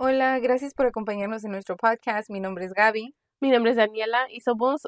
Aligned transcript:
Hola, 0.00 0.38
gracias 0.38 0.74
por 0.74 0.86
acompañarnos 0.86 1.44
en 1.44 1.50
nuestro 1.50 1.76
podcast. 1.76 2.30
Mi 2.30 2.38
nombre 2.38 2.64
es 2.64 2.72
Gaby. 2.72 3.16
Mi 3.40 3.50
nombre 3.50 3.72
es 3.72 3.76
Daniela 3.76 4.28
y 4.30 4.42
somos 4.42 4.82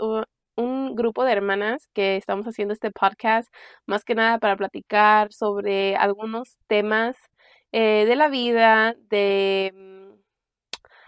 un 0.54 0.94
grupo 0.94 1.24
de 1.24 1.32
hermanas 1.32 1.88
que 1.92 2.16
estamos 2.16 2.46
haciendo 2.46 2.72
este 2.72 2.92
podcast 2.92 3.52
más 3.86 4.04
que 4.04 4.14
nada 4.14 4.38
para 4.38 4.56
platicar 4.56 5.32
sobre 5.32 5.96
algunos 5.96 6.58
temas 6.68 7.16
eh, 7.72 8.04
de 8.06 8.14
la 8.14 8.28
vida, 8.28 8.94
de... 9.08 9.72
Mm, 9.74 10.12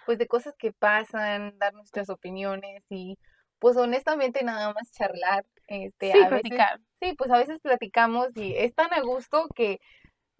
pues 0.04 0.18
de 0.18 0.26
cosas 0.26 0.56
que 0.58 0.72
pasan, 0.72 1.56
dar 1.58 1.72
nuestras 1.72 2.10
opiniones 2.10 2.84
y 2.90 3.16
pues 3.60 3.76
honestamente 3.76 4.42
nada 4.42 4.74
más 4.74 4.90
charlar. 4.90 5.44
Este, 5.68 6.10
sí, 6.10 6.20
a 6.20 6.28
platicar. 6.28 6.80
sí, 7.00 7.14
pues 7.16 7.30
a 7.30 7.38
veces 7.38 7.60
platicamos 7.60 8.36
y 8.36 8.56
es 8.56 8.74
tan 8.74 8.92
a 8.92 9.00
gusto 9.00 9.46
que 9.54 9.78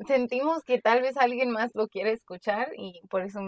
sentimos 0.07 0.65
que 0.65 0.81
tal 0.81 1.03
vez 1.03 1.17
alguien 1.17 1.51
más 1.51 1.73
lo 1.75 1.89
quiere 1.89 2.13
escuchar 2.13 2.73
y 2.77 3.01
por 3.09 3.23
eso 3.23 3.41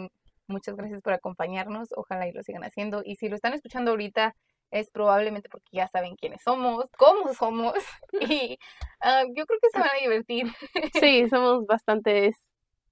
muchas 0.46 0.76
gracias 0.76 1.02
por 1.02 1.12
acompañarnos. 1.12 1.88
Ojalá 1.96 2.28
y 2.28 2.32
lo 2.32 2.42
sigan 2.42 2.64
haciendo. 2.64 3.02
Y 3.04 3.16
si 3.16 3.28
lo 3.28 3.36
están 3.36 3.54
escuchando 3.54 3.92
ahorita, 3.92 4.34
es 4.70 4.90
probablemente 4.90 5.48
porque 5.48 5.68
ya 5.72 5.88
saben 5.88 6.16
quiénes 6.16 6.42
somos, 6.42 6.86
cómo 6.96 7.32
somos 7.34 7.74
y 8.20 8.58
ah, 9.00 9.22
yo 9.34 9.46
creo 9.46 9.60
que 9.60 9.70
se 9.72 9.78
van 9.78 9.88
a 9.88 10.00
divertir. 10.02 10.46
Sí, 11.00 11.28
somos 11.28 11.66
bastantes 11.66 12.36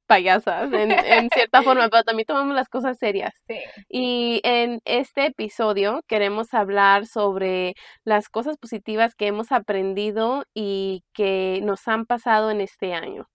payasas 0.07 0.73
en, 0.73 0.93
en, 0.93 1.31
cierta 1.33 1.63
forma, 1.63 1.89
pero 1.89 2.05
también 2.05 2.27
tomamos 2.27 2.55
las 2.55 2.69
cosas 2.69 2.99
serias. 2.99 3.33
Sí. 3.49 3.59
Y 3.89 4.41
en 4.45 4.81
este 4.85 5.27
episodio 5.27 6.03
queremos 6.07 6.55
hablar 6.55 7.07
sobre 7.07 7.75
las 8.05 8.29
cosas 8.29 8.59
positivas 8.59 9.15
que 9.15 9.27
hemos 9.27 9.53
aprendido 9.53 10.45
y 10.55 11.03
que 11.15 11.61
nos 11.63 11.89
han 11.89 12.07
pasado 12.07 12.51
en 12.51 12.61
este 12.61 12.95
año. 12.95 13.27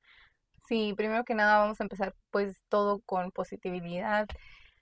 Sí, 0.68 0.94
primero 0.98 1.24
que 1.24 1.34
nada 1.34 1.60
vamos 1.60 1.80
a 1.80 1.84
empezar 1.84 2.14
pues 2.30 2.62
todo 2.68 3.00
con 3.06 3.32
positividad. 3.32 4.28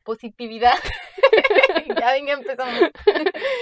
Positividad. 0.04 0.76
ya 2.00 2.12
venga, 2.12 2.34
empezamos. 2.34 2.92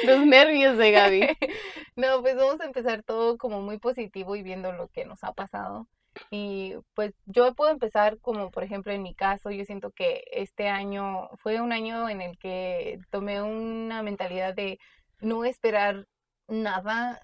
Los 0.06 0.26
nervios 0.26 0.78
de 0.78 0.92
Gaby. 0.92 1.28
no, 1.98 2.22
pues 2.22 2.36
vamos 2.36 2.62
a 2.62 2.66
empezar 2.66 3.04
todo 3.04 3.38
como 3.38 3.62
muy 3.62 3.78
positivo 3.78 4.36
y 4.36 4.44
viendo 4.44 4.72
lo 4.72 4.88
que 4.88 5.06
nos 5.06 5.24
ha 5.24 5.34
pasado. 5.34 5.88
Y 6.32 6.76
pues 6.94 7.14
yo 7.26 7.54
puedo 7.56 7.72
empezar 7.72 8.20
como 8.20 8.52
por 8.52 8.64
ejemplo 8.64 8.94
en 8.94 9.04
mi 9.04 9.16
caso, 9.16 9.52
yo 9.52 9.66
siento 9.66 9.92
que 9.92 10.24
este 10.32 10.70
año 10.70 11.30
fue 11.38 11.60
un 11.60 11.74
año 11.74 12.08
en 12.08 12.22
el 12.22 12.38
que 12.38 13.00
tomé 13.10 13.42
una 13.42 14.04
mentalidad 14.04 14.54
de 14.54 14.80
no 15.20 15.44
esperar 15.44 16.08
nada 16.48 17.20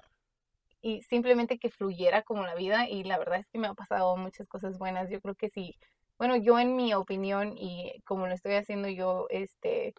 y 0.81 1.01
simplemente 1.03 1.59
que 1.59 1.69
fluyera 1.69 2.23
como 2.23 2.45
la 2.45 2.55
vida 2.55 2.87
y 2.89 3.03
la 3.03 3.17
verdad 3.17 3.39
es 3.39 3.47
que 3.47 3.59
me 3.59 3.67
han 3.67 3.75
pasado 3.75 4.15
muchas 4.17 4.47
cosas 4.47 4.77
buenas. 4.77 5.09
Yo 5.09 5.21
creo 5.21 5.35
que 5.35 5.49
sí, 5.49 5.77
bueno, 6.17 6.35
yo 6.37 6.59
en 6.59 6.75
mi 6.75 6.93
opinión 6.93 7.57
y 7.57 8.01
como 8.05 8.27
lo 8.27 8.33
estoy 8.33 8.53
haciendo 8.55 8.89
yo, 8.89 9.27
este, 9.29 9.93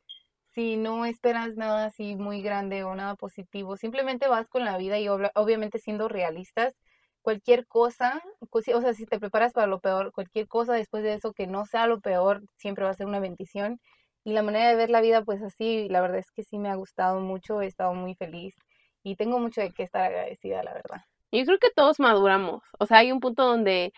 si 0.49 0.77
no 0.77 1.05
esperas 1.07 1.57
nada 1.57 1.87
así 1.87 2.17
muy 2.17 2.43
grande 2.43 2.85
o 2.85 2.95
nada 2.95 3.15
positivo, 3.17 3.77
simplemente 3.77 4.29
vas 4.29 4.49
con 4.49 4.65
la 4.65 4.79
vida 4.79 4.99
y 4.99 5.09
obviamente 5.09 5.79
siendo 5.79 6.09
realistas, 6.09 6.75
cualquier 7.23 7.67
cosa, 7.67 8.23
pues 8.51 8.69
o 8.69 8.81
sea, 8.81 8.95
si 8.95 9.07
te 9.07 9.21
preparas 9.21 9.53
para 9.53 9.67
lo 9.67 9.81
peor, 9.81 10.13
cualquier 10.13 10.49
cosa 10.49 10.73
después 10.75 11.03
de 11.03 11.15
eso 11.15 11.33
que 11.33 11.47
no 11.47 11.67
sea 11.67 11.87
lo 11.87 12.01
peor, 12.01 12.43
siempre 12.57 12.85
va 12.85 12.91
a 12.91 12.95
ser 12.95 13.07
una 13.07 13.21
bendición. 13.21 13.81
Y 14.25 14.33
la 14.33 14.43
manera 14.43 14.69
de 14.69 14.77
ver 14.77 14.91
la 14.91 15.01
vida, 15.01 15.23
pues 15.25 15.43
así, 15.43 15.89
la 15.89 16.01
verdad 16.03 16.19
es 16.19 16.31
que 16.31 16.43
sí 16.45 16.59
me 16.59 16.69
ha 16.71 16.75
gustado 16.75 17.21
mucho, 17.21 17.63
he 17.63 17.67
estado 17.67 17.95
muy 17.95 18.15
feliz 18.15 18.55
y 19.03 19.17
tengo 19.17 19.39
mucho 19.39 19.61
de 19.61 19.73
qué 19.73 19.83
estar 19.83 20.03
agradecida, 20.03 20.63
la 20.63 20.75
verdad. 20.75 21.03
Yo 21.33 21.45
creo 21.45 21.59
que 21.59 21.71
todos 21.75 22.01
maduramos, 22.01 22.63
o 22.79 22.87
sea, 22.87 22.99
hay 22.99 23.13
un 23.13 23.21
punto 23.21 23.45
donde 23.45 23.93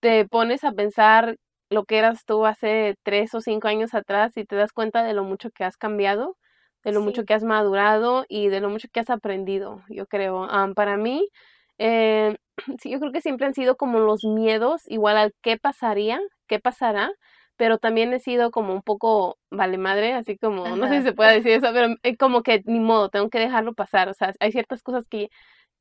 te 0.00 0.26
pones 0.26 0.64
a 0.64 0.72
pensar 0.72 1.36
lo 1.70 1.84
que 1.84 1.98
eras 1.98 2.24
tú 2.24 2.46
hace 2.46 2.96
tres 3.04 3.34
o 3.34 3.40
cinco 3.40 3.68
años 3.68 3.94
atrás 3.94 4.36
y 4.36 4.44
te 4.44 4.56
das 4.56 4.72
cuenta 4.72 5.04
de 5.04 5.14
lo 5.14 5.24
mucho 5.24 5.50
que 5.50 5.64
has 5.64 5.76
cambiado, 5.76 6.36
de 6.84 6.92
lo 6.92 7.00
mucho 7.00 7.24
que 7.24 7.34
has 7.34 7.44
madurado 7.44 8.24
y 8.28 8.48
de 8.48 8.60
lo 8.60 8.70
mucho 8.70 8.88
que 8.92 9.00
has 9.00 9.10
aprendido, 9.10 9.82
yo 9.88 10.06
creo. 10.06 10.48
para 10.74 10.96
mí, 10.96 11.28
eh, 11.78 12.36
sí, 12.82 12.90
yo 12.90 12.98
creo 12.98 13.12
que 13.12 13.20
siempre 13.20 13.46
han 13.46 13.54
sido 13.54 13.76
como 13.76 14.00
los 14.00 14.24
miedos, 14.24 14.82
igual 14.86 15.16
al 15.16 15.32
qué 15.42 15.58
pasaría, 15.58 16.20
qué 16.48 16.58
pasará, 16.58 17.12
pero 17.60 17.76
también 17.76 18.10
he 18.14 18.20
sido 18.20 18.50
como 18.50 18.72
un 18.72 18.80
poco 18.80 19.36
vale 19.50 19.76
madre, 19.76 20.14
así 20.14 20.38
como, 20.38 20.66
no 20.76 20.88
sé 20.88 20.96
si 20.96 21.02
se 21.02 21.12
puede 21.12 21.34
decir 21.34 21.52
eso, 21.52 21.66
pero 21.74 21.94
es 22.02 22.16
como 22.16 22.42
que 22.42 22.62
ni 22.64 22.80
modo, 22.80 23.10
tengo 23.10 23.28
que 23.28 23.38
dejarlo 23.38 23.74
pasar, 23.74 24.08
o 24.08 24.14
sea, 24.14 24.32
hay 24.40 24.50
ciertas 24.50 24.82
cosas 24.82 25.06
que, 25.06 25.28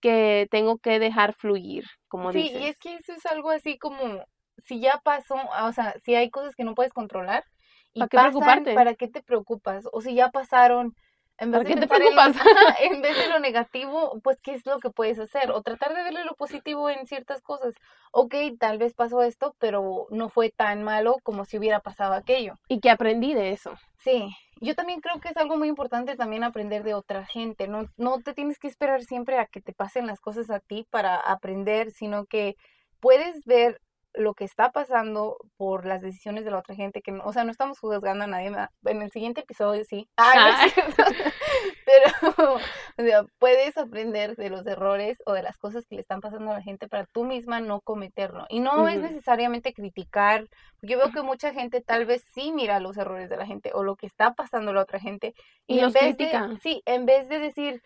que 0.01 0.49
tengo 0.51 0.79
que 0.79 0.99
dejar 0.99 1.33
fluir, 1.35 1.85
como 2.09 2.33
sí, 2.33 2.39
dices. 2.39 2.57
Sí, 2.57 2.63
y 2.65 2.67
es 2.67 2.79
que 2.79 2.95
eso 2.95 3.13
es 3.13 3.25
algo 3.27 3.49
así 3.49 3.77
como, 3.77 4.25
si 4.57 4.81
ya 4.81 4.99
pasó, 5.05 5.35
o 5.63 5.71
sea, 5.71 5.95
si 6.03 6.15
hay 6.15 6.29
cosas 6.29 6.53
que 6.53 6.65
no 6.65 6.75
puedes 6.75 6.91
controlar, 6.91 7.45
y 7.93 8.01
¿Para 8.01 8.09
qué 8.09 8.17
preocuparte? 8.17 8.73
¿para 8.73 8.95
qué 8.95 9.07
te 9.07 9.23
preocupas? 9.23 9.87
O 9.93 10.01
si 10.01 10.15
ya 10.15 10.31
pasaron, 10.31 10.97
en 11.39 11.51
vez, 11.51 11.63
de 11.63 11.75
te 11.75 11.87
preocupas? 11.87 12.35
en 12.81 13.01
vez 13.01 13.17
de 13.17 13.27
lo 13.27 13.39
negativo, 13.39 14.19
pues, 14.23 14.39
¿qué 14.41 14.53
es 14.53 14.65
lo 14.65 14.79
que 14.79 14.89
puedes 14.89 15.19
hacer? 15.19 15.51
O 15.51 15.61
tratar 15.61 15.95
de 15.95 16.03
verle 16.03 16.25
lo 16.25 16.35
positivo 16.35 16.89
en 16.89 17.05
ciertas 17.07 17.41
cosas. 17.41 17.73
Ok, 18.11 18.35
tal 18.59 18.77
vez 18.77 18.93
pasó 18.93 19.21
esto, 19.23 19.55
pero 19.59 20.07
no 20.09 20.29
fue 20.29 20.49
tan 20.49 20.83
malo 20.83 21.17
como 21.23 21.45
si 21.45 21.57
hubiera 21.57 21.79
pasado 21.79 22.13
aquello. 22.13 22.59
Y 22.67 22.79
que 22.79 22.89
aprendí 22.89 23.33
de 23.33 23.51
eso. 23.51 23.73
Sí, 23.99 24.33
yo 24.61 24.75
también 24.75 25.01
creo 25.01 25.19
que 25.19 25.29
es 25.29 25.37
algo 25.37 25.57
muy 25.57 25.67
importante 25.67 26.15
también 26.15 26.43
aprender 26.43 26.83
de 26.83 26.93
otra 26.93 27.25
gente. 27.25 27.67
No, 27.67 27.87
no 27.97 28.19
te 28.19 28.33
tienes 28.33 28.57
que 28.59 28.67
esperar 28.67 29.03
siempre 29.03 29.37
a 29.37 29.45
que 29.45 29.61
te 29.61 29.73
pasen 29.73 30.07
las 30.07 30.19
cosas 30.19 30.49
a 30.49 30.59
ti 30.59 30.87
para 30.89 31.15
aprender, 31.15 31.91
sino 31.91 32.25
que 32.25 32.55
puedes 32.99 33.43
ver 33.45 33.81
lo 34.13 34.33
que 34.33 34.43
está 34.43 34.71
pasando 34.71 35.37
por 35.55 35.85
las 35.85 36.01
decisiones 36.01 36.43
de 36.45 36.51
la 36.51 36.59
otra 36.59 36.75
gente, 36.75 37.01
que, 37.01 37.11
o 37.11 37.33
sea, 37.33 37.43
no 37.43 37.51
estamos 37.51 37.79
juzgando 37.79 38.23
a 38.23 38.27
nadie, 38.27 38.51
en 38.85 39.01
el 39.01 39.11
siguiente 39.11 39.41
episodio 39.41 39.83
sí, 39.85 40.09
ah, 40.17 40.65
pero 41.85 42.09
o 42.97 43.01
sea, 43.01 43.23
puedes 43.37 43.77
aprender 43.77 44.35
de 44.35 44.49
los 44.49 44.65
errores 44.65 45.21
o 45.25 45.33
de 45.33 45.43
las 45.43 45.57
cosas 45.57 45.85
que 45.85 45.95
le 45.95 46.01
están 46.01 46.21
pasando 46.21 46.51
a 46.51 46.55
la 46.55 46.61
gente 46.61 46.87
para 46.87 47.05
tú 47.05 47.23
misma 47.23 47.59
no 47.59 47.81
cometerlo. 47.81 48.45
Y 48.49 48.59
no 48.59 48.87
es 48.87 48.99
necesariamente 48.99 49.73
criticar, 49.73 50.47
yo 50.81 50.97
veo 50.97 51.11
que 51.11 51.21
mucha 51.21 51.53
gente 51.53 51.81
tal 51.81 52.05
vez 52.05 52.23
sí 52.33 52.51
mira 52.51 52.79
los 52.79 52.97
errores 52.97 53.29
de 53.29 53.37
la 53.37 53.45
gente 53.45 53.71
o 53.73 53.83
lo 53.83 53.95
que 53.95 54.07
está 54.07 54.33
pasando 54.33 54.71
a 54.71 54.73
la 54.73 54.81
otra 54.81 54.99
gente 54.99 55.33
y, 55.67 55.79
en 55.79 55.91
vez 55.91 56.17
de, 56.17 56.57
sí, 56.61 56.81
en 56.85 57.05
vez 57.05 57.29
de 57.29 57.39
decir, 57.39 57.81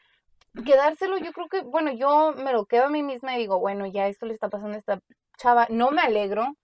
quedárselo, 0.65 1.17
yo 1.17 1.33
creo 1.33 1.47
que, 1.47 1.61
bueno, 1.61 1.91
yo 1.91 2.33
me 2.33 2.53
lo 2.53 2.65
quedo 2.65 2.85
a 2.85 2.89
mí 2.89 3.03
misma 3.03 3.35
y 3.35 3.39
digo, 3.39 3.59
bueno, 3.59 3.85
ya 3.87 4.07
esto 4.07 4.25
le 4.25 4.33
está 4.33 4.49
pasando 4.49 4.75
a 4.75 4.79
esta 4.79 4.99
chava, 5.37 5.67
no 5.69 5.91
me 5.91 6.01
alegro, 6.01 6.55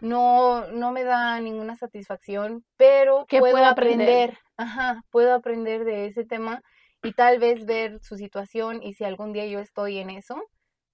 no, 0.00 0.66
no 0.68 0.92
me 0.92 1.04
da 1.04 1.40
ninguna 1.40 1.76
satisfacción, 1.76 2.64
pero 2.76 3.26
puedo, 3.28 3.64
aprender? 3.64 4.38
ajá, 4.56 5.02
puedo 5.10 5.34
aprender 5.34 5.84
de 5.84 6.06
ese 6.06 6.24
tema 6.24 6.62
y 7.02 7.12
tal 7.12 7.38
vez 7.38 7.64
ver 7.66 8.00
su 8.02 8.16
situación 8.16 8.82
y 8.82 8.94
si 8.94 9.04
algún 9.04 9.32
día 9.32 9.46
yo 9.46 9.58
estoy 9.58 9.98
en 9.98 10.10
eso, 10.10 10.36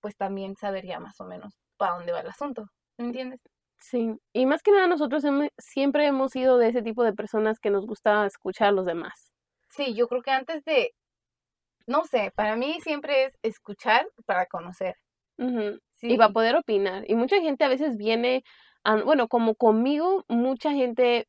pues 0.01 0.17
también 0.17 0.57
saber 0.57 0.87
ya 0.87 1.01
más 1.01 1.21
o 1.21 1.25
menos 1.25 1.59
para 1.77 1.95
dónde 1.95 2.13
va 2.13 2.21
el 2.21 2.29
asunto, 2.29 2.67
¿me 2.97 3.07
entiendes? 3.07 3.41
Sí, 3.79 4.17
y 4.33 4.47
más 4.47 4.63
que 4.63 4.73
nada 4.73 4.87
nosotros 4.87 5.23
siempre 5.59 6.07
hemos 6.07 6.33
sido 6.33 6.59
de 6.59 6.69
ese 6.69 6.83
tipo 6.83 7.05
de 7.05 7.13
personas 7.13 7.61
que 7.61 7.71
nos 7.71 7.87
gusta 7.87 8.25
escuchar 8.27 8.69
a 8.69 8.73
los 8.73 8.87
demás. 8.87 9.33
Sí, 9.69 9.95
yo 9.95 10.09
creo 10.09 10.23
que 10.23 10.31
antes 10.31 10.65
de, 10.65 10.95
no 11.87 12.05
sé, 12.05 12.33
para 12.35 12.57
mí 12.57 12.79
siempre 12.81 13.25
es 13.25 13.39
escuchar 13.43 14.07
para 14.25 14.47
conocer. 14.47 14.97
Y 16.03 16.17
va 16.17 16.27
a 16.27 16.33
poder 16.33 16.57
opinar. 16.57 17.05
Y 17.09 17.15
mucha 17.15 17.41
gente 17.41 17.65
a 17.65 17.69
veces 17.69 17.97
viene, 17.97 18.45
bueno, 19.05 19.29
como 19.29 19.55
conmigo, 19.57 20.25
mucha 20.29 20.73
gente 20.73 21.27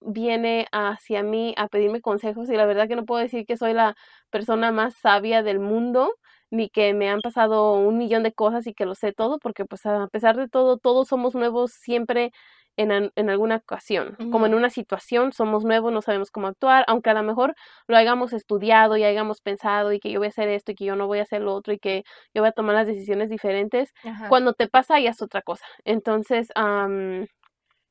viene 0.00 0.66
hacia 0.72 1.22
mí 1.22 1.54
a 1.58 1.68
pedirme 1.68 2.00
consejos 2.00 2.48
y 2.50 2.56
la 2.56 2.66
verdad 2.66 2.88
que 2.88 2.96
no 2.96 3.04
puedo 3.04 3.20
decir 3.22 3.44
que 3.46 3.56
soy 3.58 3.74
la 3.74 3.96
persona 4.30 4.72
más 4.72 4.94
sabia 4.96 5.42
del 5.42 5.60
mundo 5.60 6.14
ni 6.50 6.70
que 6.70 6.94
me 6.94 7.08
han 7.10 7.20
pasado 7.20 7.74
un 7.74 7.98
millón 7.98 8.22
de 8.22 8.32
cosas 8.32 8.66
y 8.66 8.74
que 8.74 8.86
lo 8.86 8.94
sé 8.94 9.12
todo 9.12 9.38
porque 9.38 9.64
pues 9.66 9.84
a 9.86 10.08
pesar 10.08 10.36
de 10.36 10.48
todo 10.48 10.78
todos 10.78 11.08
somos 11.08 11.34
nuevos 11.34 11.72
siempre 11.72 12.32
en, 12.80 13.12
en 13.14 13.30
alguna 13.30 13.56
ocasión, 13.56 14.16
como 14.30 14.46
en 14.46 14.54
una 14.54 14.70
situación, 14.70 15.32
somos 15.32 15.64
nuevos, 15.64 15.92
no 15.92 16.02
sabemos 16.02 16.30
cómo 16.30 16.46
actuar, 16.48 16.84
aunque 16.88 17.10
a 17.10 17.14
lo 17.14 17.22
mejor 17.22 17.54
lo 17.86 17.96
hayamos 17.96 18.32
estudiado 18.32 18.96
y 18.96 19.04
hayamos 19.04 19.40
pensado 19.40 19.92
y 19.92 20.00
que 20.00 20.10
yo 20.10 20.20
voy 20.20 20.26
a 20.26 20.30
hacer 20.30 20.48
esto 20.48 20.72
y 20.72 20.74
que 20.74 20.84
yo 20.86 20.96
no 20.96 21.06
voy 21.06 21.18
a 21.18 21.22
hacer 21.22 21.42
lo 21.42 21.54
otro 21.54 21.72
y 21.72 21.78
que 21.78 22.04
yo 22.34 22.42
voy 22.42 22.48
a 22.48 22.52
tomar 22.52 22.74
las 22.74 22.86
decisiones 22.86 23.28
diferentes, 23.28 23.92
cuando 24.28 24.52
te 24.54 24.68
pasa 24.68 24.98
ya 25.00 25.10
es 25.10 25.22
otra 25.22 25.42
cosa. 25.42 25.64
Entonces, 25.84 26.48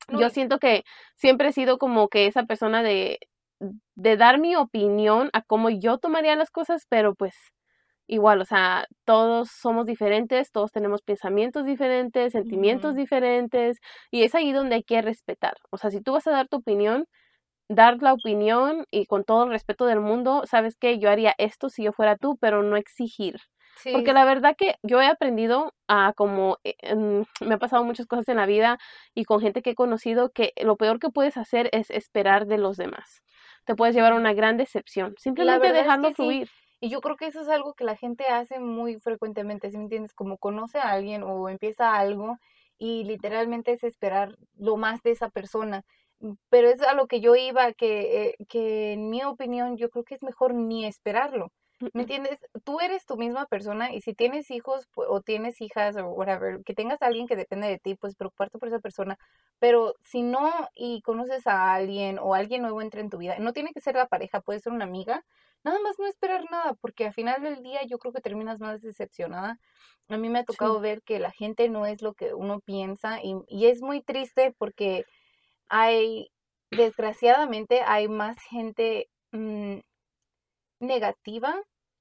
yo 0.08 0.30
siento 0.30 0.58
que 0.58 0.84
siempre 1.16 1.48
he 1.48 1.52
sido 1.52 1.78
como 1.78 2.08
que 2.08 2.26
esa 2.26 2.44
persona 2.44 2.82
de, 2.82 3.20
de 3.94 4.16
dar 4.16 4.38
mi 4.40 4.56
opinión 4.56 5.30
a 5.32 5.42
cómo 5.42 5.70
yo 5.70 5.98
tomaría 5.98 6.34
las 6.36 6.50
cosas, 6.50 6.86
pero 6.88 7.14
pues 7.14 7.34
igual, 8.10 8.40
o 8.40 8.44
sea, 8.44 8.86
todos 9.04 9.50
somos 9.50 9.86
diferentes, 9.86 10.50
todos 10.50 10.72
tenemos 10.72 11.00
pensamientos 11.02 11.64
diferentes, 11.64 12.32
sentimientos 12.32 12.96
diferentes, 12.96 13.78
y 14.10 14.24
es 14.24 14.34
ahí 14.34 14.52
donde 14.52 14.74
hay 14.74 14.82
que 14.82 15.00
respetar. 15.00 15.54
O 15.70 15.76
sea, 15.76 15.90
si 15.90 16.00
tú 16.00 16.12
vas 16.12 16.26
a 16.26 16.32
dar 16.32 16.48
tu 16.48 16.56
opinión, 16.56 17.06
dar 17.68 18.02
la 18.02 18.12
opinión 18.12 18.84
y 18.90 19.06
con 19.06 19.22
todo 19.22 19.44
el 19.44 19.50
respeto 19.50 19.86
del 19.86 20.00
mundo, 20.00 20.42
sabes 20.44 20.76
que 20.76 20.98
yo 20.98 21.08
haría 21.08 21.34
esto 21.38 21.68
si 21.68 21.84
yo 21.84 21.92
fuera 21.92 22.16
tú, 22.16 22.36
pero 22.40 22.64
no 22.64 22.76
exigir. 22.76 23.36
Porque 23.92 24.12
la 24.12 24.24
verdad 24.24 24.56
que 24.58 24.74
yo 24.82 25.00
he 25.00 25.06
aprendido 25.06 25.72
a 25.86 26.12
como, 26.14 26.58
eh, 26.64 26.74
me 27.40 27.54
ha 27.54 27.58
pasado 27.58 27.84
muchas 27.84 28.06
cosas 28.06 28.28
en 28.28 28.38
la 28.38 28.46
vida 28.46 28.78
y 29.14 29.24
con 29.24 29.40
gente 29.40 29.62
que 29.62 29.70
he 29.70 29.74
conocido 29.76 30.30
que 30.30 30.52
lo 30.60 30.76
peor 30.76 30.98
que 30.98 31.10
puedes 31.10 31.36
hacer 31.36 31.68
es 31.72 31.90
esperar 31.90 32.46
de 32.46 32.58
los 32.58 32.76
demás. 32.76 33.22
Te 33.66 33.76
puedes 33.76 33.94
llevar 33.94 34.14
a 34.14 34.16
una 34.16 34.34
gran 34.34 34.56
decepción. 34.56 35.14
Simplemente 35.16 35.72
dejarlo 35.72 36.12
fluir. 36.12 36.48
Y 36.80 36.88
yo 36.90 37.00
creo 37.00 37.16
que 37.16 37.26
eso 37.26 37.40
es 37.42 37.48
algo 37.48 37.74
que 37.74 37.84
la 37.84 37.96
gente 37.96 38.24
hace 38.26 38.58
muy 38.58 38.98
frecuentemente, 39.00 39.70
si 39.70 39.76
me 39.76 39.84
entiendes? 39.84 40.14
Como 40.14 40.38
conoce 40.38 40.78
a 40.78 40.90
alguien 40.90 41.22
o 41.22 41.48
empieza 41.48 41.94
algo 41.94 42.38
y 42.78 43.04
literalmente 43.04 43.72
es 43.72 43.84
esperar 43.84 44.36
lo 44.56 44.76
más 44.76 45.02
de 45.02 45.10
esa 45.12 45.28
persona. 45.30 45.84
Mm, 46.20 46.32
pero 46.48 46.68
es 46.70 46.80
a 46.82 46.94
lo 46.94 47.06
que 47.06 47.20
yo 47.20 47.36
iba, 47.36 47.72
que, 47.74 48.28
eh, 48.30 48.36
que 48.48 48.92
en 48.94 49.10
mi 49.10 49.22
opinión 49.24 49.76
yo 49.76 49.90
creo 49.90 50.04
que 50.04 50.14
es 50.14 50.22
mejor 50.22 50.54
ni 50.54 50.86
esperarlo. 50.86 51.52
¿Me 51.94 52.02
entiendes? 52.02 52.38
Tú 52.64 52.80
eres 52.80 53.06
tu 53.06 53.16
misma 53.16 53.46
persona 53.46 53.94
y 53.94 54.02
si 54.02 54.12
tienes 54.14 54.50
hijos 54.50 54.86
o 54.94 55.22
tienes 55.22 55.60
hijas 55.62 55.96
o 55.96 56.08
whatever, 56.08 56.62
que 56.62 56.74
tengas 56.74 57.00
a 57.00 57.06
alguien 57.06 57.26
que 57.26 57.36
depende 57.36 57.68
de 57.68 57.78
ti, 57.78 57.94
pues 57.94 58.16
preocuparte 58.16 58.58
por 58.58 58.68
esa 58.68 58.80
persona. 58.80 59.18
Pero 59.58 59.94
si 60.04 60.22
no 60.22 60.50
y 60.74 61.00
conoces 61.02 61.46
a 61.46 61.72
alguien 61.72 62.18
o 62.18 62.34
alguien 62.34 62.62
nuevo 62.62 62.82
entra 62.82 63.00
en 63.00 63.08
tu 63.08 63.18
vida, 63.18 63.38
no 63.38 63.54
tiene 63.54 63.72
que 63.72 63.80
ser 63.80 63.94
la 63.94 64.08
pareja, 64.08 64.42
puede 64.42 64.60
ser 64.60 64.72
una 64.72 64.84
amiga, 64.84 65.24
nada 65.64 65.78
más 65.80 65.98
no 65.98 66.06
esperar 66.06 66.44
nada, 66.50 66.74
porque 66.82 67.06
al 67.06 67.14
final 67.14 67.42
del 67.42 67.62
día 67.62 67.80
yo 67.88 67.98
creo 67.98 68.12
que 68.12 68.20
terminas 68.20 68.60
más 68.60 68.82
decepcionada. 68.82 69.58
A 70.08 70.16
mí 70.18 70.28
me 70.28 70.40
ha 70.40 70.44
tocado 70.44 70.80
ver 70.80 71.02
que 71.02 71.18
la 71.18 71.30
gente 71.30 71.68
no 71.70 71.86
es 71.86 72.02
lo 72.02 72.12
que 72.14 72.34
uno 72.34 72.60
piensa 72.60 73.22
y, 73.22 73.36
y 73.48 73.66
es 73.66 73.80
muy 73.80 74.02
triste 74.02 74.54
porque 74.58 75.04
hay, 75.68 76.30
desgraciadamente, 76.70 77.82
hay 77.82 78.08
más 78.08 78.38
gente 78.50 79.08
mm, 79.32 79.78
negativa 80.80 81.54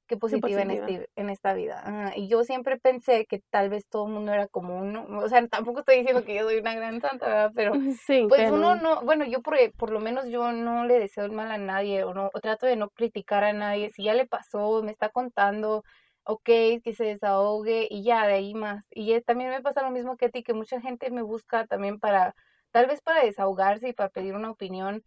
que 0.09 0.17
positiva, 0.17 0.61
En, 0.61 0.71
este, 0.71 1.07
en 1.15 1.29
esta 1.29 1.53
vida. 1.53 2.11
y 2.15 2.27
yo 2.27 2.43
siempre 2.43 2.77
pensé 2.77 3.27
que 3.27 3.39
tal 3.51 3.69
vez 3.69 3.87
todo 3.87 4.07
el 4.07 4.13
mundo 4.13 4.33
era 4.33 4.47
como 4.47 4.75
uno, 4.75 5.05
o 5.07 5.29
sea, 5.29 5.47
tampoco 5.47 5.81
estoy 5.81 5.97
diciendo 5.99 6.25
que 6.25 6.35
yo 6.35 6.43
soy 6.43 6.57
una 6.57 6.73
gran 6.73 6.99
santa, 6.99 7.27
¿verdad? 7.27 7.51
Pero 7.55 7.71
pues 8.27 8.51
uno 8.51 8.75
no, 8.75 9.01
bueno, 9.03 9.23
yo 9.25 9.41
por, 9.41 9.55
por 9.77 9.91
lo 9.91 9.99
menos 9.99 10.27
yo 10.27 10.51
no 10.51 10.85
le 10.85 10.99
deseo 10.99 11.25
el 11.25 11.31
mal 11.31 11.51
a 11.51 11.59
nadie 11.59 12.03
o, 12.03 12.13
no, 12.13 12.31
o 12.33 12.39
trato 12.41 12.65
de 12.65 12.75
no 12.75 12.89
criticar 12.89 13.43
a 13.43 13.53
nadie. 13.53 13.91
Si 13.91 14.03
ya 14.03 14.15
le 14.15 14.25
pasó, 14.25 14.81
me 14.81 14.91
está 14.91 15.09
contando, 15.09 15.83
ok, 16.23 16.43
que 16.83 16.93
se 16.95 17.05
desahogue 17.05 17.87
y 17.89 18.03
ya, 18.03 18.25
de 18.25 18.33
ahí 18.33 18.55
más. 18.55 18.87
Y 18.89 19.21
también 19.21 19.51
me 19.51 19.61
pasa 19.61 19.83
lo 19.83 19.91
mismo 19.91 20.17
que 20.17 20.25
a 20.25 20.29
ti, 20.29 20.41
que 20.41 20.53
mucha 20.55 20.81
gente 20.81 21.11
me 21.11 21.21
busca 21.21 21.67
también 21.67 21.99
para, 21.99 22.33
tal 22.71 22.87
vez 22.87 23.01
para 23.01 23.23
desahogarse 23.23 23.89
y 23.89 23.93
para 23.93 24.09
pedir 24.09 24.33
una 24.33 24.49
opinión, 24.49 25.03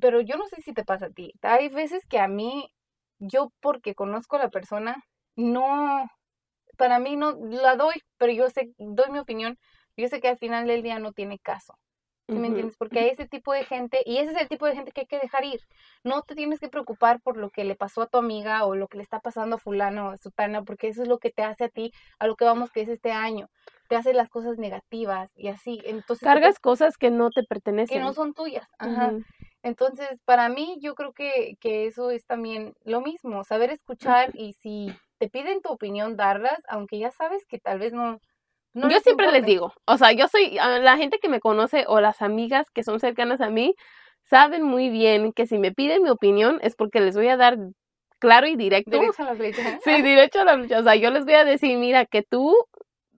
pero 0.00 0.20
yo 0.20 0.36
no 0.36 0.46
sé 0.48 0.60
si 0.62 0.72
te 0.72 0.84
pasa 0.84 1.06
a 1.06 1.10
ti. 1.10 1.34
Hay 1.42 1.68
veces 1.68 2.04
que 2.06 2.18
a 2.18 2.26
mí 2.26 2.72
yo 3.20 3.52
porque 3.60 3.94
conozco 3.94 4.36
a 4.36 4.40
la 4.40 4.50
persona, 4.50 5.04
no, 5.36 6.10
para 6.76 6.98
mí 6.98 7.16
no 7.16 7.32
la 7.32 7.76
doy, 7.76 8.02
pero 8.18 8.32
yo 8.32 8.48
sé, 8.50 8.72
doy 8.78 9.10
mi 9.10 9.18
opinión, 9.18 9.58
yo 9.96 10.08
sé 10.08 10.20
que 10.20 10.28
al 10.28 10.38
final 10.38 10.66
del 10.66 10.82
día 10.82 10.98
no 10.98 11.12
tiene 11.12 11.38
caso. 11.38 11.74
¿Sí 12.28 12.38
me 12.38 12.46
entiendes? 12.46 12.76
Porque 12.76 13.00
hay 13.00 13.08
ese 13.08 13.26
tipo 13.26 13.52
de 13.52 13.64
gente, 13.64 14.02
y 14.06 14.18
ese 14.18 14.30
es 14.30 14.40
el 14.40 14.48
tipo 14.48 14.64
de 14.64 14.76
gente 14.76 14.92
que 14.92 15.00
hay 15.00 15.06
que 15.08 15.18
dejar 15.18 15.44
ir. 15.44 15.60
No 16.04 16.22
te 16.22 16.36
tienes 16.36 16.60
que 16.60 16.68
preocupar 16.68 17.20
por 17.20 17.36
lo 17.36 17.50
que 17.50 17.64
le 17.64 17.74
pasó 17.74 18.02
a 18.02 18.06
tu 18.06 18.18
amiga 18.18 18.64
o 18.66 18.76
lo 18.76 18.86
que 18.86 18.98
le 18.98 19.02
está 19.02 19.18
pasando 19.18 19.56
a 19.56 19.58
fulano 19.58 20.06
o 20.06 20.10
a 20.10 20.16
sutana, 20.16 20.62
porque 20.62 20.86
eso 20.86 21.02
es 21.02 21.08
lo 21.08 21.18
que 21.18 21.30
te 21.30 21.42
hace 21.42 21.64
a 21.64 21.68
ti, 21.68 21.92
a 22.20 22.28
lo 22.28 22.36
que 22.36 22.44
vamos 22.44 22.70
que 22.70 22.82
es 22.82 22.88
este 22.88 23.10
año. 23.10 23.48
Te 23.88 23.96
hace 23.96 24.14
las 24.14 24.28
cosas 24.28 24.58
negativas 24.58 25.32
y 25.34 25.48
así. 25.48 25.80
Entonces, 25.84 26.24
Cargas 26.24 26.60
cosas 26.60 26.96
que 26.96 27.10
no 27.10 27.30
te 27.30 27.42
pertenecen. 27.42 27.98
Que 27.98 28.04
no 28.04 28.12
son 28.12 28.32
tuyas. 28.32 28.68
Ajá. 28.78 29.12
Entonces, 29.62 30.20
para 30.24 30.48
mí, 30.48 30.78
yo 30.80 30.94
creo 30.94 31.12
que, 31.12 31.56
que 31.60 31.86
eso 31.86 32.10
es 32.10 32.24
también 32.26 32.74
lo 32.84 33.00
mismo, 33.00 33.44
saber 33.44 33.70
escuchar 33.70 34.30
y 34.34 34.54
si 34.54 34.92
te 35.18 35.28
piden 35.28 35.60
tu 35.60 35.70
opinión, 35.70 36.16
darlas, 36.16 36.58
aunque 36.68 36.98
ya 36.98 37.10
sabes 37.10 37.44
que 37.46 37.58
tal 37.58 37.78
vez 37.78 37.92
no... 37.92 38.20
no 38.72 38.88
yo 38.88 39.00
siempre 39.00 39.30
les 39.30 39.44
digo, 39.44 39.74
o 39.84 39.98
sea, 39.98 40.12
yo 40.12 40.28
soy, 40.28 40.52
la 40.52 40.96
gente 40.96 41.18
que 41.20 41.28
me 41.28 41.40
conoce 41.40 41.84
o 41.88 42.00
las 42.00 42.22
amigas 42.22 42.70
que 42.70 42.82
son 42.82 43.00
cercanas 43.00 43.42
a 43.42 43.50
mí, 43.50 43.74
saben 44.24 44.62
muy 44.62 44.88
bien 44.88 45.32
que 45.32 45.46
si 45.46 45.58
me 45.58 45.72
piden 45.72 46.02
mi 46.02 46.10
opinión 46.10 46.58
es 46.62 46.74
porque 46.74 47.00
les 47.00 47.14
voy 47.14 47.28
a 47.28 47.36
dar 47.36 47.58
claro 48.18 48.46
y 48.46 48.56
directo. 48.56 48.92
Derecho 48.92 49.22
a 49.22 49.26
la 49.26 49.34
flecha. 49.34 49.78
Sí, 49.84 50.02
derecho 50.02 50.40
a 50.40 50.44
la 50.44 50.54
flecha. 50.56 50.78
O 50.78 50.82
sea, 50.82 50.94
yo 50.94 51.10
les 51.10 51.24
voy 51.24 51.34
a 51.34 51.44
decir, 51.44 51.76
mira, 51.76 52.06
que 52.06 52.22
tú 52.22 52.56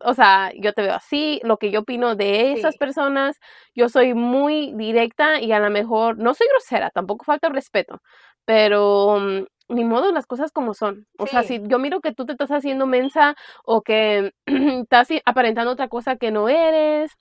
o 0.04 0.14
sea, 0.14 0.52
yo 0.56 0.72
te 0.72 0.82
veo 0.82 0.94
así, 0.94 1.40
lo 1.44 1.56
que 1.58 1.70
yo 1.70 1.80
opino 1.80 2.14
de 2.14 2.52
esas 2.52 2.76
personas, 2.76 3.38
yo 3.74 3.88
soy 3.88 4.14
muy 4.14 4.72
directa 4.74 5.40
y 5.40 5.52
a 5.52 5.60
lo 5.60 5.70
mejor 5.70 6.18
no 6.18 6.34
soy 6.34 6.46
grosera, 6.48 6.90
tampoco 6.90 7.24
falta 7.24 7.48
respeto, 7.48 8.00
pero 8.44 9.18
mm, 9.20 9.74
ni 9.74 9.84
modo 9.84 10.12
las 10.12 10.26
cosas 10.26 10.52
como 10.52 10.74
son. 10.74 11.06
O 11.18 11.26
sea, 11.26 11.42
si 11.42 11.60
yo 11.64 11.78
miro 11.78 12.00
que 12.00 12.12
tú 12.12 12.26
te 12.26 12.32
estás 12.32 12.50
haciendo 12.50 12.86
mensa 12.86 13.34
o 13.64 13.82
que 13.82 14.32
estás 14.46 15.08
aparentando 15.24 15.72
otra 15.72 15.88
cosa 15.88 16.16
que 16.16 16.30
no 16.30 16.48
eres, 16.48 17.12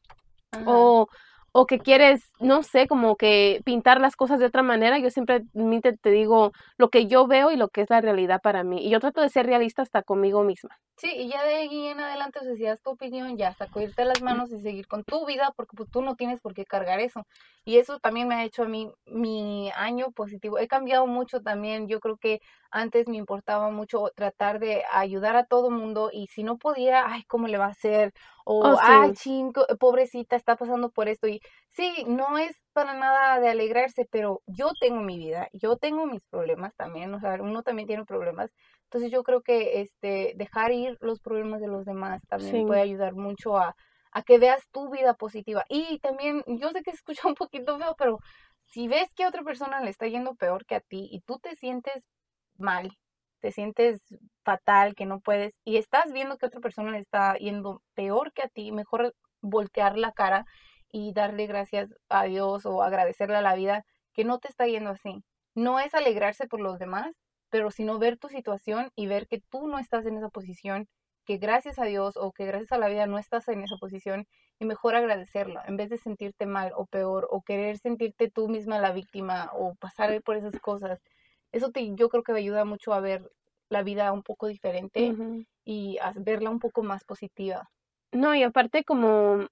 o 0.65 1.07
o 1.53 1.65
que 1.65 1.79
quieres, 1.79 2.31
no 2.39 2.63
sé, 2.63 2.87
como 2.87 3.17
que 3.17 3.61
pintar 3.65 3.99
las 3.99 4.15
cosas 4.15 4.39
de 4.39 4.45
otra 4.45 4.63
manera, 4.63 4.99
yo 4.99 5.09
siempre 5.09 5.43
te, 5.81 5.97
te, 5.97 6.11
digo 6.11 6.53
lo 6.77 6.89
que 6.89 7.07
yo 7.07 7.27
veo 7.27 7.51
y 7.51 7.57
lo 7.57 7.67
que 7.67 7.81
es 7.81 7.89
la 7.89 7.99
realidad 7.99 8.41
para 8.41 8.63
mí. 8.63 8.85
Y 8.85 8.89
yo 8.89 8.99
trato 8.99 9.21
de 9.21 9.29
ser 9.29 9.45
realista 9.45 9.81
hasta 9.81 10.01
conmigo 10.01 10.43
misma. 10.43 10.79
Sí, 10.97 11.09
y 11.13 11.29
ya 11.29 11.43
de 11.43 11.55
ahí 11.55 11.87
en 11.87 11.99
adelante, 11.99 12.39
o 12.39 12.43
sea, 12.43 12.55
si 12.55 12.63
das 12.63 12.81
tu 12.81 12.91
opinión, 12.91 13.35
ya 13.35 13.49
hasta 13.49 13.67
cogerte 13.67 14.05
las 14.05 14.21
manos 14.21 14.51
y 14.51 14.61
seguir 14.61 14.87
con 14.87 15.03
tu 15.03 15.25
vida, 15.25 15.51
porque 15.55 15.75
pues, 15.75 15.89
tú 15.89 16.01
no 16.01 16.15
tienes 16.15 16.39
por 16.39 16.53
qué 16.53 16.63
cargar 16.63 16.99
eso. 16.99 17.25
Y 17.65 17.77
eso 17.77 17.99
también 17.99 18.27
me 18.27 18.35
ha 18.35 18.45
hecho 18.45 18.63
a 18.63 18.67
mí 18.67 18.91
mi 19.05 19.71
año 19.75 20.11
positivo. 20.11 20.57
He 20.57 20.67
cambiado 20.67 21.05
mucho 21.07 21.41
también. 21.41 21.87
Yo 21.87 21.99
creo 21.99 22.17
que 22.17 22.39
antes 22.69 23.07
me 23.07 23.17
importaba 23.17 23.69
mucho 23.71 24.11
tratar 24.15 24.59
de 24.59 24.83
ayudar 24.91 25.35
a 25.35 25.45
todo 25.45 25.69
mundo 25.69 26.09
y 26.13 26.27
si 26.27 26.43
no 26.43 26.57
podía, 26.57 27.05
ay, 27.07 27.23
¿cómo 27.23 27.47
le 27.47 27.57
va 27.57 27.65
a 27.65 27.69
hacer? 27.69 28.13
O, 28.45 28.59
oh, 28.59 28.77
ay, 28.81 29.13
chingo, 29.13 29.65
pobrecita, 29.79 30.35
está 30.35 30.55
pasando 30.55 30.89
por 30.89 31.07
esto. 31.07 31.27
Y 31.27 31.41
sí, 31.69 32.05
no 32.07 32.37
es 32.37 32.55
para 32.73 32.93
nada 32.93 33.39
de 33.39 33.49
alegrarse, 33.49 34.07
pero 34.11 34.41
yo 34.47 34.71
tengo 34.79 35.01
mi 35.01 35.17
vida, 35.17 35.47
yo 35.53 35.77
tengo 35.77 36.05
mis 36.05 36.21
problemas 36.29 36.75
también, 36.75 37.13
o 37.13 37.19
sea, 37.19 37.37
uno 37.41 37.63
también 37.63 37.87
tiene 37.87 38.05
problemas. 38.05 38.51
Entonces 38.85 39.11
yo 39.11 39.23
creo 39.23 39.41
que 39.41 39.81
este 39.81 40.33
dejar 40.35 40.71
ir 40.71 40.97
los 41.01 41.19
problemas 41.21 41.61
de 41.61 41.67
los 41.67 41.85
demás 41.85 42.21
también 42.27 42.67
puede 42.67 42.81
ayudar 42.81 43.13
mucho 43.13 43.57
a 43.57 43.75
a 44.11 44.23
que 44.23 44.37
veas 44.37 44.67
tu 44.71 44.89
vida 44.89 45.13
positiva. 45.15 45.65
Y 45.69 45.99
también, 45.99 46.43
yo 46.47 46.69
sé 46.71 46.83
que 46.83 46.91
se 46.91 46.97
escucha 46.97 47.21
un 47.27 47.35
poquito 47.35 47.77
feo, 47.77 47.95
pero 47.97 48.19
si 48.59 48.87
ves 48.87 49.13
que 49.15 49.23
a 49.23 49.29
otra 49.29 49.43
persona 49.43 49.81
le 49.81 49.89
está 49.89 50.07
yendo 50.07 50.35
peor 50.35 50.65
que 50.65 50.75
a 50.75 50.81
ti 50.81 51.07
y 51.11 51.21
tú 51.21 51.39
te 51.39 51.55
sientes 51.55 52.03
mal, 52.57 52.91
te 53.41 53.51
sientes 53.51 54.01
fatal, 54.43 54.95
que 54.95 55.05
no 55.05 55.19
puedes, 55.19 55.53
y 55.65 55.77
estás 55.77 56.11
viendo 56.13 56.37
que 56.37 56.45
otra 56.45 56.61
persona 56.61 56.91
le 56.91 56.99
está 56.99 57.35
yendo 57.35 57.81
peor 57.95 58.31
que 58.33 58.43
a 58.43 58.47
ti, 58.47 58.71
mejor 58.71 59.15
voltear 59.41 59.97
la 59.97 60.11
cara 60.11 60.45
y 60.91 61.13
darle 61.13 61.47
gracias 61.47 61.89
a 62.09 62.25
Dios 62.25 62.65
o 62.65 62.83
agradecerle 62.83 63.37
a 63.37 63.41
la 63.41 63.55
vida 63.55 63.85
que 64.13 64.23
no 64.25 64.39
te 64.39 64.47
está 64.49 64.67
yendo 64.67 64.91
así. 64.91 65.23
No 65.55 65.79
es 65.79 65.93
alegrarse 65.93 66.47
por 66.47 66.61
los 66.61 66.79
demás, 66.79 67.11
pero 67.49 67.71
sino 67.71 67.99
ver 67.99 68.17
tu 68.17 68.29
situación 68.29 68.91
y 68.95 69.07
ver 69.07 69.27
que 69.27 69.41
tú 69.49 69.67
no 69.67 69.79
estás 69.79 70.05
en 70.05 70.17
esa 70.17 70.29
posición 70.29 70.87
que 71.25 71.37
gracias 71.37 71.79
a 71.79 71.85
Dios 71.85 72.17
o 72.17 72.31
que 72.31 72.45
gracias 72.45 72.71
a 72.71 72.77
la 72.77 72.87
vida 72.87 73.05
no 73.05 73.17
estás 73.17 73.47
en 73.47 73.63
esa 73.63 73.77
posición 73.77 74.27
y 74.59 74.65
mejor 74.65 74.95
agradecerlo 74.95 75.61
en 75.65 75.77
vez 75.77 75.89
de 75.89 75.97
sentirte 75.97 76.45
mal 76.45 76.71
o 76.75 76.85
peor 76.85 77.27
o 77.31 77.41
querer 77.41 77.77
sentirte 77.77 78.29
tú 78.29 78.47
misma 78.47 78.79
la 78.79 78.91
víctima 78.91 79.51
o 79.53 79.75
pasar 79.75 80.21
por 80.23 80.35
esas 80.37 80.59
cosas. 80.59 80.99
Eso 81.51 81.71
te, 81.71 81.93
yo 81.95 82.09
creo 82.09 82.23
que 82.23 82.33
me 82.33 82.39
ayuda 82.39 82.65
mucho 82.65 82.93
a 82.93 82.99
ver 82.99 83.31
la 83.69 83.83
vida 83.83 84.11
un 84.11 84.23
poco 84.23 84.47
diferente 84.47 85.15
y 85.63 85.97
a 85.99 86.13
verla 86.15 86.49
un 86.49 86.59
poco 86.59 86.83
más 86.83 87.03
positiva. 87.03 87.69
No, 88.11 88.35
y 88.35 88.43
aparte 88.43 88.83
como 88.83 89.47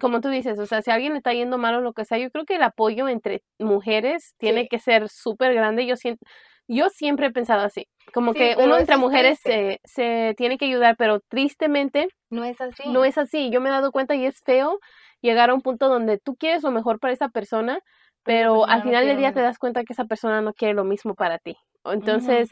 como 0.00 0.20
tú 0.20 0.28
dices, 0.28 0.58
o 0.58 0.66
sea, 0.66 0.82
si 0.82 0.90
alguien 0.90 1.16
está 1.16 1.32
yendo 1.32 1.58
mal 1.58 1.76
o 1.76 1.80
lo 1.80 1.92
que 1.92 2.04
sea, 2.04 2.18
yo 2.18 2.30
creo 2.30 2.44
que 2.44 2.56
el 2.56 2.62
apoyo 2.62 3.08
entre 3.08 3.42
mujeres 3.58 4.34
tiene 4.38 4.66
que 4.66 4.78
ser 4.78 5.08
súper 5.08 5.54
grande. 5.54 5.86
Yo 5.86 5.96
siento, 5.96 6.24
yo 6.66 6.88
siempre 6.88 7.26
he 7.26 7.30
pensado 7.30 7.62
así, 7.62 7.86
como 8.12 8.34
que 8.34 8.56
uno 8.58 8.76
entre 8.76 8.96
mujeres 8.96 9.38
se, 9.38 9.80
se, 9.84 10.34
tiene 10.36 10.58
que 10.58 10.64
ayudar, 10.64 10.96
pero 10.96 11.20
tristemente 11.20 12.08
no 12.28 12.44
es 12.44 12.60
así. 12.60 12.82
No 12.88 13.04
es 13.04 13.18
así. 13.18 13.50
Yo 13.50 13.60
me 13.60 13.68
he 13.68 13.72
dado 13.72 13.92
cuenta 13.92 14.16
y 14.16 14.26
es 14.26 14.40
feo 14.44 14.80
llegar 15.20 15.50
a 15.50 15.54
un 15.54 15.62
punto 15.62 15.88
donde 15.88 16.18
tú 16.18 16.34
quieres 16.34 16.62
lo 16.64 16.72
mejor 16.72 16.98
para 16.98 17.12
esa 17.12 17.28
persona, 17.28 17.78
pero 18.24 18.66
al 18.66 18.82
final 18.82 19.06
del 19.06 19.16
día 19.16 19.32
te 19.32 19.40
das 19.40 19.58
cuenta 19.58 19.84
que 19.84 19.92
esa 19.92 20.06
persona 20.06 20.40
no 20.40 20.52
quiere 20.54 20.74
lo 20.74 20.84
mismo 20.84 21.14
para 21.14 21.38
ti. 21.38 21.56
Entonces, 21.84 22.50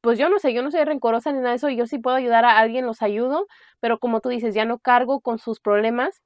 pues 0.00 0.18
yo 0.18 0.28
no 0.28 0.38
sé, 0.38 0.54
yo 0.54 0.62
no 0.62 0.70
soy 0.70 0.84
rencorosa 0.84 1.32
ni 1.32 1.38
nada 1.38 1.50
de 1.50 1.56
eso, 1.56 1.68
yo 1.68 1.86
sí 1.86 1.98
puedo 1.98 2.16
ayudar 2.16 2.44
a 2.44 2.58
alguien, 2.58 2.86
los 2.86 3.02
ayudo, 3.02 3.46
pero 3.80 3.98
como 3.98 4.20
tú 4.20 4.28
dices, 4.30 4.54
ya 4.54 4.64
no 4.64 4.78
cargo 4.78 5.20
con 5.20 5.38
sus 5.38 5.60
problemas 5.60 6.22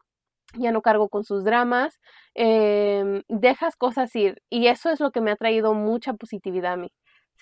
ya 0.54 0.72
no 0.72 0.82
cargo 0.82 1.08
con 1.08 1.24
sus 1.24 1.44
dramas, 1.44 1.98
eh, 2.34 3.22
dejas 3.28 3.76
cosas 3.76 4.14
ir 4.16 4.42
y 4.50 4.66
eso 4.66 4.90
es 4.90 5.00
lo 5.00 5.10
que 5.10 5.20
me 5.20 5.30
ha 5.30 5.36
traído 5.36 5.74
mucha 5.74 6.14
positividad 6.14 6.72
a 6.74 6.76
mí. 6.76 6.92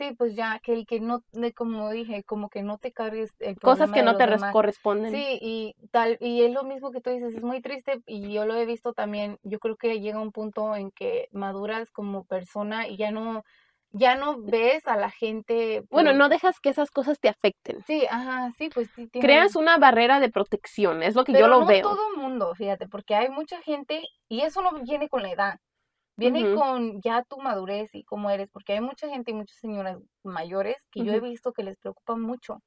Sí, 0.00 0.14
pues 0.16 0.34
ya 0.34 0.58
que 0.60 0.72
el 0.72 0.86
que 0.86 0.98
no, 0.98 1.22
como 1.54 1.90
dije, 1.90 2.24
como 2.24 2.48
que 2.48 2.62
no 2.62 2.78
te 2.78 2.90
cargues 2.90 3.34
cosas 3.60 3.92
que 3.92 4.02
no 4.02 4.16
te 4.16 4.26
corresponden. 4.50 5.12
Sí, 5.12 5.38
y 5.42 5.76
tal, 5.90 6.16
y 6.20 6.42
es 6.42 6.54
lo 6.54 6.62
mismo 6.62 6.90
que 6.90 7.02
tú 7.02 7.10
dices, 7.10 7.34
es 7.34 7.42
muy 7.42 7.60
triste 7.60 8.00
y 8.06 8.32
yo 8.32 8.46
lo 8.46 8.54
he 8.54 8.64
visto 8.64 8.94
también, 8.94 9.38
yo 9.42 9.58
creo 9.58 9.76
que 9.76 10.00
llega 10.00 10.18
un 10.18 10.32
punto 10.32 10.74
en 10.74 10.90
que 10.90 11.28
maduras 11.32 11.90
como 11.90 12.24
persona 12.24 12.88
y 12.88 12.96
ya 12.96 13.10
no, 13.10 13.44
ya 13.90 14.14
no 14.14 14.40
ves 14.40 14.86
a 14.88 14.96
la 14.96 15.10
gente. 15.10 15.84
Bueno, 15.90 16.14
no 16.14 16.30
dejas 16.30 16.60
que 16.60 16.70
esas 16.70 16.90
cosas 16.90 17.20
te 17.20 17.28
afecten. 17.28 17.82
Sí, 17.86 18.06
ajá, 18.10 18.50
sí, 18.56 18.70
pues 18.72 18.88
sí. 18.96 19.06
Creas 19.12 19.54
una 19.54 19.76
barrera 19.76 20.18
de 20.18 20.30
protección, 20.30 21.02
es 21.02 21.14
lo 21.14 21.24
que 21.24 21.34
yo 21.34 21.46
lo 21.46 21.60
no 21.60 21.66
veo. 21.66 21.82
todo 21.82 22.14
el 22.14 22.22
mundo, 22.22 22.54
fíjate, 22.54 22.88
porque 22.88 23.16
hay 23.16 23.28
mucha 23.28 23.60
gente, 23.60 24.02
y 24.30 24.40
eso 24.40 24.62
no 24.62 24.72
viene 24.82 25.10
con 25.10 25.22
la 25.22 25.30
edad, 25.30 25.60
viene 26.20 26.54
con 26.54 27.00
ya 27.00 27.22
tu 27.22 27.38
madurez 27.38 27.94
y 27.94 28.04
cómo 28.04 28.28
eres, 28.28 28.50
porque 28.50 28.74
hay 28.74 28.82
mucha 28.82 29.08
gente 29.08 29.30
y 29.30 29.34
muchas 29.34 29.56
señoras 29.58 29.96
mayores 30.22 30.76
que 30.92 31.02
yo 31.02 31.14
he 31.14 31.20
visto 31.20 31.52
que 31.52 31.62
les 31.62 31.78
preocupa 31.78 32.14
mucho, 32.14 32.58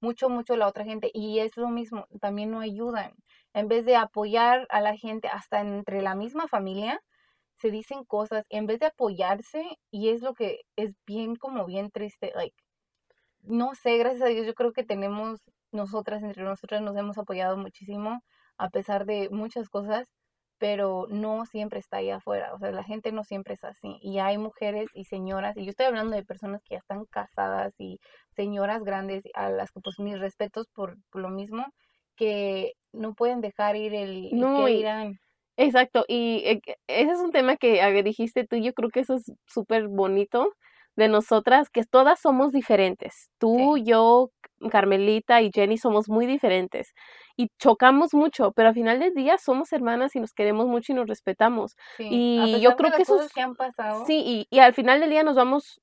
mucho, 0.00 0.30
mucho 0.30 0.56
la 0.56 0.66
otra 0.66 0.84
gente, 0.84 1.10
y 1.12 1.40
es 1.40 1.56
lo 1.58 1.68
mismo, 1.68 2.06
también 2.22 2.50
no 2.50 2.60
ayudan. 2.60 3.12
En 3.52 3.68
vez 3.68 3.84
de 3.84 3.96
apoyar 3.96 4.66
a 4.70 4.80
la 4.80 4.96
gente 4.96 5.28
hasta 5.28 5.60
entre 5.60 6.00
la 6.00 6.14
misma 6.14 6.48
familia, 6.48 7.00
se 7.56 7.70
dicen 7.70 8.04
cosas 8.04 8.46
en 8.48 8.66
vez 8.66 8.80
de 8.80 8.86
apoyarse 8.86 9.62
y 9.90 10.08
es 10.08 10.22
lo 10.22 10.32
que 10.32 10.62
es 10.76 10.94
bien 11.06 11.36
como 11.36 11.66
bien 11.66 11.90
triste, 11.90 12.32
like, 12.34 12.56
no 13.42 13.74
sé, 13.74 13.98
gracias 13.98 14.22
a 14.22 14.26
Dios 14.26 14.46
yo 14.46 14.54
creo 14.54 14.72
que 14.72 14.84
tenemos 14.84 15.40
nosotras, 15.70 16.22
entre 16.22 16.44
nosotras 16.44 16.80
nos 16.80 16.96
hemos 16.96 17.18
apoyado 17.18 17.58
muchísimo 17.58 18.22
a 18.56 18.70
pesar 18.70 19.04
de 19.04 19.28
muchas 19.30 19.68
cosas, 19.68 20.08
pero 20.62 21.08
no 21.10 21.44
siempre 21.44 21.80
está 21.80 21.96
ahí 21.96 22.10
afuera, 22.10 22.54
o 22.54 22.58
sea, 22.60 22.70
la 22.70 22.84
gente 22.84 23.10
no 23.10 23.24
siempre 23.24 23.54
es 23.54 23.64
así 23.64 23.98
y 24.00 24.20
hay 24.20 24.38
mujeres 24.38 24.86
y 24.94 25.06
señoras, 25.06 25.56
y 25.56 25.64
yo 25.64 25.70
estoy 25.70 25.86
hablando 25.86 26.14
de 26.14 26.22
personas 26.22 26.62
que 26.62 26.76
ya 26.76 26.78
están 26.78 27.04
casadas 27.06 27.74
y 27.78 27.98
señoras 28.30 28.84
grandes 28.84 29.24
a 29.34 29.50
las 29.50 29.72
que 29.72 29.80
pues 29.80 29.98
mis 29.98 30.20
respetos 30.20 30.68
por, 30.68 30.98
lo 31.14 31.30
mismo, 31.30 31.66
que 32.14 32.74
no 32.92 33.14
pueden 33.14 33.40
dejar 33.40 33.74
ir 33.74 33.92
el, 33.92 34.28
no, 34.38 34.64
que 34.64 34.70
irán. 34.70 35.18
Exacto, 35.56 36.04
y 36.06 36.44
eh, 36.44 36.60
ese 36.86 37.10
es 37.10 37.18
un 37.18 37.32
tema 37.32 37.56
que 37.56 38.02
dijiste 38.04 38.46
tú, 38.46 38.54
yo 38.54 38.72
creo 38.72 38.90
que 38.90 39.00
eso 39.00 39.14
es 39.14 39.32
súper 39.48 39.88
bonito 39.88 40.52
de 40.94 41.08
nosotras, 41.08 41.70
que 41.70 41.82
todas 41.82 42.20
somos 42.20 42.52
diferentes. 42.52 43.30
Tú, 43.38 43.78
yo, 43.78 44.30
Carmelita 44.70 45.42
y 45.42 45.50
Jenny 45.52 45.76
somos 45.76 46.08
muy 46.08 46.26
diferentes 46.26 46.92
y 47.36 47.48
chocamos 47.58 48.14
mucho, 48.14 48.52
pero 48.52 48.68
al 48.68 48.74
final 48.74 48.98
del 49.00 49.14
día 49.14 49.38
somos 49.38 49.72
hermanas 49.72 50.14
y 50.16 50.20
nos 50.20 50.32
queremos 50.32 50.66
mucho 50.66 50.92
y 50.92 50.94
nos 50.96 51.08
respetamos. 51.08 51.76
y 51.98 52.60
yo 52.60 52.76
creo 52.76 52.92
que 52.92 53.02
eso 53.02 53.18
que 53.34 53.40
han 53.40 53.54
pasado. 53.54 54.04
Sí, 54.06 54.22
y, 54.24 54.46
y, 54.54 54.60
al 54.60 54.74
final 54.74 55.00
del 55.00 55.10
día 55.10 55.22
nos 55.22 55.36
vamos 55.36 55.80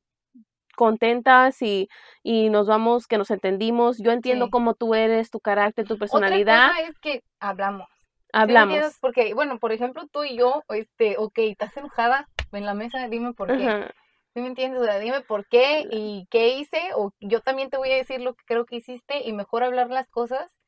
contentas 0.80 1.62
y, 1.62 1.90
y 2.24 2.50
nos 2.50 2.68
vamos, 2.68 3.06
que 3.06 3.18
nos 3.18 3.32
entendimos. 3.32 3.98
Yo 3.98 4.12
entiendo 4.12 4.50
cómo 4.50 4.76
tú 4.76 4.96
eres, 4.96 5.30
tu 5.30 5.42
carácter, 5.42 5.86
tu 5.86 5.98
personalidad. 5.98 6.70
Otra 6.70 6.78
cosa 6.78 6.90
es 6.90 7.00
que 7.00 7.24
hablamos. 7.42 7.88
Hablamos. 8.32 8.98
Porque, 9.02 9.34
bueno, 9.34 9.60
por 9.60 9.74
ejemplo, 9.74 10.08
tú 10.10 10.24
y 10.24 10.38
yo, 10.38 10.64
este, 10.70 11.18
ok, 11.18 11.38
estás 11.40 11.76
enojada 11.76 12.30
en 12.54 12.66
la 12.66 12.74
mesa, 12.74 13.10
dime 13.10 13.34
por 13.34 13.50
qué. 13.50 13.92
¿Sí 14.34 14.42
me 14.42 14.48
entiendes? 14.48 14.82
O 14.82 14.86
sea, 14.86 15.00
dime 15.00 15.20
por 15.22 15.48
qué 15.48 15.86
y 15.92 16.28
qué 16.30 16.54
hice, 16.54 16.80
o 16.96 17.12
yo 17.20 17.42
también 17.42 17.70
te 17.70 17.78
voy 17.78 17.92
a 17.92 17.96
decir 17.96 18.22
lo 18.22 18.36
que 18.36 18.46
creo 18.46 18.66
que 18.66 18.78
hiciste 18.78 19.28
y 19.28 19.34
mejor 19.34 19.64
hablar 19.64 19.90
las 19.90 20.08
cosas 20.08 20.59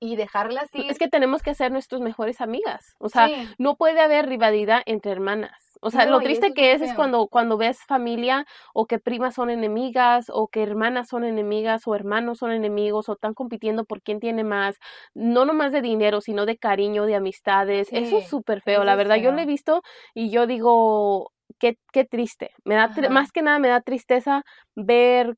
y 0.00 0.16
dejarlas 0.16 0.74
ir. 0.74 0.90
Es 0.90 0.98
que 0.98 1.08
tenemos 1.08 1.42
que 1.42 1.54
ser 1.54 1.70
nuestras 1.70 2.00
mejores 2.00 2.40
amigas. 2.40 2.96
O 2.98 3.10
sea, 3.10 3.28
no 3.58 3.76
puede 3.76 4.00
haber 4.00 4.26
rivalidad 4.26 4.82
entre 4.86 5.12
hermanas. 5.12 5.78
O 5.82 5.90
sea, 5.90 6.06
lo 6.06 6.20
triste 6.20 6.52
que 6.52 6.72
es 6.72 6.82
es 6.82 6.94
cuando, 6.94 7.28
cuando 7.28 7.56
ves 7.56 7.78
familia 7.86 8.46
o 8.74 8.86
que 8.86 8.98
primas 8.98 9.34
son 9.34 9.50
enemigas 9.50 10.26
o 10.28 10.48
que 10.48 10.62
hermanas 10.62 11.08
son 11.08 11.24
enemigas 11.24 11.86
o 11.86 11.94
hermanos 11.94 12.38
son 12.38 12.52
enemigos 12.52 13.08
o 13.08 13.12
están 13.12 13.34
compitiendo 13.34 13.84
por 13.84 14.02
quién 14.02 14.20
tiene 14.20 14.44
más, 14.44 14.76
no 15.14 15.44
nomás 15.44 15.72
de 15.72 15.80
dinero, 15.80 16.20
sino 16.20 16.44
de 16.44 16.58
cariño, 16.58 17.06
de 17.06 17.14
amistades. 17.14 17.88
eso 17.92 18.18
es 18.18 18.28
súper 18.28 18.62
feo, 18.62 18.84
la 18.84 18.96
verdad. 18.96 19.16
Yo 19.16 19.32
lo 19.32 19.40
he 19.40 19.46
visto 19.46 19.82
y 20.14 20.30
yo 20.30 20.46
digo, 20.46 21.32
qué, 21.58 21.78
qué 21.92 22.04
triste. 22.04 22.50
Me 22.64 22.74
da, 22.74 22.90
más 23.10 23.32
que 23.32 23.42
nada 23.42 23.58
me 23.58 23.68
da 23.68 23.80
tristeza 23.80 24.44
ver 24.74 25.36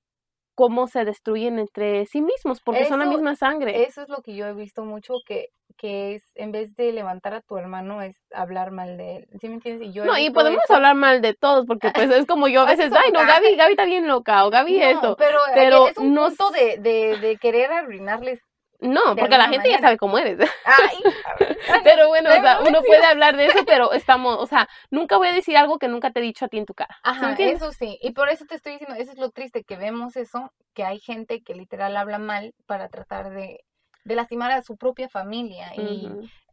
cómo 0.63 0.87
se 0.87 1.05
destruyen 1.05 1.59
entre 1.59 2.07
sí 2.07 2.23
mismos, 2.23 2.61
porque 2.61 2.85
son 2.85 3.01
la 3.01 3.07
misma 3.07 3.35
sangre. 3.35 3.83
Eso 3.83 4.03
es 4.03 4.09
lo 4.09 4.23
que 4.23 4.37
yo 4.37 4.47
he 4.47 4.55
visto 4.55 4.85
mucho, 4.85 5.15
que, 5.27 5.49
que 5.77 6.15
es, 6.15 6.23
en 6.37 6.53
vez 6.53 6.77
de 6.77 6.93
levantar 6.93 7.35
a 7.35 7.41
tu 7.41 7.57
hermano, 7.57 8.01
es 8.01 8.15
hablar 8.33 8.71
mal 8.71 8.97
de 8.97 9.17
él. 9.17 9.29
¿Sí 9.41 9.49
me 9.49 9.55
entiendes? 9.55 9.89
Y 9.89 9.93
yo 9.93 10.05
no, 10.05 10.17
y 10.17 10.31
podemos 10.31 10.63
hablar 10.71 10.95
mal 10.95 11.21
de 11.21 11.35
todos, 11.35 11.67
porque 11.67 11.91
pues 11.93 12.09
es 12.13 12.27
como 12.27 12.47
yo 12.47 12.61
a 12.61 12.67
veces, 12.67 12.93
ay, 12.95 13.11
no, 13.11 13.27
Gaby, 13.27 13.57
Gaby 13.57 13.73
está 13.73 13.87
bien 13.87 14.07
loca, 14.07 14.47
o 14.47 14.51
Gaby 14.51 14.81
esto. 14.81 15.17
Pero, 15.19 15.39
pero 15.53 15.89
es 15.89 15.99
un 15.99 16.15
punto 16.15 16.51
de, 16.51 16.79
de, 16.79 17.19
de 17.19 17.37
querer 17.39 17.73
arruinarles 17.73 18.39
no, 18.83 19.17
porque 19.17 19.39
la 19.39 19.49
gente 19.49 19.71
ya 19.71 19.81
sabe 19.81 19.97
cómo 19.97 20.19
eres. 20.19 20.39
pero 21.85 22.09
bueno, 22.09 22.31
o 22.31 22.41
sea, 22.41 22.61
uno 22.61 22.83
puede 22.83 23.05
hablar 23.05 23.37
de 23.37 23.47
eso, 23.47 23.59
pero 23.67 23.93
estamos, 23.93 24.37
o 24.39 24.47
sea, 24.47 24.69
nunca 24.91 25.17
voy 25.17 25.29
a 25.29 25.33
decir 25.33 25.57
algo 25.57 25.79
que 25.79 25.89
nunca 25.89 26.11
te 26.11 26.21
he 26.21 26.23
dicho 26.23 26.45
a 26.45 26.49
ti 26.49 26.59
en 26.59 26.67
tu 26.67 26.75
cara. 26.75 26.97
Ajá, 27.03 27.35
eso 27.39 27.73
sí. 27.73 27.99
Y 28.03 28.13
por 28.13 28.29
eso 28.29 28.45
te 28.45 28.57
estoy 28.57 28.73
diciendo, 28.73 28.97
eso 28.99 29.13
es 29.13 29.19
lo 29.19 29.31
triste, 29.31 29.65
que 29.65 29.77
vemos 29.77 30.17
eso, 30.17 30.53
que 30.75 30.85
hay 30.85 30.99
gente 30.99 31.43
que 31.43 31.55
literal 31.55 31.97
habla 31.97 32.19
mal 32.19 32.55
para 32.67 32.89
tratar 32.89 33.31
de, 33.31 33.61
de 34.05 34.17
lastimar 34.17 34.51
a 34.51 34.63
su 34.63 34.77
propia 34.77 35.09
familia. 35.09 35.73
Y 35.77 36.09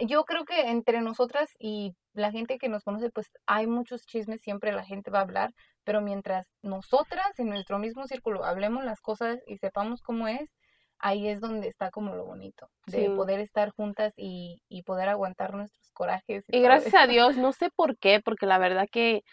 yo 0.05 0.23
creo 0.25 0.45
que 0.45 0.69
entre 0.69 1.01
nosotras 1.01 1.49
y 1.59 1.95
la 2.13 2.31
gente 2.31 2.57
que 2.57 2.69
nos 2.69 2.83
conoce, 2.83 3.09
pues 3.09 3.31
hay 3.47 3.65
muchos 3.65 4.05
chismes, 4.05 4.41
siempre 4.41 4.71
la 4.71 4.85
gente 4.85 5.09
va 5.09 5.19
a 5.19 5.23
hablar, 5.23 5.53
pero 5.83 6.01
mientras 6.01 6.51
nosotras 6.61 7.39
en 7.39 7.49
nuestro 7.49 7.79
mismo 7.79 8.05
círculo 8.05 8.43
hablemos 8.45 8.83
las 8.83 9.01
cosas 9.01 9.39
y 9.47 9.57
sepamos 9.57 10.01
cómo 10.01 10.27
es, 10.27 10.49
ahí 10.99 11.27
es 11.27 11.39
donde 11.39 11.67
está 11.67 11.91
como 11.91 12.15
lo 12.15 12.25
bonito, 12.25 12.69
de 12.85 13.09
poder 13.09 13.39
estar 13.39 13.71
juntas 13.71 14.13
y, 14.17 14.61
y, 14.69 14.83
poder 14.83 15.09
aguantar 15.09 15.53
nuestros 15.53 15.91
corajes. 15.93 16.43
Y, 16.49 16.61
gracias 16.61 16.93
a 16.93 17.07
Dios, 17.07 17.37
no 17.37 17.53
sé 17.53 17.69
por 17.69 17.97
qué, 17.97 18.19
porque 18.19 18.45
la 18.45 18.57
verdad 18.57 18.87
que 18.91 19.23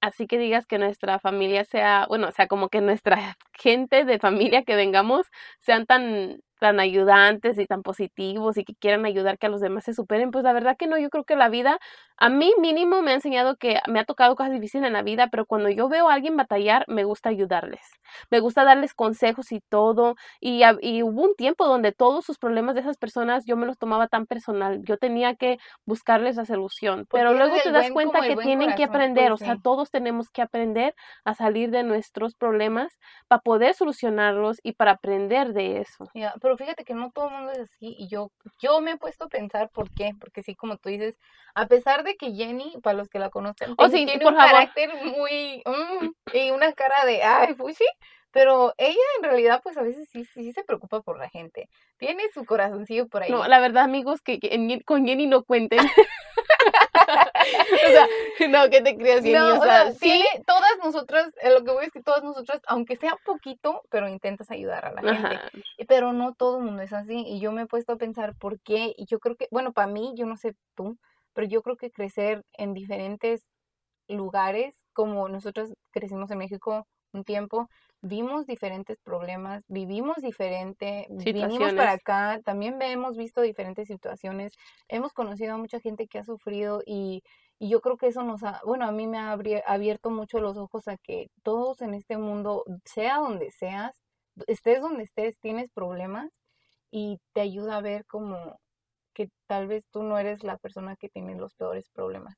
así 0.00 0.26
que 0.26 0.38
digas 0.38 0.66
que 0.66 0.78
nuestra 0.78 1.18
familia 1.18 1.64
sea, 1.64 2.06
bueno, 2.08 2.28
o 2.28 2.32
sea, 2.32 2.46
como 2.46 2.68
que 2.68 2.80
nuestra 2.80 3.16
gente 3.52 4.04
de 4.04 4.18
familia 4.18 4.62
que 4.62 4.76
vengamos 4.76 5.26
sean 5.60 5.86
tan 5.86 6.40
tan 6.58 6.80
ayudantes 6.80 7.58
y 7.58 7.66
tan 7.66 7.82
positivos 7.82 8.56
y 8.56 8.64
que 8.64 8.74
quieran 8.74 9.04
ayudar 9.06 9.38
que 9.38 9.46
a 9.46 9.50
los 9.50 9.60
demás 9.60 9.84
se 9.84 9.94
superen, 9.94 10.30
pues 10.30 10.44
la 10.44 10.52
verdad 10.52 10.76
que 10.76 10.86
no, 10.86 10.98
yo 10.98 11.10
creo 11.10 11.24
que 11.24 11.36
la 11.36 11.48
vida, 11.48 11.78
a 12.16 12.28
mí 12.28 12.52
mínimo 12.60 13.02
me 13.02 13.12
ha 13.12 13.14
enseñado 13.14 13.56
que 13.56 13.80
me 13.86 14.00
ha 14.00 14.04
tocado 14.04 14.36
cosas 14.36 14.52
difíciles 14.52 14.86
en 14.86 14.92
la 14.92 15.02
vida, 15.02 15.28
pero 15.30 15.46
cuando 15.46 15.68
yo 15.70 15.88
veo 15.88 16.08
a 16.08 16.14
alguien 16.14 16.36
batallar, 16.36 16.84
me 16.88 17.04
gusta 17.04 17.28
ayudarles, 17.28 17.82
me 18.30 18.40
gusta 18.40 18.64
darles 18.64 18.94
consejos 18.94 19.52
y 19.52 19.60
todo, 19.60 20.16
y, 20.40 20.62
y 20.80 21.02
hubo 21.02 21.22
un 21.22 21.34
tiempo 21.34 21.66
donde 21.66 21.92
todos 21.92 22.24
sus 22.24 22.38
problemas 22.38 22.74
de 22.74 22.80
esas 22.80 22.96
personas 22.96 23.44
yo 23.46 23.56
me 23.56 23.66
los 23.66 23.78
tomaba 23.78 24.08
tan 24.08 24.26
personal, 24.26 24.80
yo 24.84 24.96
tenía 24.96 25.34
que 25.36 25.58
buscarles 25.86 26.36
la 26.36 26.44
solución, 26.44 27.06
pero 27.10 27.32
luego 27.34 27.56
te 27.62 27.70
das 27.70 27.90
cuenta 27.90 28.20
que 28.22 28.36
tienen 28.36 28.74
que 28.74 28.84
aprender, 28.84 29.30
pues 29.30 29.42
o 29.42 29.44
sea, 29.44 29.56
todos 29.62 29.90
tenemos 29.90 30.30
que 30.30 30.42
aprender 30.42 30.94
a 31.24 31.34
salir 31.34 31.70
de 31.70 31.82
nuestros 31.82 32.34
problemas 32.34 32.98
para 33.28 33.40
poder 33.40 33.74
solucionarlos 33.74 34.58
y 34.62 34.72
para 34.72 34.92
aprender 34.92 35.52
de 35.52 35.80
eso. 35.80 36.06
Pero 36.40 36.47
fíjate 36.56 36.84
que 36.84 36.94
no 36.94 37.10
todo 37.10 37.28
el 37.28 37.34
mundo 37.34 37.52
es 37.52 37.58
así 37.60 37.94
y 37.98 38.08
yo, 38.08 38.30
yo 38.58 38.80
me 38.80 38.92
he 38.92 38.96
puesto 38.96 39.24
a 39.24 39.28
pensar 39.28 39.70
por 39.70 39.92
qué, 39.92 40.12
porque 40.18 40.42
sí, 40.42 40.54
como 40.54 40.76
tú 40.76 40.88
dices, 40.88 41.18
a 41.54 41.66
pesar 41.66 42.04
de 42.04 42.16
que 42.16 42.32
Jenny, 42.32 42.74
para 42.82 42.96
los 42.96 43.08
que 43.08 43.18
la 43.18 43.30
conocen, 43.30 43.74
oh, 43.76 43.88
tiene 43.88 44.24
un 44.24 44.34
carácter 44.34 44.90
muy, 45.04 45.62
mm, 45.64 46.36
y 46.36 46.50
una 46.50 46.72
cara 46.72 47.04
de, 47.04 47.22
ay, 47.22 47.54
fushi, 47.54 47.84
pero 48.30 48.74
ella 48.76 48.96
en 49.16 49.24
realidad 49.24 49.60
pues 49.62 49.76
a 49.78 49.82
veces 49.82 50.08
sí, 50.10 50.24
sí, 50.24 50.52
se 50.52 50.64
preocupa 50.64 51.00
por 51.00 51.18
la 51.18 51.28
gente, 51.28 51.68
tiene 51.96 52.24
su 52.32 52.44
corazoncillo 52.44 53.08
por 53.08 53.22
ahí. 53.22 53.30
No, 53.30 53.46
la 53.46 53.58
verdad 53.60 53.84
amigos, 53.84 54.20
que, 54.20 54.38
con 54.84 55.06
Jenny 55.06 55.26
no 55.26 55.44
cuenten. 55.44 55.78
o 57.86 57.90
sea, 57.90 58.48
no, 58.48 58.70
que 58.70 58.80
te 58.80 58.96
creas 58.96 59.22
Jenny, 59.22 59.36
o 59.36 59.62
sea, 59.62 59.92
sí. 59.92 60.24
todas 60.46 60.78
nosotras, 60.82 61.32
eh, 61.42 61.50
lo 61.50 61.64
que 61.64 61.72
voy 61.72 61.86
es 61.86 61.92
que 61.92 62.02
todas 62.02 62.22
nosotras, 62.22 62.60
aunque 62.66 62.96
sea 62.96 63.16
poquito, 63.24 63.82
pero 63.90 64.08
intentas 64.08 64.50
ayudar 64.50 64.84
a 64.84 64.92
la 64.92 65.02
gente. 65.02 65.38
Pero 65.86 66.12
no 66.12 66.34
todo 66.34 66.58
el 66.58 66.64
mundo 66.64 66.82
es 66.82 66.92
así. 66.92 67.24
Y 67.26 67.40
yo 67.40 67.52
me 67.52 67.62
he 67.62 67.66
puesto 67.66 67.92
a 67.92 67.96
pensar 67.96 68.34
por 68.38 68.60
qué. 68.60 68.94
Y 68.96 69.06
yo 69.06 69.18
creo 69.18 69.36
que, 69.36 69.48
bueno, 69.50 69.72
para 69.72 69.88
mí, 69.88 70.12
yo 70.16 70.26
no 70.26 70.36
sé 70.36 70.54
tú, 70.74 70.98
pero 71.32 71.46
yo 71.46 71.62
creo 71.62 71.76
que 71.76 71.90
crecer 71.90 72.44
en 72.52 72.74
diferentes 72.74 73.46
lugares, 74.08 74.74
como 74.92 75.28
nosotros 75.28 75.72
crecimos 75.90 76.30
en 76.30 76.38
México 76.38 76.86
un 77.12 77.24
tiempo, 77.24 77.68
vimos 78.00 78.46
diferentes 78.46 78.98
problemas, 79.00 79.64
vivimos 79.68 80.16
diferente, 80.18 81.06
vinimos 81.10 81.74
para 81.74 81.92
acá, 81.92 82.40
también 82.44 82.80
hemos 82.80 83.16
visto 83.16 83.40
diferentes 83.40 83.88
situaciones, 83.88 84.52
hemos 84.88 85.12
conocido 85.12 85.54
a 85.54 85.58
mucha 85.58 85.80
gente 85.80 86.06
que 86.06 86.18
ha 86.18 86.24
sufrido 86.24 86.82
y, 86.86 87.22
y 87.58 87.68
yo 87.70 87.80
creo 87.80 87.96
que 87.96 88.06
eso 88.08 88.22
nos 88.22 88.42
ha, 88.44 88.60
bueno, 88.64 88.86
a 88.86 88.92
mí 88.92 89.06
me 89.06 89.18
ha 89.18 89.32
abierto 89.66 90.10
mucho 90.10 90.40
los 90.40 90.56
ojos 90.56 90.86
a 90.88 90.96
que 90.96 91.30
todos 91.42 91.82
en 91.82 91.94
este 91.94 92.18
mundo, 92.18 92.64
sea 92.84 93.18
donde 93.18 93.50
seas, 93.50 94.00
estés 94.46 94.80
donde 94.80 95.02
estés, 95.02 95.38
tienes 95.40 95.70
problemas 95.70 96.30
y 96.90 97.18
te 97.32 97.40
ayuda 97.40 97.76
a 97.76 97.82
ver 97.82 98.06
como 98.06 98.60
que 99.18 99.30
tal 99.48 99.66
vez 99.66 99.84
tú 99.90 100.04
no 100.04 100.16
eres 100.16 100.44
la 100.44 100.58
persona 100.58 100.94
que 100.94 101.08
tiene 101.08 101.34
los 101.34 101.52
peores 101.56 101.88
problemas. 101.88 102.36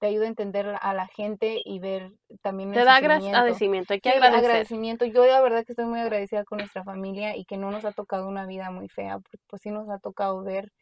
Te 0.00 0.06
ayuda 0.08 0.24
a 0.24 0.28
entender 0.28 0.76
a 0.80 0.92
la 0.92 1.06
gente 1.06 1.60
y 1.64 1.78
ver 1.78 2.10
también 2.42 2.72
Te 2.72 2.82
da 2.82 2.96
agradecimiento, 2.96 3.92
hay 3.92 4.00
que 4.00 4.10
agradecer. 4.10 4.44
agradecimiento. 4.44 5.04
Yo 5.04 5.24
la 5.24 5.40
verdad 5.40 5.64
que 5.64 5.70
estoy 5.70 5.84
muy 5.84 6.00
agradecida 6.00 6.42
con 6.42 6.58
nuestra 6.58 6.82
familia 6.82 7.36
y 7.36 7.44
que 7.44 7.56
no 7.56 7.70
nos 7.70 7.84
ha 7.84 7.92
tocado 7.92 8.26
una 8.26 8.46
vida 8.46 8.72
muy 8.72 8.88
fea, 8.88 9.20
pues 9.46 9.62
sí 9.62 9.70
nos 9.70 9.88
ha 9.90 10.00
tocado 10.00 10.42
ver. 10.42 10.72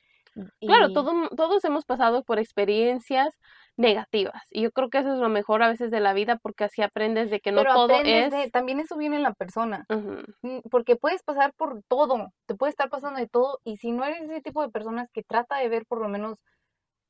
Claro, 0.61 0.95
todo, 0.95 1.29
todos 1.37 1.63
hemos 1.67 1.85
pasado 1.85 2.23
por 2.25 2.39
experiencias 2.39 3.39
negativas. 3.77 4.43
Y 4.51 4.63
yo 4.63 4.73
creo 4.73 4.89
que 4.89 4.99
eso 4.99 5.13
es 5.13 5.19
lo 5.19 5.29
mejor 5.29 5.63
a 5.63 5.69
veces 5.69 5.91
de 5.91 6.01
la 6.01 6.15
vida 6.15 6.37
porque 6.37 6.65
así 6.65 6.83
aprendes 6.83 7.31
de 7.31 7.41
que 7.41 7.53
no 7.53 7.65
todo 7.65 8.01
es... 8.03 8.53
también 8.53 8.81
eso 8.81 8.97
viene 8.97 9.17
en 9.17 9.23
la 9.23 9.35
persona. 9.35 9.87
Mm, 9.89 10.61
porque 10.71 10.97
puedes 10.97 11.23
pasar 11.23 11.53
por 11.55 11.83
todo, 11.89 12.33
te 12.47 12.55
puede 12.55 12.71
estar 12.71 12.89
pasando 12.89 13.21
de 13.21 13.29
todo 13.29 13.61
y 13.65 13.77
si 13.77 13.93
no 13.93 14.05
eres 14.05 14.23
ese 14.23 14.41
tipo 14.41 14.63
de 14.63 14.71
personas 14.71 15.11
que 15.13 15.23
trata 15.23 15.59
de 15.59 15.69
ver 15.69 15.85
por 15.87 16.01
lo 16.01 16.09
menos 16.09 16.39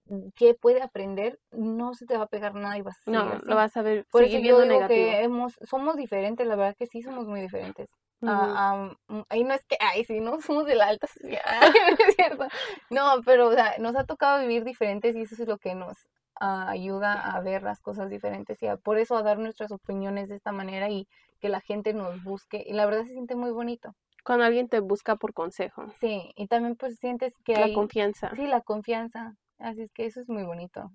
mm, 0.06 0.28
qué 0.34 0.54
puede 0.54 0.82
aprender, 0.82 1.38
no 1.52 1.94
se 1.94 2.06
te 2.06 2.16
va 2.16 2.24
a 2.24 2.28
pegar 2.28 2.54
nada 2.54 2.76
y 2.76 2.82
vas 2.82 2.96
a 3.06 3.10
No, 3.10 3.38
lo 3.38 3.54
vas 3.54 3.76
a 3.76 3.82
ver. 3.82 4.04
Por 4.10 4.24
eso 4.24 4.38
yo 4.38 4.60
digo 4.60 4.88
que 4.88 5.22
hemos, 5.22 5.54
somos 5.62 5.96
diferentes, 5.96 6.46
la 6.46 6.56
verdad 6.56 6.76
que 6.76 6.86
sí 6.86 7.02
somos 7.02 7.26
muy 7.26 7.40
diferentes. 7.40 7.88
Ah, 8.22 8.92
mm, 9.08 9.20
ahí 9.28 9.44
no 9.44 9.54
es 9.54 9.64
que, 9.66 9.76
ay, 9.78 10.04
sí, 10.04 10.20
no 10.20 10.40
somos 10.40 10.66
de 10.66 10.74
la 10.74 10.86
alta 10.86 11.06
sociedad, 11.06 11.44
es 12.08 12.16
cierto. 12.16 12.46
No, 12.90 13.22
pero 13.24 13.48
o 13.48 13.52
sea, 13.52 13.76
nos 13.78 13.94
ha 13.96 14.04
tocado 14.04 14.40
vivir 14.40 14.64
diferentes 14.64 15.14
y 15.14 15.22
eso 15.22 15.34
es 15.40 15.48
lo 15.48 15.58
que 15.58 15.74
nos 15.74 15.96
ayuda 16.40 17.12
a 17.14 17.40
ver 17.40 17.62
las 17.62 17.80
cosas 17.80 18.10
diferentes 18.10 18.62
y 18.62 18.66
por 18.82 18.98
eso 18.98 19.16
a 19.16 19.22
dar 19.22 19.38
nuestras 19.38 19.72
opiniones 19.72 20.28
de 20.28 20.36
esta 20.36 20.52
manera 20.52 20.90
y 20.90 21.08
que 21.40 21.48
la 21.48 21.60
gente 21.60 21.94
nos 21.94 22.22
busque. 22.22 22.62
Y 22.66 22.72
la 22.72 22.86
verdad 22.86 23.04
se 23.04 23.12
siente 23.12 23.36
muy 23.36 23.50
bonito. 23.50 23.94
Cuando 24.24 24.44
alguien 24.44 24.68
te 24.68 24.80
busca 24.80 25.16
por 25.16 25.32
consejo. 25.32 25.92
Sí, 26.00 26.32
y 26.34 26.48
también 26.48 26.76
pues 26.76 26.98
sientes 26.98 27.34
que 27.44 27.54
la 27.54 27.72
confianza. 27.72 28.32
Sí, 28.34 28.46
la 28.46 28.60
confianza. 28.60 29.36
Así 29.58 29.82
es 29.82 29.92
que 29.92 30.04
eso 30.06 30.20
es 30.20 30.28
muy 30.28 30.42
bonito. 30.42 30.90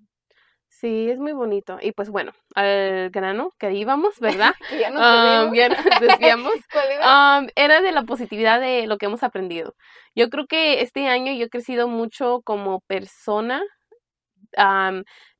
Sí, 0.68 1.10
es 1.10 1.18
muy 1.18 1.32
bonito. 1.32 1.78
Y 1.80 1.92
pues 1.92 2.08
bueno, 2.08 2.32
al 2.54 3.10
grano 3.10 3.50
que 3.58 3.72
íbamos, 3.72 4.18
¿verdad? 4.20 4.54
ya 4.80 4.90
nos 4.90 5.48
um, 5.48 5.52
desviamos. 6.00 6.52
Um, 6.54 7.48
era 7.54 7.82
de 7.82 7.92
la 7.92 8.04
positividad 8.04 8.60
de 8.60 8.86
lo 8.86 8.96
que 8.96 9.06
hemos 9.06 9.22
aprendido. 9.22 9.74
Yo 10.14 10.30
creo 10.30 10.46
que 10.46 10.80
este 10.80 11.08
año 11.08 11.32
yo 11.32 11.46
he 11.46 11.50
crecido 11.50 11.88
mucho 11.88 12.40
como 12.42 12.80
persona, 12.80 13.62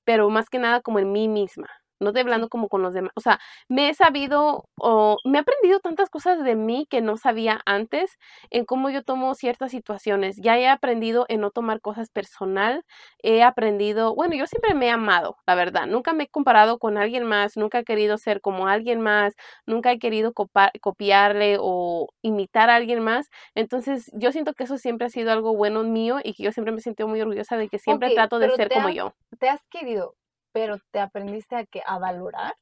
pero 0.05 0.29
más 0.31 0.49
que 0.51 0.59
nada 0.59 0.81
como 0.81 0.99
en 0.99 1.13
mí 1.13 1.29
misma 1.29 1.69
no 2.03 2.11
estoy 2.11 2.23
hablando 2.23 2.49
como 2.49 2.69
con 2.69 2.83
los 2.83 2.95
demás, 2.95 3.13
o 3.15 3.21
sea, 3.21 3.41
me 3.69 3.89
he 3.89 3.95
sabido 3.95 4.65
o 4.79 5.17
me 5.25 5.39
he 5.39 5.41
aprendido 5.41 5.81
tantas 5.81 6.11
cosas 6.11 6.45
de 6.45 6.55
mí 6.57 6.87
que 6.91 7.01
no 7.01 7.17
sabía 7.17 7.61
antes 7.67 8.19
en 8.51 8.65
cómo 8.65 8.91
yo 8.91 9.03
tomo 9.03 9.35
ciertas 9.35 9.71
situaciones. 9.71 10.37
Ya 10.37 10.59
he 10.59 10.69
aprendido 10.69 11.27
en 11.29 11.41
no 11.41 11.51
tomar 11.51 11.81
cosas 11.81 12.11
personal, 12.11 12.85
he 13.23 13.43
aprendido, 13.43 14.15
bueno, 14.15 14.35
yo 14.35 14.47
siempre 14.47 14.75
me 14.75 14.87
he 14.87 14.91
amado, 14.91 15.37
la 15.47 15.55
verdad, 15.55 15.87
nunca 15.87 16.13
me 16.13 16.25
he 16.25 16.29
comparado 16.29 16.79
con 16.79 16.99
alguien 16.99 17.25
más, 17.25 17.57
nunca 17.57 17.81
he 17.81 17.85
querido 17.85 18.19
ser 18.19 18.41
como 18.41 18.67
alguien 18.67 19.01
más, 19.01 19.35
nunca 19.67 19.93
he 19.93 19.99
querido 19.99 20.33
copiarle 20.33 21.57
o 21.61 22.09
imitar 22.23 22.71
a 22.71 22.77
alguien 22.77 23.01
más. 23.01 23.31
Entonces, 23.55 24.11
yo 24.15 24.33
siento 24.33 24.55
que 24.55 24.65
eso 24.65 24.79
siempre 24.79 25.07
ha 25.07 25.11
sido 25.11 25.33
algo 25.33 25.55
bueno 25.55 25.83
mío 25.85 26.19
y 26.23 26.35
que 26.35 26.43
yo 26.43 26.53
siempre 26.53 26.73
me 26.73 26.79
he 26.79 26.83
sentido 26.83 27.09
muy 27.09 27.21
orgullosa 27.21 27.57
de 27.57 27.69
que 27.69 27.79
siempre 27.79 28.15
trato 28.15 28.39
de 28.39 28.51
ser 28.51 28.69
como 28.71 28.89
yo. 28.91 29.15
¿Te 29.39 29.49
has 29.49 29.63
querido 29.71 30.15
pero 30.53 30.79
te 30.91 31.01
aprendiste 31.01 31.57
a, 31.57 31.65
que, 31.65 31.83
a 31.87 31.99
valorar. 31.99 32.55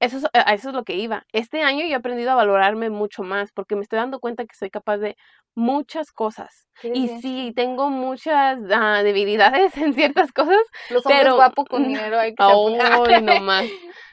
Eso 0.00 0.18
es, 0.18 0.24
a 0.32 0.54
eso 0.54 0.68
es 0.70 0.74
lo 0.74 0.84
que 0.84 0.94
iba. 0.94 1.24
Este 1.32 1.62
año 1.62 1.84
yo 1.84 1.92
he 1.92 1.94
aprendido 1.94 2.32
a 2.32 2.34
valorarme 2.34 2.90
mucho 2.90 3.22
más 3.22 3.52
porque 3.52 3.76
me 3.76 3.82
estoy 3.82 3.98
dando 3.98 4.20
cuenta 4.20 4.44
que 4.44 4.54
soy 4.54 4.70
capaz 4.70 4.98
de 4.98 5.16
muchas 5.54 6.12
cosas. 6.12 6.68
Y 6.82 7.08
sí, 7.20 7.52
tengo 7.54 7.90
muchas 7.90 8.58
ah, 8.72 9.02
debilidades 9.02 9.76
en 9.78 9.94
ciertas 9.94 10.32
cosas. 10.32 10.58
Los 10.90 11.06
hombres 11.06 11.22
pero... 11.22 11.36
guapos 11.36 11.66
con 11.68 11.84
dinero 11.88 12.18
hay 12.18 12.34
que 12.34 12.42
oh, 12.42 12.70
no 13.20 13.40
más. 13.40 13.66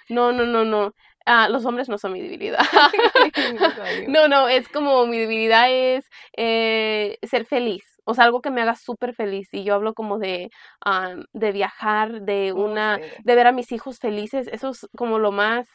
No, 0.10 0.32
no, 0.32 0.46
no, 0.46 0.64
no. 0.64 0.94
Ah, 1.26 1.48
los 1.50 1.66
hombres 1.66 1.88
no 1.88 1.98
son 1.98 2.14
mi 2.14 2.22
debilidad. 2.22 2.60
no, 4.08 4.28
no, 4.28 4.48
es 4.48 4.68
como 4.70 5.06
mi 5.06 5.20
debilidad 5.20 5.70
es 5.70 6.10
eh, 6.36 7.18
ser 7.22 7.46
feliz 7.46 7.91
o 8.04 8.14
sea, 8.14 8.26
algo 8.26 8.42
que 8.42 8.52
me 8.52 8.62
haga 8.62 8.76
súper 8.76 9.14
feliz. 9.14 9.50
Y 9.52 9.64
yo 9.64 9.76
hablo 9.76 9.94
como 9.94 10.20
de, 10.20 10.50
de 11.34 11.52
viajar, 11.52 12.22
de 12.22 12.52
oh, 12.52 12.64
una, 12.64 13.00
de 13.24 13.36
ver 13.36 13.48
a 13.48 13.52
mis 13.52 13.72
hijos 13.72 14.00
felices. 14.00 14.48
Eso 14.52 14.70
es 14.70 14.88
como 14.96 15.20
lo 15.20 15.32
más 15.32 15.68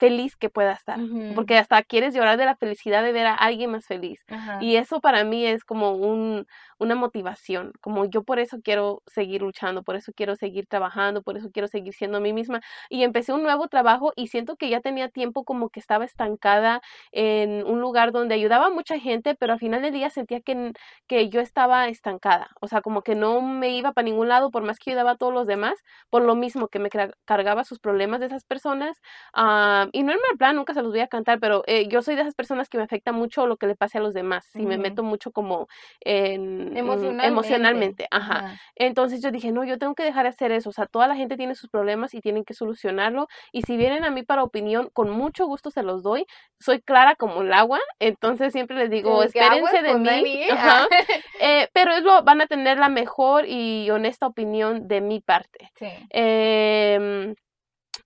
feliz 0.00 0.36
que 0.36 0.50
pueda 0.50 0.72
estar, 0.72 1.02
porque 1.34 1.56
hasta 1.58 1.82
quieres 1.84 2.14
llorar 2.14 2.38
de 2.38 2.46
la 2.46 2.56
felicidad 2.56 3.04
de 3.04 3.12
ver 3.12 3.26
a 3.26 3.34
alguien 3.34 3.70
más 3.70 3.86
feliz. 3.86 4.24
Y 4.58 4.76
eso 4.76 5.00
para 5.00 5.22
mí 5.24 5.46
es 5.46 5.64
como 5.64 5.92
un, 5.92 6.46
una 6.78 6.94
motivación, 6.96 7.72
como 7.80 8.06
yo 8.06 8.24
por 8.24 8.38
eso 8.40 8.58
quiero 8.64 9.02
seguir 9.06 9.42
luchando, 9.42 9.82
por 9.84 9.96
eso 9.96 10.12
quiero 10.16 10.34
seguir 10.36 10.66
trabajando, 10.66 11.22
por 11.22 11.36
eso 11.36 11.50
quiero 11.52 11.68
seguir 11.68 11.94
siendo 11.94 12.18
a 12.18 12.20
mí 12.20 12.32
misma. 12.32 12.60
Y 12.88 13.04
empecé 13.04 13.32
un 13.32 13.42
nuevo 13.42 13.68
trabajo 13.68 14.12
y 14.16 14.28
siento 14.28 14.56
que 14.56 14.70
ya 14.70 14.80
tenía 14.80 15.08
tiempo 15.10 15.44
como 15.44 15.68
que 15.68 15.80
estaba 15.80 16.04
estancada 16.04 16.80
en 17.12 17.64
un 17.66 17.80
lugar 17.80 18.12
donde 18.12 18.34
ayudaba 18.34 18.66
a 18.66 18.70
mucha 18.70 18.98
gente, 18.98 19.34
pero 19.34 19.52
al 19.52 19.58
final 19.58 19.82
del 19.82 19.92
día 19.92 20.10
sentía 20.10 20.40
que, 20.40 20.72
que 21.06 21.28
yo 21.28 21.40
estaba 21.40 21.88
estancada, 21.88 22.48
o 22.60 22.68
sea, 22.68 22.80
como 22.80 23.02
que 23.02 23.14
no 23.14 23.40
me 23.42 23.70
iba 23.70 23.92
para 23.92 24.04
ningún 24.06 24.28
lado 24.28 24.50
por 24.50 24.62
más 24.62 24.78
que 24.78 24.90
ayudaba 24.90 25.12
a 25.12 25.16
todos 25.16 25.32
los 25.34 25.46
demás, 25.46 25.74
por 26.08 26.22
lo 26.22 26.34
mismo 26.34 26.68
que 26.68 26.78
me 26.78 26.88
cargaba 27.24 27.64
sus 27.64 27.78
problemas 27.78 28.20
de 28.20 28.26
esas 28.26 28.44
personas. 28.44 29.00
Ah, 29.34 29.88
y 29.92 30.02
no 30.02 30.12
en 30.12 30.18
mal 30.18 30.38
plan, 30.38 30.56
nunca 30.56 30.74
se 30.74 30.82
los 30.82 30.90
voy 30.90 31.00
a 31.00 31.08
cantar, 31.08 31.40
pero 31.40 31.62
eh, 31.66 31.88
yo 31.88 32.02
soy 32.02 32.14
de 32.14 32.22
esas 32.22 32.34
personas 32.34 32.68
que 32.68 32.78
me 32.78 32.84
afecta 32.84 33.12
mucho 33.12 33.46
lo 33.46 33.56
que 33.56 33.66
le 33.66 33.76
pase 33.76 33.98
a 33.98 34.00
los 34.00 34.14
demás, 34.14 34.48
y 34.54 34.66
me 34.66 34.78
meto 34.78 35.02
mucho 35.02 35.32
como 35.32 35.68
en, 36.00 36.76
emocionalmente. 36.76 38.06
ajá. 38.10 38.58
Entonces 38.76 39.22
yo 39.22 39.30
dije, 39.30 39.52
no, 39.52 39.64
yo 39.64 39.78
tengo 39.78 39.94
que 39.94 40.02
dejar 40.02 40.24
de 40.24 40.30
hacer 40.30 40.52
eso, 40.52 40.70
o 40.70 40.72
sea, 40.72 40.86
toda 40.86 41.06
la 41.08 41.16
gente 41.16 41.36
tiene 41.36 41.54
sus 41.54 41.70
problemas 41.70 42.14
y 42.14 42.20
tienen 42.20 42.44
que 42.44 42.54
solucionarlo, 42.54 43.28
y 43.52 43.62
si 43.62 43.76
vienen 43.76 44.04
a 44.04 44.10
mí 44.10 44.22
para 44.22 44.42
opinión, 44.42 44.90
con 44.92 45.10
mucho 45.10 45.46
gusto 45.46 45.70
se 45.70 45.82
los 45.82 46.02
doy, 46.02 46.26
soy 46.58 46.80
clara 46.80 47.14
como 47.16 47.42
el 47.42 47.52
agua, 47.52 47.80
entonces 47.98 48.52
siempre 48.52 48.76
les 48.76 48.90
digo, 48.90 49.22
espérense 49.22 49.82
de 49.82 49.98
mí, 49.98 50.44
ajá. 50.50 50.86
Eh, 51.42 51.68
pero 51.72 51.92
es 51.92 52.02
lo, 52.02 52.22
van 52.22 52.42
a 52.42 52.46
tener 52.46 52.76
la 52.76 52.90
mejor 52.90 53.46
y 53.46 53.90
honesta 53.90 54.26
opinión 54.26 54.88
de 54.88 55.00
mi 55.00 55.20
parte. 55.20 55.70
Sí. 55.78 55.88
Eh, 56.10 57.34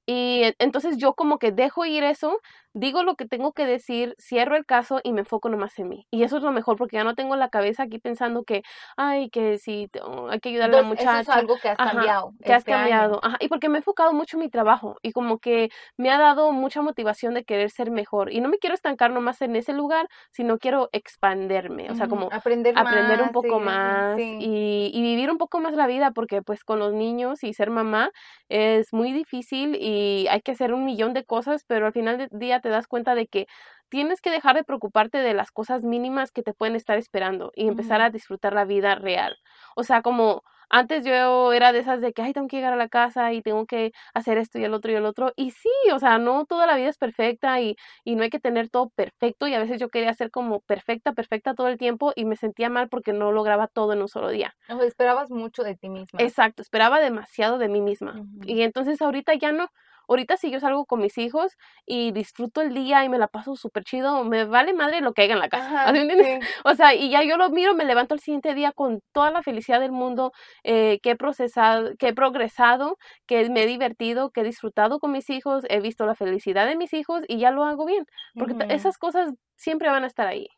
y 0.06 0.42
entonces 0.58 0.96
yo 0.98 1.14
como 1.14 1.38
que 1.38 1.52
dejo 1.52 1.84
ir 1.86 2.04
eso 2.04 2.40
digo 2.74 3.04
lo 3.04 3.14
que 3.14 3.26
tengo 3.26 3.52
que 3.52 3.64
decir, 3.64 4.14
cierro 4.18 4.56
el 4.56 4.66
caso 4.66 5.00
y 5.02 5.12
me 5.12 5.20
enfoco 5.20 5.48
nomás 5.48 5.78
en 5.78 5.88
mí. 5.88 6.06
Y 6.10 6.24
eso 6.24 6.36
es 6.36 6.42
lo 6.42 6.52
mejor 6.52 6.76
porque 6.76 6.96
ya 6.96 7.04
no 7.04 7.14
tengo 7.14 7.36
la 7.36 7.48
cabeza 7.48 7.84
aquí 7.84 7.98
pensando 7.98 8.42
que, 8.42 8.62
ay, 8.96 9.30
que 9.30 9.58
si 9.58 9.88
hay 10.28 10.40
que 10.40 10.48
ayudarle 10.50 10.78
a 10.78 10.82
la 10.82 10.88
muchacha. 10.88 11.20
Eso 11.20 11.32
es 11.32 11.38
algo 11.38 11.56
que 11.62 11.68
has 11.68 11.78
cambiado. 11.78 12.32
Que 12.44 12.52
has 12.52 12.58
este 12.58 12.72
cambiado. 12.72 13.20
Ajá. 13.22 13.36
Y 13.40 13.48
porque 13.48 13.68
me 13.68 13.76
he 13.76 13.78
enfocado 13.78 14.12
mucho 14.12 14.36
en 14.36 14.42
mi 14.42 14.50
trabajo 14.50 14.96
y 15.02 15.12
como 15.12 15.38
que 15.38 15.70
me 15.96 16.10
ha 16.10 16.18
dado 16.18 16.52
mucha 16.52 16.82
motivación 16.82 17.34
de 17.34 17.44
querer 17.44 17.70
ser 17.70 17.90
mejor. 17.90 18.32
Y 18.32 18.40
no 18.40 18.48
me 18.48 18.58
quiero 18.58 18.74
estancar 18.74 19.12
nomás 19.12 19.40
en 19.40 19.56
ese 19.56 19.72
lugar, 19.72 20.08
sino 20.32 20.58
quiero 20.58 20.88
expanderme. 20.92 21.90
O 21.90 21.94
sea, 21.94 22.08
como 22.08 22.28
aprender, 22.32 22.76
aprender 22.76 23.22
un 23.22 23.30
poco 23.30 23.60
más 23.60 24.18
y, 24.18 24.90
y 24.92 25.02
vivir 25.02 25.30
un 25.30 25.38
poco 25.38 25.60
más 25.60 25.74
la 25.74 25.86
vida 25.86 26.10
porque 26.10 26.42
pues 26.42 26.64
con 26.64 26.80
los 26.80 26.92
niños 26.92 27.44
y 27.44 27.54
ser 27.54 27.70
mamá 27.70 28.10
es 28.48 28.92
muy 28.92 29.12
difícil 29.12 29.76
y 29.80 30.26
hay 30.28 30.40
que 30.40 30.52
hacer 30.52 30.74
un 30.74 30.84
millón 30.84 31.14
de 31.14 31.24
cosas, 31.24 31.64
pero 31.66 31.86
al 31.86 31.92
final 31.92 32.18
del 32.18 32.28
día 32.32 32.60
te 32.64 32.70
das 32.70 32.86
cuenta 32.88 33.14
de 33.14 33.26
que 33.28 33.46
tienes 33.90 34.20
que 34.22 34.30
dejar 34.30 34.56
de 34.56 34.64
preocuparte 34.64 35.18
de 35.18 35.34
las 35.34 35.52
cosas 35.52 35.84
mínimas 35.84 36.32
que 36.32 36.42
te 36.42 36.54
pueden 36.54 36.74
estar 36.76 36.98
esperando 36.98 37.52
y 37.54 37.68
empezar 37.68 38.00
a 38.00 38.10
disfrutar 38.10 38.54
la 38.54 38.64
vida 38.64 38.94
real. 38.96 39.36
O 39.76 39.84
sea, 39.84 40.02
como 40.02 40.42
antes 40.70 41.04
yo 41.04 41.52
era 41.52 41.72
de 41.72 41.80
esas 41.80 42.00
de 42.00 42.12
que, 42.12 42.22
ay, 42.22 42.32
tengo 42.32 42.48
que 42.48 42.56
llegar 42.56 42.72
a 42.72 42.76
la 42.76 42.88
casa 42.88 43.32
y 43.32 43.42
tengo 43.42 43.66
que 43.66 43.92
hacer 44.14 44.38
esto 44.38 44.58
y 44.58 44.64
el 44.64 44.74
otro 44.74 44.90
y 44.90 44.94
el 44.94 45.04
otro. 45.04 45.32
Y 45.36 45.50
sí, 45.52 45.68
o 45.92 45.98
sea, 45.98 46.18
no 46.18 46.46
toda 46.46 46.66
la 46.66 46.76
vida 46.76 46.88
es 46.88 46.98
perfecta 46.98 47.60
y, 47.60 47.76
y 48.02 48.16
no 48.16 48.22
hay 48.22 48.30
que 48.30 48.40
tener 48.40 48.70
todo 48.70 48.88
perfecto. 48.90 49.46
Y 49.46 49.54
a 49.54 49.58
veces 49.60 49.78
yo 49.78 49.88
quería 49.90 50.14
ser 50.14 50.30
como 50.30 50.60
perfecta, 50.60 51.12
perfecta 51.12 51.54
todo 51.54 51.68
el 51.68 51.78
tiempo 51.78 52.12
y 52.16 52.24
me 52.24 52.36
sentía 52.36 52.70
mal 52.70 52.88
porque 52.88 53.12
no 53.12 53.30
lograba 53.30 53.68
todo 53.68 53.92
en 53.92 54.00
un 54.00 54.08
solo 54.08 54.30
día. 54.30 54.54
O 54.68 54.82
esperabas 54.82 55.30
mucho 55.30 55.62
de 55.62 55.76
ti 55.76 55.88
misma. 55.88 56.20
Exacto, 56.20 56.62
esperaba 56.62 56.98
demasiado 56.98 57.58
de 57.58 57.68
mí 57.68 57.80
misma. 57.80 58.22
Y 58.44 58.62
entonces 58.62 59.00
ahorita 59.02 59.34
ya 59.34 59.52
no. 59.52 59.68
Ahorita 60.08 60.36
si 60.36 60.50
yo 60.50 60.60
salgo 60.60 60.84
con 60.86 61.00
mis 61.00 61.18
hijos 61.18 61.56
y 61.86 62.12
disfruto 62.12 62.60
el 62.60 62.74
día 62.74 63.04
y 63.04 63.08
me 63.08 63.18
la 63.18 63.28
paso 63.28 63.56
súper 63.56 63.84
chido, 63.84 64.24
me 64.24 64.44
vale 64.44 64.74
madre 64.74 65.00
lo 65.00 65.12
que 65.12 65.22
haya 65.22 65.34
en 65.34 65.40
la 65.40 65.48
casa. 65.48 65.92
O 66.64 66.74
sea, 66.74 66.94
y 66.94 67.10
ya 67.10 67.22
yo 67.22 67.36
lo 67.36 67.50
miro, 67.50 67.74
me 67.74 67.84
levanto 67.84 68.14
el 68.14 68.20
siguiente 68.20 68.54
día 68.54 68.72
con 68.72 69.00
toda 69.12 69.30
la 69.30 69.42
felicidad 69.42 69.80
del 69.80 69.92
mundo 69.92 70.32
eh, 70.62 70.98
que 71.02 71.10
he 71.10 71.16
procesado, 71.16 71.92
que 71.98 72.08
he 72.08 72.14
progresado, 72.14 72.96
que 73.26 73.48
me 73.50 73.62
he 73.62 73.66
divertido, 73.66 74.30
que 74.30 74.40
he 74.40 74.44
disfrutado 74.44 74.98
con 74.98 75.12
mis 75.12 75.28
hijos, 75.30 75.64
he 75.68 75.80
visto 75.80 76.06
la 76.06 76.14
felicidad 76.14 76.66
de 76.66 76.76
mis 76.76 76.92
hijos 76.92 77.24
y 77.28 77.38
ya 77.38 77.50
lo 77.50 77.64
hago 77.64 77.84
bien. 77.84 78.06
Porque 78.38 78.56
esas 78.68 78.98
cosas 78.98 79.32
siempre 79.56 79.88
van 79.90 80.04
a 80.04 80.06
estar 80.06 80.26
ahí. 80.26 80.48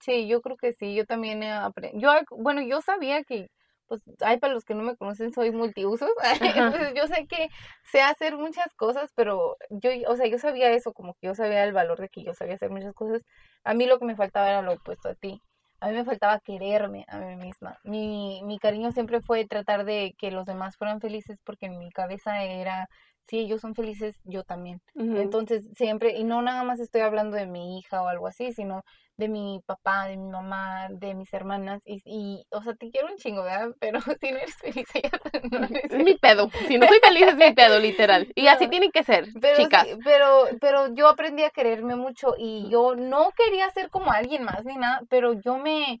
Sí, 0.00 0.28
yo 0.28 0.40
creo 0.40 0.56
que 0.56 0.72
sí, 0.72 0.94
yo 0.94 1.04
también 1.06 1.42
he 1.42 1.50
aprendido. 1.50 2.00
Yo, 2.00 2.36
bueno, 2.36 2.62
yo 2.62 2.80
sabía 2.80 3.24
que 3.24 3.48
pues, 3.88 4.02
hay 4.20 4.38
para 4.38 4.54
los 4.54 4.64
que 4.64 4.74
no 4.74 4.82
me 4.82 4.96
conocen, 4.96 5.32
soy 5.32 5.50
multiusos. 5.50 6.10
Entonces, 6.40 6.94
yo 6.94 7.06
sé 7.08 7.26
que 7.26 7.48
sé 7.82 8.02
hacer 8.02 8.36
muchas 8.36 8.72
cosas, 8.74 9.10
pero 9.14 9.56
yo, 9.70 9.90
o 10.08 10.16
sea, 10.16 10.26
yo 10.26 10.38
sabía 10.38 10.70
eso, 10.70 10.92
como 10.92 11.14
que 11.14 11.28
yo 11.28 11.34
sabía 11.34 11.64
el 11.64 11.72
valor 11.72 12.00
de 12.00 12.08
que 12.08 12.22
yo 12.22 12.34
sabía 12.34 12.54
hacer 12.54 12.70
muchas 12.70 12.94
cosas. 12.94 13.22
A 13.64 13.74
mí 13.74 13.86
lo 13.86 13.98
que 13.98 14.04
me 14.04 14.16
faltaba 14.16 14.48
era 14.48 14.62
lo 14.62 14.74
opuesto 14.74 15.08
a 15.08 15.14
ti. 15.14 15.42
A 15.80 15.88
mí 15.88 15.94
me 15.94 16.04
faltaba 16.04 16.40
quererme 16.40 17.04
a 17.08 17.18
mí 17.18 17.36
misma. 17.36 17.78
Mi, 17.84 18.42
mi 18.44 18.58
cariño 18.58 18.92
siempre 18.92 19.20
fue 19.20 19.46
tratar 19.46 19.84
de 19.84 20.14
que 20.18 20.30
los 20.30 20.44
demás 20.44 20.76
fueran 20.76 21.00
felices 21.00 21.38
porque 21.44 21.66
en 21.66 21.78
mi 21.78 21.90
cabeza 21.90 22.42
era 22.42 22.88
si 23.28 23.38
ellos 23.38 23.60
son 23.60 23.74
felices, 23.74 24.20
yo 24.24 24.42
también. 24.42 24.80
Entonces, 24.94 25.64
siempre, 25.76 26.16
y 26.16 26.24
no 26.24 26.40
nada 26.40 26.64
más 26.64 26.80
estoy 26.80 27.02
hablando 27.02 27.36
de 27.36 27.46
mi 27.46 27.78
hija 27.78 28.02
o 28.02 28.08
algo 28.08 28.26
así, 28.26 28.52
sino 28.52 28.84
de 29.18 29.28
mi 29.28 29.60
papá, 29.66 30.06
de 30.06 30.16
mi 30.16 30.28
mamá, 30.28 30.88
de 30.90 31.14
mis 31.14 31.32
hermanas, 31.34 31.82
y, 31.84 32.00
y 32.06 32.46
o 32.50 32.62
sea, 32.62 32.74
te 32.74 32.88
quiero 32.90 33.08
un 33.08 33.16
chingo, 33.16 33.42
¿verdad? 33.42 33.70
Pero 33.80 34.00
si 34.00 34.30
no 34.32 34.38
eres 34.38 34.56
feliz, 34.56 34.86
ya 34.94 35.10
no 35.50 35.66
eres 35.66 35.92
Es 35.92 36.04
mi 36.04 36.14
pedo, 36.14 36.48
si 36.66 36.78
no 36.78 36.86
soy 36.86 36.98
feliz 37.04 37.26
es 37.28 37.36
mi 37.36 37.52
pedo, 37.52 37.78
literal. 37.78 38.32
Y 38.34 38.46
así 38.46 38.68
tiene 38.68 38.90
que 38.90 39.02
ser, 39.02 39.26
pero, 39.40 39.56
chicas. 39.56 39.88
pero, 40.04 40.44
pero 40.60 40.94
yo 40.94 41.08
aprendí 41.08 41.42
a 41.42 41.50
quererme 41.50 41.96
mucho 41.96 42.34
y 42.38 42.68
yo 42.70 42.94
no 42.94 43.30
quería 43.36 43.68
ser 43.70 43.90
como 43.90 44.10
alguien 44.12 44.44
más 44.44 44.64
ni 44.64 44.76
nada, 44.76 45.02
pero 45.08 45.32
yo 45.32 45.58
me 45.58 46.00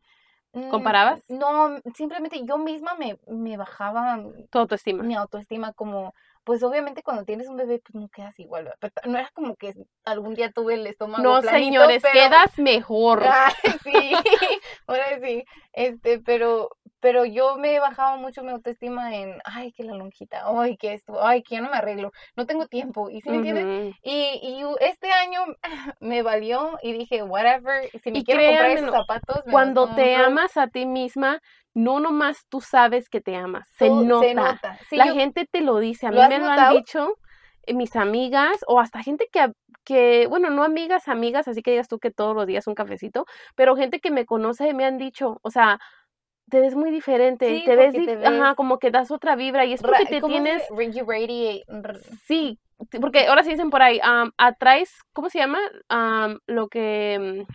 ¿Comparabas? 0.70 1.22
No, 1.28 1.78
simplemente 1.94 2.44
yo 2.44 2.58
misma 2.58 2.94
me, 2.94 3.18
me 3.26 3.56
bajaba 3.56 4.20
tu 4.50 4.58
autoestima. 4.58 5.02
Mi 5.02 5.14
autoestima 5.14 5.72
como, 5.72 6.14
pues 6.44 6.62
obviamente 6.62 7.02
cuando 7.02 7.24
tienes 7.24 7.48
un 7.48 7.56
bebé 7.56 7.80
pues 7.80 7.94
no 7.94 8.08
quedas 8.08 8.38
igual, 8.38 8.72
no 9.04 9.18
era 9.18 9.30
como 9.34 9.56
que 9.56 9.74
algún 10.04 10.34
día 10.34 10.50
tuve 10.50 10.74
el 10.74 10.86
estómago 10.86 11.22
No, 11.22 11.42
señores, 11.42 12.02
quedas 12.12 12.58
mejor. 12.58 13.22
sí, 13.84 14.12
ahora 14.86 15.20
sí, 15.22 15.44
este, 15.72 16.20
pero 16.20 16.70
pero 17.00 17.24
yo 17.24 17.56
me 17.56 17.78
bajaba 17.78 18.16
mucho 18.16 18.42
mi 18.42 18.50
autoestima 18.50 19.14
en, 19.14 19.40
ay, 19.44 19.72
que 19.72 19.84
la 19.84 19.94
lonjita, 19.94 20.42
ay, 20.46 20.76
que 20.76 20.94
esto, 20.94 21.24
ay, 21.24 21.42
que 21.42 21.56
ya 21.56 21.60
no 21.60 21.70
me 21.70 21.76
arreglo, 21.76 22.12
no 22.36 22.46
tengo 22.46 22.66
tiempo, 22.66 23.10
¿y 23.10 23.20
si 23.20 23.30
me 23.30 23.36
entiendes? 23.36 23.94
Y, 24.02 24.12
y 24.42 24.64
este 24.80 25.10
año 25.10 25.40
me 26.00 26.22
valió 26.22 26.78
y 26.82 26.92
dije, 26.92 27.22
whatever, 27.22 27.88
si 28.02 28.10
me 28.10 28.24
quiero 28.24 28.44
comprar 28.44 28.70
esos 28.70 28.90
zapatos. 28.90 29.42
cuando 29.50 29.94
te 29.94 30.16
amas 30.16 30.56
a 30.56 30.68
ti 30.68 30.86
misma, 30.86 31.40
no 31.74 32.00
nomás 32.00 32.46
tú 32.48 32.60
sabes 32.60 33.08
que 33.08 33.20
te 33.20 33.36
amas, 33.36 33.68
se 33.78 33.88
nota. 33.88 34.58
la 34.90 35.12
gente 35.12 35.46
te 35.50 35.60
lo 35.60 35.78
dice, 35.78 36.06
a 36.06 36.10
mí 36.10 36.18
me 36.28 36.38
lo 36.38 36.46
han 36.46 36.74
dicho 36.74 37.14
eh, 37.66 37.74
mis 37.74 37.94
amigas 37.96 38.64
o 38.66 38.80
hasta 38.80 39.02
gente 39.02 39.28
que 39.30 39.52
que, 39.84 40.26
bueno, 40.26 40.50
no 40.50 40.64
amigas, 40.64 41.08
amigas, 41.08 41.48
así 41.48 41.62
que 41.62 41.70
digas 41.70 41.88
tú 41.88 41.98
que 41.98 42.10
todos 42.10 42.36
los 42.36 42.46
días 42.46 42.66
un 42.66 42.74
cafecito, 42.74 43.24
pero 43.54 43.74
gente 43.74 44.00
que 44.00 44.10
me 44.10 44.26
conoce 44.26 44.74
me 44.74 44.84
han 44.84 44.98
dicho, 44.98 45.38
o 45.40 45.50
sea, 45.50 45.80
te 46.50 46.60
ves 46.60 46.74
muy 46.74 46.90
diferente, 46.90 47.62
te, 47.64 47.76
ves, 47.76 47.94
ajá, 48.24 48.54
como 48.54 48.78
que 48.78 48.90
das 48.90 49.10
otra 49.10 49.36
vibra 49.36 49.64
y 49.64 49.74
es 49.74 49.82
porque 49.82 50.06
te 50.06 50.20
tienes... 50.20 50.64
Sí, 52.26 52.58
porque 53.00 53.26
ahora 53.26 53.42
sí 53.42 53.50
dicen 53.50 53.70
por 53.70 53.82
ahí, 53.82 54.00
atraes, 54.36 55.02
¿cómo 55.12 55.30
se 55.30 55.38
llama? 55.38 55.58
lo 56.46 56.68
que, 56.68 57.44
mm, 57.46 57.52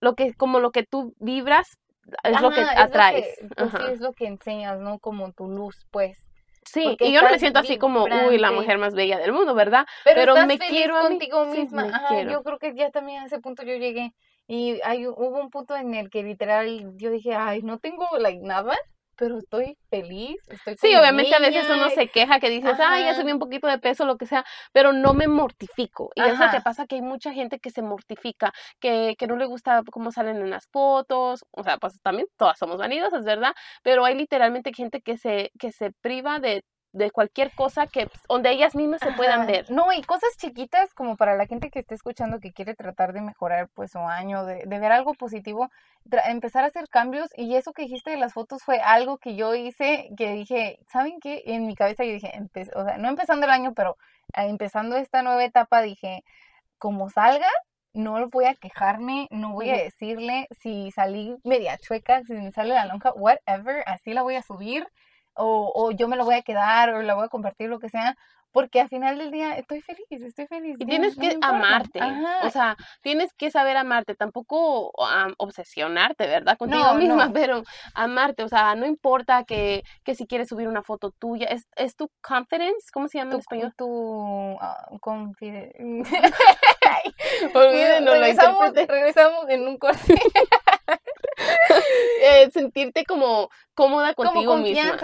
lo 0.00 0.14
que, 0.14 0.34
como 0.34 0.60
lo 0.60 0.70
que 0.70 0.82
tú 0.82 1.14
vibras 1.18 1.78
es 2.22 2.40
lo 2.40 2.50
que 2.50 2.60
atraes. 2.60 3.38
Pues 3.56 3.70
sí, 3.70 3.92
es 3.92 4.00
lo 4.00 4.12
que 4.12 4.26
enseñas, 4.26 4.78
¿no? 4.78 4.98
Como 4.98 5.32
tu 5.32 5.48
luz, 5.48 5.86
pues. 5.90 6.18
Sí, 6.64 6.96
y 6.98 7.12
yo 7.12 7.22
no 7.22 7.30
me 7.30 7.38
siento 7.38 7.60
así 7.60 7.78
como, 7.78 8.04
uy, 8.28 8.38
la 8.38 8.50
mujer 8.50 8.78
más 8.78 8.94
bella 8.94 9.18
del 9.18 9.32
mundo, 9.32 9.54
¿verdad? 9.54 9.86
Pero, 10.04 10.34
me 10.46 10.58
quiero 10.58 11.00
contigo 11.00 11.44
misma. 11.46 11.88
Ajá, 11.92 12.22
yo 12.22 12.42
creo 12.42 12.58
que 12.58 12.74
ya 12.74 12.90
también 12.90 13.22
a 13.22 13.26
ese 13.26 13.38
punto 13.38 13.62
yo 13.62 13.76
llegué. 13.76 14.12
Y 14.46 14.80
hay, 14.84 15.06
hubo 15.06 15.40
un 15.40 15.50
punto 15.50 15.76
en 15.76 15.94
el 15.94 16.10
que 16.10 16.22
literal 16.22 16.92
yo 16.96 17.10
dije, 17.10 17.34
ay, 17.34 17.62
no 17.62 17.78
tengo 17.78 18.06
like, 18.18 18.40
nada, 18.42 18.76
pero 19.16 19.38
estoy 19.38 19.76
feliz. 19.90 20.36
Estoy 20.48 20.76
sí, 20.76 20.94
obviamente 20.94 21.34
a 21.34 21.40
veces 21.40 21.66
uno 21.68 21.90
se 21.90 22.08
queja 22.08 22.38
que 22.38 22.50
dices, 22.50 22.78
ay, 22.78 23.04
ya 23.04 23.14
subí 23.14 23.32
un 23.32 23.38
poquito 23.38 23.66
de 23.66 23.78
peso, 23.78 24.04
lo 24.04 24.16
que 24.16 24.26
sea, 24.26 24.44
pero 24.72 24.92
no 24.92 25.14
me 25.14 25.26
mortifico. 25.26 26.10
Y 26.14 26.20
es 26.20 26.38
lo 26.38 26.50
que 26.50 26.60
pasa 26.60 26.86
que 26.86 26.96
hay 26.96 27.02
mucha 27.02 27.32
gente 27.32 27.58
que 27.58 27.70
se 27.70 27.82
mortifica, 27.82 28.52
que, 28.78 29.14
que 29.18 29.26
no 29.26 29.36
le 29.36 29.46
gusta 29.46 29.82
cómo 29.90 30.12
salen 30.12 30.36
en 30.36 30.50
las 30.50 30.68
fotos, 30.68 31.44
o 31.50 31.62
sea, 31.62 31.78
pues 31.78 32.00
también 32.02 32.28
todas 32.36 32.58
somos 32.58 32.78
vanidosas, 32.78 33.24
¿verdad? 33.24 33.54
Pero 33.82 34.04
hay 34.04 34.14
literalmente 34.14 34.72
gente 34.72 35.00
que 35.00 35.16
se, 35.16 35.50
que 35.58 35.72
se 35.72 35.92
priva 36.02 36.38
de 36.38 36.62
de 36.96 37.10
cualquier 37.10 37.52
cosa 37.52 37.86
que 37.86 38.06
pues, 38.06 38.22
donde 38.28 38.50
ellas 38.50 38.74
mismas 38.74 39.00
se 39.00 39.12
puedan 39.12 39.46
ver. 39.46 39.70
No, 39.70 39.92
y 39.92 40.02
cosas 40.02 40.30
chiquitas 40.38 40.94
como 40.94 41.16
para 41.16 41.36
la 41.36 41.46
gente 41.46 41.70
que 41.70 41.80
esté 41.80 41.94
escuchando 41.94 42.40
que 42.40 42.52
quiere 42.52 42.74
tratar 42.74 43.12
de 43.12 43.20
mejorar 43.20 43.68
pues 43.74 43.92
su 43.92 43.98
año, 43.98 44.44
de, 44.44 44.64
de 44.64 44.78
ver 44.78 44.92
algo 44.92 45.14
positivo, 45.14 45.70
empezar 46.26 46.64
a 46.64 46.68
hacer 46.68 46.88
cambios 46.88 47.30
y 47.36 47.54
eso 47.56 47.72
que 47.72 47.82
dijiste 47.82 48.10
de 48.10 48.16
las 48.16 48.32
fotos 48.32 48.62
fue 48.62 48.80
algo 48.80 49.18
que 49.18 49.36
yo 49.36 49.54
hice 49.54 50.08
que 50.16 50.32
dije, 50.32 50.78
¿saben 50.88 51.20
qué? 51.20 51.42
En 51.46 51.66
mi 51.66 51.74
cabeza 51.74 52.04
yo 52.04 52.12
dije, 52.12 52.32
o 52.74 52.84
sea, 52.84 52.96
no 52.96 53.08
empezando 53.08 53.44
el 53.44 53.52
año, 53.52 53.74
pero 53.74 53.98
ah, 54.32 54.46
empezando 54.46 54.96
esta 54.96 55.22
nueva 55.22 55.44
etapa 55.44 55.82
dije, 55.82 56.24
como 56.78 57.10
salga, 57.10 57.48
no 57.92 58.28
voy 58.28 58.46
a 58.46 58.54
quejarme, 58.54 59.28
no 59.30 59.52
voy 59.52 59.70
a 59.70 59.76
decirle 59.76 60.48
si 60.60 60.90
salí 60.92 61.36
media 61.44 61.78
chueca, 61.78 62.22
si 62.24 62.34
me 62.34 62.52
sale 62.52 62.74
la 62.74 62.86
lonja, 62.86 63.12
whatever, 63.12 63.82
así 63.86 64.12
la 64.12 64.22
voy 64.22 64.36
a 64.36 64.42
subir 64.42 64.86
o, 65.36 65.72
o 65.74 65.90
yo 65.92 66.08
me 66.08 66.16
lo 66.16 66.24
voy 66.24 66.34
a 66.34 66.42
quedar 66.42 66.90
o 66.90 67.02
la 67.02 67.14
voy 67.14 67.24
a 67.24 67.28
compartir, 67.28 67.68
lo 67.68 67.78
que 67.78 67.88
sea, 67.88 68.16
porque 68.56 68.80
al 68.80 68.88
final 68.88 69.18
del 69.18 69.30
día 69.30 69.54
estoy 69.58 69.82
feliz, 69.82 70.06
estoy 70.10 70.46
feliz. 70.46 70.76
Y 70.78 70.86
tienes 70.86 71.14
que 71.14 71.36
amarte, 71.42 72.00
o 72.42 72.48
sea, 72.48 72.74
tienes 73.02 73.34
que 73.34 73.50
saber 73.50 73.76
amarte, 73.76 74.14
tampoco 74.14 74.92
obsesionarte, 75.36 76.26
¿verdad? 76.26 76.56
Contigo 76.56 76.94
misma, 76.94 77.30
pero 77.34 77.64
amarte, 77.92 78.44
o 78.44 78.48
sea, 78.48 78.74
no 78.74 78.86
importa 78.86 79.44
que, 79.44 79.82
que 80.04 80.14
si 80.14 80.26
quieres 80.26 80.48
subir 80.48 80.68
una 80.68 80.82
foto 80.82 81.10
tuya, 81.10 81.48
es, 81.48 81.66
es 81.76 81.96
tu 81.96 82.10
confidence, 82.22 82.88
¿cómo 82.90 83.08
se 83.08 83.18
llama 83.18 83.34
en 83.34 83.40
español? 83.40 83.74
Tu 83.76 83.86
uh, 83.86 84.98
confidence. 85.00 86.10
Olvídenlo, 87.54 88.12
regresamos, 88.12 88.72
regresamos 88.72 89.48
en 89.50 89.68
un 89.68 89.76
corte. 89.76 90.14
Eh, 92.22 92.50
sentirte 92.50 93.04
como 93.04 93.50
cómoda 93.74 94.14
contigo 94.14 94.56
misma. 94.56 94.96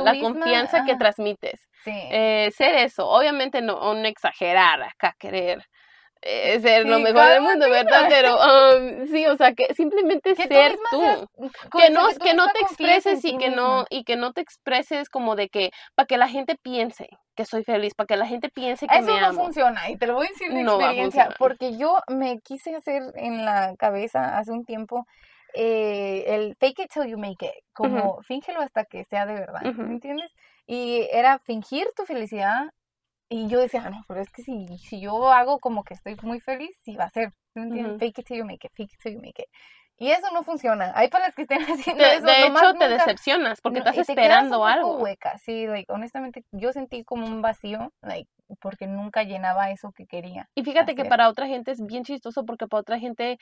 la 0.00 0.20
confianza 0.20 0.84
que 0.84 0.96
transmites. 0.96 1.68
Eh, 1.86 2.50
ser 2.56 2.74
eso, 2.74 3.06
obviamente 3.08 3.62
no, 3.62 3.94
no 3.94 4.06
exagerar 4.06 4.82
acá, 4.82 5.14
querer 5.18 5.64
eh, 6.20 6.58
ser 6.60 6.86
lo 6.86 6.98
mejor 6.98 7.28
del 7.28 7.42
mundo, 7.42 7.70
¿verdad? 7.70 8.06
Pero 8.08 8.36
um, 8.36 9.06
sí, 9.06 9.24
o 9.26 9.36
sea, 9.36 9.54
que 9.54 9.72
simplemente 9.74 10.34
ser 10.34 10.76
tú. 10.90 11.00
que 11.78 11.90
no, 11.90 12.08
que 12.22 12.34
no 12.34 12.48
te 12.48 12.60
expreses 12.60 13.24
y 13.24 13.38
que 13.38 13.50
no, 13.50 13.86
y 13.88 14.02
que 14.02 14.16
no 14.16 14.32
te 14.32 14.40
expreses 14.40 15.08
como 15.08 15.36
de 15.36 15.48
que, 15.48 15.70
para 15.94 16.06
que 16.06 16.18
la 16.18 16.28
gente 16.28 16.56
piense 16.60 17.08
que 17.36 17.44
soy 17.44 17.62
feliz, 17.62 17.94
para 17.94 18.08
que 18.08 18.16
la 18.16 18.26
gente 18.26 18.48
piense 18.48 18.88
que 18.88 18.98
Eso 18.98 19.14
me 19.14 19.20
no 19.20 19.32
funciona, 19.32 19.88
y 19.90 19.96
te 19.96 20.08
lo 20.08 20.14
voy 20.14 20.26
a 20.26 20.30
decir 20.30 20.52
de 20.52 20.62
experiencia, 20.62 21.28
porque 21.38 21.76
yo 21.76 22.00
me 22.08 22.40
quise 22.40 22.74
hacer 22.74 23.12
en 23.14 23.44
la 23.44 23.76
cabeza 23.78 24.38
hace 24.38 24.50
un 24.50 24.64
tiempo 24.64 25.06
eh, 25.54 26.24
el 26.26 26.56
fake 26.56 26.80
it 26.80 26.92
till 26.92 27.06
you 27.06 27.18
make 27.18 27.44
it, 27.44 27.64
como 27.72 28.22
fíngelo 28.22 28.60
hasta 28.60 28.84
que 28.84 29.04
sea 29.04 29.26
de 29.26 29.34
verdad, 29.34 29.62
¿me 29.62 29.92
entiendes? 29.94 30.30
Y 30.66 31.08
era 31.12 31.38
fingir 31.38 31.88
tu 31.96 32.04
felicidad 32.04 32.72
y 33.28 33.48
yo 33.48 33.60
decía, 33.60 33.88
no, 33.90 34.04
pero 34.08 34.20
es 34.20 34.30
que 34.30 34.42
si, 34.42 34.78
si 34.78 35.00
yo 35.00 35.30
hago 35.32 35.58
como 35.60 35.84
que 35.84 35.94
estoy 35.94 36.16
muy 36.22 36.40
feliz, 36.40 36.70
sí 36.82 36.96
va 36.96 37.04
a 37.04 37.10
ser, 37.10 37.32
¿me 37.54 37.62
entiendes? 37.62 37.98
Fake 37.98 38.18
it 38.20 38.26
till 38.26 38.38
you 38.38 38.44
make 38.44 38.66
it, 38.66 38.72
fake 38.74 38.92
it 38.94 39.00
till 39.02 39.12
you 39.12 39.20
make 39.20 39.42
it. 39.42 39.48
Y 39.98 40.10
eso 40.10 40.30
no 40.32 40.44
funciona. 40.44 40.92
Hay 40.94 41.08
para 41.08 41.26
las 41.26 41.34
que 41.34 41.42
estén 41.42 41.58
haciendo 41.96 42.04
de, 42.04 42.16
eso. 42.16 42.26
De 42.26 42.46
hecho, 42.46 42.74
te 42.74 42.88
decepcionas 42.88 43.60
porque 43.60 43.80
estás 43.80 43.98
esperando 43.98 44.64
algo. 44.64 44.98
Hueca. 44.98 45.38
Sí, 45.38 45.66
like, 45.66 45.92
honestamente, 45.92 46.44
yo 46.52 46.72
sentí 46.72 47.04
como 47.04 47.26
un 47.26 47.42
vacío, 47.42 47.92
like, 48.02 48.30
porque 48.60 48.86
nunca 48.86 49.24
llenaba 49.24 49.70
eso 49.70 49.92
que 49.92 50.06
quería. 50.06 50.48
Y 50.54 50.62
fíjate 50.62 50.94
que 50.94 51.04
para 51.04 51.28
otra 51.28 51.46
gente 51.46 51.72
es 51.72 51.84
bien 51.84 52.04
chistoso 52.04 52.44
porque 52.44 52.66
para 52.66 52.80
otra 52.80 52.98
gente 52.98 53.38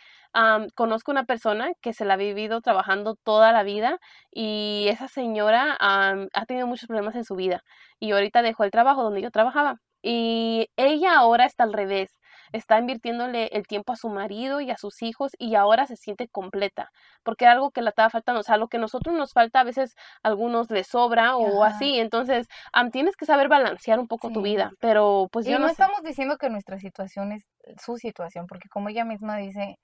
conozco 0.75 1.11
una 1.11 1.25
persona 1.25 1.73
que 1.81 1.93
se 1.93 2.05
la 2.05 2.15
ha 2.15 2.17
vivido 2.17 2.61
trabajando 2.61 3.15
toda 3.15 3.53
la 3.53 3.63
vida 3.63 3.99
y 4.31 4.87
esa 4.89 5.09
señora 5.09 5.77
ha 5.79 6.47
tenido 6.47 6.67
muchos 6.67 6.89
problemas 6.89 7.15
en 7.15 7.25
su 7.25 7.37
vida 7.37 7.63
y 8.01 8.13
ahorita 8.13 8.43
dejó 8.43 8.65
el 8.65 8.71
trabajo 8.71 9.03
donde 9.03 9.23
yo 9.23 9.31
trabajaba 9.31 9.81
y 10.03 10.69
ella 10.77 11.17
ahora 11.17 11.47
está 11.47 11.65
al 11.65 11.73
revés 11.73 12.19
está 12.57 12.79
invirtiéndole 12.79 13.49
el 13.53 13.67
tiempo 13.67 13.93
a 13.93 13.97
su 13.97 14.09
marido 14.09 14.61
y 14.61 14.71
a 14.71 14.77
sus 14.77 15.03
hijos 15.03 15.33
y 15.39 15.55
ahora 15.55 15.87
se 15.87 15.97
siente 15.97 16.29
completa, 16.29 16.91
porque 17.23 17.45
era 17.45 17.53
algo 17.53 17.71
que 17.71 17.83
le 17.83 17.91
estaba 17.91 18.11
faltando, 18.11 18.41
o 18.41 18.43
sea, 18.43 18.57
lo 18.57 18.69
que 18.69 18.79
a 18.79 18.81
nosotros 18.81 19.15
nos 19.15 19.33
falta 19.33 19.61
a 19.61 19.65
veces 19.65 19.95
a 20.23 20.29
algunos 20.29 20.71
les 20.71 20.87
sobra 20.87 21.37
o 21.37 21.65
así, 21.65 21.99
entonces 21.99 22.47
tienes 22.93 23.17
que 23.17 23.27
saber 23.27 23.49
balancear 23.49 23.99
un 23.99 24.09
poco 24.09 24.31
tu 24.31 24.43
vida, 24.43 24.73
pero 24.81 25.29
pues 25.31 25.47
yo 25.47 25.59
no, 25.59 25.69
estamos 25.69 26.03
diciendo 26.03 26.37
que 26.39 26.51
nuestra 26.51 26.79
situación 26.79 27.33
es 27.33 27.45
su 27.83 27.97
situación, 27.97 28.47
porque 28.47 28.69
como 28.69 28.89
ella 28.89 29.05
misma 29.05 29.37
dice, 29.37 29.79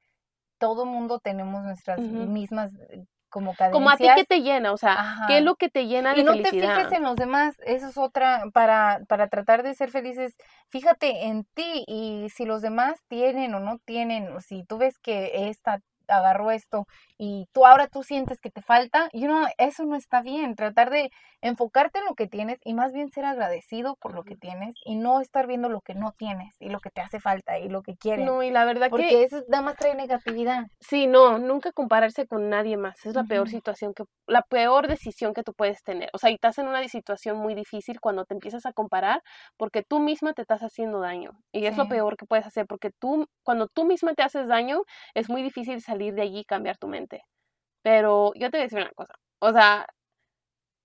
todo 0.58 0.86
mundo 0.86 1.18
tenemos 1.18 1.62
nuestras 1.64 2.00
mismas 2.00 2.72
como 3.32 3.56
Como 3.72 3.90
a 3.90 3.96
ti 3.96 4.06
que 4.14 4.24
te 4.24 4.42
llena, 4.42 4.72
o 4.72 4.76
sea, 4.76 5.24
¿qué 5.26 5.38
es 5.38 5.42
lo 5.42 5.56
que 5.56 5.68
te 5.68 5.86
llena 5.86 6.14
de 6.14 6.20
y 6.20 6.24
no 6.24 6.34
te 6.34 6.50
fijes 6.50 6.92
en 6.92 7.02
los 7.02 7.16
demás, 7.16 7.56
eso 7.64 7.88
es 7.88 7.96
otra, 7.96 8.44
para, 8.52 9.00
para 9.08 9.28
tratar 9.28 9.62
de 9.62 9.74
ser 9.74 9.90
felices, 9.90 10.36
fíjate 10.68 11.24
en 11.24 11.44
ti 11.54 11.84
y 11.88 12.28
si 12.28 12.44
los 12.44 12.60
demás 12.60 12.98
tienen 13.08 13.54
o 13.54 13.60
no 13.60 13.78
tienen, 13.84 14.30
o 14.36 14.40
si 14.40 14.64
tú 14.64 14.76
ves 14.76 14.98
que 14.98 15.48
esta 15.48 15.80
agarró 16.12 16.50
esto 16.50 16.86
y 17.18 17.46
tú 17.52 17.66
ahora 17.66 17.86
tú 17.86 18.02
sientes 18.02 18.40
que 18.40 18.50
te 18.50 18.62
falta, 18.62 19.08
you 19.12 19.26
know, 19.26 19.46
eso 19.58 19.84
no 19.84 19.96
está 19.96 20.22
bien. 20.22 20.54
Tratar 20.54 20.90
de 20.90 21.10
enfocarte 21.40 21.98
en 21.98 22.04
lo 22.04 22.14
que 22.14 22.28
tienes 22.28 22.58
y 22.64 22.74
más 22.74 22.92
bien 22.92 23.10
ser 23.10 23.24
agradecido 23.24 23.96
por 23.96 24.14
lo 24.14 24.22
que 24.22 24.36
tienes 24.36 24.74
y 24.84 24.96
no 24.96 25.20
estar 25.20 25.46
viendo 25.46 25.68
lo 25.68 25.80
que 25.80 25.94
no 25.94 26.12
tienes 26.12 26.54
y 26.60 26.68
lo 26.68 26.80
que 26.80 26.90
te 26.90 27.00
hace 27.00 27.20
falta 27.20 27.58
y 27.58 27.68
lo 27.68 27.82
que 27.82 27.96
quieres. 27.96 28.24
No, 28.24 28.42
y 28.42 28.50
la 28.50 28.64
verdad 28.64 28.90
porque 28.90 29.08
que... 29.08 29.24
eso 29.24 29.42
nada 29.48 29.62
más 29.62 29.76
trae 29.76 29.94
negatividad. 29.94 30.66
Sí, 30.80 31.06
no, 31.06 31.38
nunca 31.38 31.72
compararse 31.72 32.26
con 32.26 32.48
nadie 32.48 32.76
más. 32.76 33.04
Es 33.04 33.14
la 33.14 33.24
peor 33.24 33.48
situación 33.48 33.92
que, 33.94 34.04
la 34.26 34.42
peor 34.42 34.88
decisión 34.88 35.34
que 35.34 35.42
tú 35.42 35.52
puedes 35.52 35.82
tener. 35.82 36.10
O 36.12 36.18
sea, 36.18 36.30
y 36.30 36.34
estás 36.34 36.58
en 36.58 36.68
una 36.68 36.82
situación 36.88 37.36
muy 37.36 37.54
difícil 37.54 38.00
cuando 38.00 38.24
te 38.24 38.34
empiezas 38.34 38.66
a 38.66 38.72
comparar 38.72 39.22
porque 39.56 39.82
tú 39.82 40.00
misma 40.00 40.32
te 40.32 40.42
estás 40.42 40.60
haciendo 40.62 41.00
daño. 41.00 41.30
Y 41.52 41.66
es 41.66 41.76
lo 41.76 41.88
peor 41.88 42.16
que 42.16 42.26
puedes 42.26 42.46
hacer 42.46 42.66
porque 42.66 42.90
tú, 42.90 43.26
cuando 43.44 43.68
tú 43.68 43.84
misma 43.84 44.14
te 44.14 44.22
haces 44.22 44.48
daño, 44.48 44.82
es 45.14 45.28
muy 45.28 45.42
difícil 45.42 45.80
salir 45.80 46.01
de 46.10 46.22
allí 46.22 46.40
y 46.40 46.44
cambiar 46.44 46.78
tu 46.78 46.88
mente. 46.88 47.24
Pero 47.82 48.32
yo 48.34 48.50
te 48.50 48.58
voy 48.58 48.60
a 48.60 48.64
decir 48.64 48.78
una 48.78 48.92
cosa. 48.92 49.14
O 49.40 49.52
sea, 49.52 49.86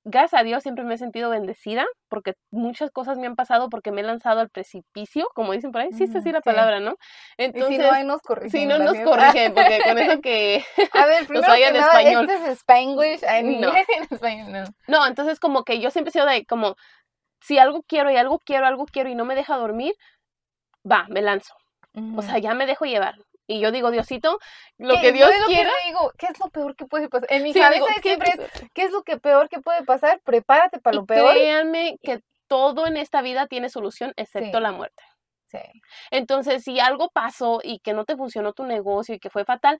gracias 0.07 0.39
a 0.39 0.43
Dios 0.43 0.63
siempre 0.63 0.85
me 0.85 0.95
he 0.95 0.97
sentido 0.97 1.29
bendecida 1.29 1.85
porque 2.09 2.33
muchas 2.49 2.91
cosas 2.91 3.17
me 3.17 3.27
han 3.27 3.35
pasado 3.35 3.69
porque 3.69 3.91
me 3.91 4.01
he 4.01 4.03
lanzado 4.03 4.39
al 4.39 4.49
precipicio, 4.49 5.27
como 5.35 5.51
dicen 5.51 5.71
por 5.71 5.81
ahí, 5.81 5.91
sí, 5.91 6.05
es 6.05 6.15
así 6.15 6.31
la 6.31 6.41
palabra, 6.41 6.79
¿no? 6.79 6.95
Entonces, 7.37 7.75
si 7.75 7.77
no, 7.77 7.91
ahí 7.91 8.05
nos 8.05 8.21
corrigen. 8.21 8.61
Si 8.61 8.65
no 8.65 8.79
nos 8.79 8.97
corrigen, 8.99 9.53
porque 9.53 9.79
con 9.83 9.97
eso 9.99 10.21
que 10.21 10.63
a 10.93 11.05
ver, 11.05 11.29
nos 11.29 11.45
en 11.47 11.75
español. 11.75 12.29
Este 12.29 12.51
es 12.51 12.59
Spanglish, 12.59 13.21
no. 13.59 13.73
en 13.75 14.07
español, 14.09 14.51
no. 14.51 14.63
No, 14.87 15.07
entonces 15.07 15.39
como 15.39 15.63
que 15.63 15.79
yo 15.79 15.91
siempre 15.91 16.09
he 16.09 16.13
sido 16.13 16.25
de 16.25 16.45
como, 16.45 16.75
si 17.41 17.59
algo 17.59 17.83
quiero 17.83 18.09
y 18.09 18.17
algo 18.17 18.39
quiero, 18.39 18.65
algo 18.65 18.85
quiero 18.85 19.09
y 19.09 19.15
no 19.15 19.25
me 19.25 19.35
deja 19.35 19.57
dormir, 19.57 19.93
va, 20.89 21.05
me 21.09 21.21
lanzo. 21.21 21.53
O 22.15 22.21
sea, 22.21 22.37
ya 22.37 22.53
me 22.53 22.67
dejo 22.67 22.85
llevar. 22.85 23.15
Y 23.47 23.61
yo 23.61 23.71
digo, 23.71 23.91
Diosito, 23.91 24.39
lo 24.77 24.99
que 24.99 25.13
Dios 25.13 25.31
quiera. 25.47 25.71
digo, 25.85 26.11
¿qué 26.17 26.27
es 26.27 26.39
lo 26.39 26.49
peor 26.49 26.75
que 26.75 26.85
puede 26.85 27.07
pasar? 27.07 27.31
En 27.31 27.43
mi 27.43 27.53
cabeza 27.53 27.85
siempre 28.01 28.29
es, 28.29 28.69
¿qué 28.73 28.83
es 28.83 28.91
lo 28.91 29.03
que 29.03 29.17
peor 29.17 29.47
que 29.47 29.61
puede 29.61 29.83
pasar? 29.83 30.19
Prepárate 30.23 30.79
para 30.79 30.97
lo 30.97 31.05
peor. 31.05 31.31
Créanme 31.31 31.97
que 32.03 32.21
todo 32.47 32.87
en 32.87 32.97
esta 32.97 33.21
vida 33.21 33.47
tiene 33.47 33.69
solución, 33.69 34.13
excepto 34.17 34.59
la 34.59 34.71
muerte. 34.71 35.03
Sí. 35.45 35.59
Entonces, 36.11 36.63
si 36.63 36.79
algo 36.81 37.09
pasó 37.09 37.61
y 37.63 37.79
que 37.79 37.93
no 37.93 38.03
te 38.03 38.17
funcionó 38.17 38.51
tu 38.51 38.65
negocio 38.65 39.15
y 39.15 39.19
que 39.19 39.29
fue 39.29 39.45
fatal, 39.45 39.79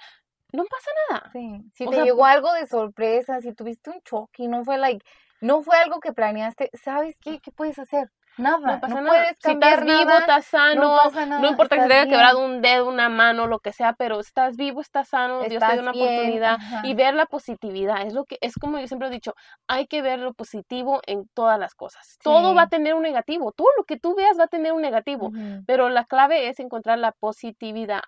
no 0.54 0.64
pasa 0.64 0.90
nada. 1.10 1.30
Sí. 1.34 1.62
Si 1.74 1.90
te 1.90 2.04
llegó 2.04 2.26
algo 2.26 2.54
de 2.54 2.68
sorpresa, 2.68 3.42
si 3.42 3.54
tuviste 3.54 3.90
un 3.90 4.02
choque 4.02 4.44
y 4.44 4.48
no 4.48 4.64
fue 4.64 4.78
like, 4.78 5.06
no 5.42 5.62
fue 5.62 5.78
algo 5.78 6.00
que 6.00 6.14
planeaste, 6.14 6.70
¿sabes 6.74 7.18
qué? 7.20 7.40
¿Qué 7.40 7.52
puedes 7.52 7.78
hacer? 7.80 8.10
Nada, 8.38 8.58
no, 8.60 8.80
pasa 8.80 8.96
nada. 8.96 9.08
puedes 9.08 9.38
si 9.40 9.52
estás 9.52 9.84
vivo, 9.84 10.12
estás 10.12 10.46
sano, 10.46 10.98
no, 11.40 11.48
importa 11.48 11.78
que 11.78 11.88
te 11.88 11.94
haya 11.94 12.10
quebrado 12.10 12.40
un 12.44 12.62
dedo, 12.62 12.88
una 12.88 13.10
mano, 13.10 13.48
lo 13.48 13.60
que 13.60 13.74
sea, 13.74 13.94
pero 13.94 14.20
estás 14.20 14.56
vivo, 14.56 14.82
estás 14.82 15.10
sano, 15.10 15.42
Dios 15.44 15.64
te 15.64 15.74
dio 15.74 15.82
una 15.82 15.92
oportunidad 15.92 16.58
y 16.84 16.94
ver 16.94 17.14
la 17.14 17.26
positividad, 17.26 18.06
es 18.06 18.14
lo 18.14 18.26
que 18.26 18.38
es 18.42 18.56
como 18.56 18.80
yo 18.80 18.88
siempre 18.88 19.08
he 19.08 19.12
dicho, 19.12 19.34
hay 19.68 19.88
que 19.88 20.02
ver 20.02 20.20
lo 20.20 20.34
positivo 20.34 21.02
en 21.06 21.28
todas 21.34 21.60
las 21.60 21.74
cosas. 21.74 22.18
Todo 22.22 22.54
va 22.54 22.64
a 22.64 22.70
tener 22.70 22.94
un 22.94 23.04
negativo, 23.04 23.52
todo 23.52 23.68
lo 23.78 23.84
que 23.84 23.98
tú 23.98 24.16
veas 24.16 24.40
va 24.40 24.46
a 24.46 24.48
tener 24.48 24.74
un 24.74 24.82
negativo, 24.82 25.32
pero 25.66 25.90
la 25.90 26.06
clave 26.06 26.50
es 26.50 26.60
encontrar 26.60 27.00
la 27.00 27.12
positividad 27.12 28.02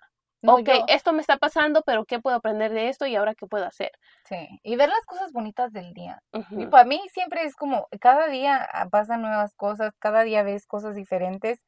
ok, 0.46 0.68
esto 0.88 1.12
me 1.12 1.20
está 1.20 1.36
pasando, 1.36 1.82
pero 1.82 2.04
¿qué 2.04 2.18
puedo 2.20 2.36
aprender 2.36 2.72
de 2.72 2.88
esto 2.88 3.06
y 3.06 3.16
ahora 3.16 3.34
qué 3.34 3.46
puedo 3.46 3.64
hacer? 3.64 3.92
Sí, 4.24 4.60
y 4.62 4.76
ver 4.76 4.88
las 4.88 5.04
cosas 5.06 5.32
bonitas 5.32 5.72
del 5.72 5.92
día. 5.92 6.22
Y 6.50 6.66
para 6.66 6.84
mí 6.84 7.00
siempre 7.12 7.44
es 7.44 7.56
como, 7.56 7.88
cada 8.00 8.28
día 8.28 8.66
ah, 8.72 8.88
pasan 8.88 9.22
nuevas 9.22 9.54
cosas, 9.54 9.92
cada 9.98 10.22
día 10.22 10.42
ves 10.42 10.66
cosas 10.66 10.94
diferentes 10.94 11.62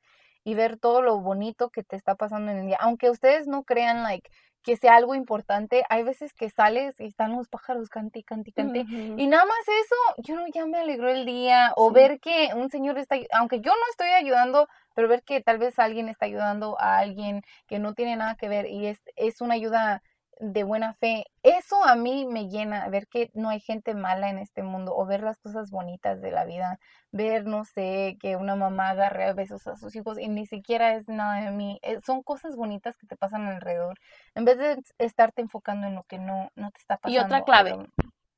y 0.45 0.55
ver 0.55 0.79
todo 0.79 1.03
lo 1.03 1.21
bonito 1.21 1.71
que 1.71 1.85
te 1.85 1.97
está 1.97 2.15
pasando 2.15 2.51
en 2.53 2.59
el 2.59 2.67
día. 2.67 2.79
Aunque 2.81 3.11
ustedes 3.11 3.47
no 3.47 3.65
crean, 3.65 4.03
like, 4.03 4.29
que 4.63 4.77
sea 4.77 4.97
algo 4.97 5.15
importante, 5.15 5.85
hay 5.89 6.03
veces 6.03 6.33
que 6.35 6.51
sales 6.51 6.99
y 7.01 7.07
están 7.07 7.37
los 7.37 7.49
pájaros 7.49 7.89
cante 7.89 8.23
cante 8.23 8.53
cante. 8.53 8.81
Y 9.17 9.27
nada 9.27 9.45
más 9.45 9.59
eso, 9.67 10.23
yo 10.23 10.37
no, 10.37 10.47
ya 10.49 10.67
me 10.67 10.79
alegró 10.79 11.09
el 11.09 11.27
día. 11.27 11.73
O 11.77 11.91
ver 11.91 12.21
que 12.21 12.51
un 12.55 12.71
señor 12.71 12.99
está, 12.99 13.17
aunque 13.33 13.61
yo 13.61 13.73
no 13.73 13.91
estoy 13.91 14.09
ayudando, 14.09 14.69
pero 14.95 15.09
ver 15.09 15.23
que 15.23 15.41
tal 15.41 15.59
vez 15.59 15.79
alguien 15.79 16.09
está 16.09 16.27
ayudando 16.27 16.79
a 16.81 16.99
alguien 16.99 17.43
que 17.67 17.79
no 17.79 17.95
tiene 17.95 18.17
nada 18.17 18.37
que 18.37 18.49
ver 18.49 18.67
y 18.67 18.87
es, 18.87 19.03
es 19.17 19.41
una 19.41 19.55
ayuda 19.55 20.03
de 20.41 20.65
buena 20.65 20.93
fe. 20.93 21.27
Eso 21.43 21.85
a 21.85 21.95
mí 21.95 22.27
me 22.27 22.49
llena, 22.49 22.89
ver 22.89 23.07
que 23.07 23.31
no 23.35 23.49
hay 23.49 23.61
gente 23.61 23.95
mala 23.95 24.31
en 24.31 24.39
este 24.39 24.63
mundo 24.63 24.95
o 24.97 25.07
ver 25.07 25.23
las 25.23 25.39
cosas 25.39 25.71
bonitas 25.71 26.21
de 26.21 26.31
la 26.31 26.45
vida, 26.45 26.79
ver, 27.11 27.47
no 27.47 27.65
sé, 27.65 28.17
que 28.21 28.37
una 28.37 28.57
mamá 28.57 28.91
agarre 28.91 29.33
besos 29.35 29.67
a 29.67 29.77
sus 29.77 29.95
hijos 29.95 30.19
y 30.19 30.29
ni 30.29 30.47
siquiera 30.47 30.95
es 30.95 31.09
nada 31.09 31.45
de 31.45 31.51
mí. 31.51 31.79
Eh, 31.83 32.01
son 32.05 32.23
cosas 32.23 32.57
bonitas 32.57 32.97
que 32.97 33.07
te 33.07 33.17
pasan 33.17 33.47
alrededor, 33.47 33.99
en 34.35 34.45
vez 34.45 34.59
de 34.59 34.83
estarte 34.99 35.43
enfocando 35.43 35.87
en 35.87 35.95
lo 35.95 36.05
que 36.05 36.19
no, 36.19 36.51
no 36.55 36.71
te 36.71 36.79
está 36.79 36.97
pasando. 36.97 37.21
Y 37.21 37.25
otra 37.25 37.45
clave, 37.45 37.77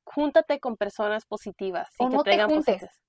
júntate 0.03 0.59
con 0.59 0.77
personas 0.77 1.25
positivas 1.25 1.89
y 1.99 2.05
o 2.05 2.09
que 2.09 2.15
no 2.15 2.23
te 2.23 2.43
juntes 2.43 3.04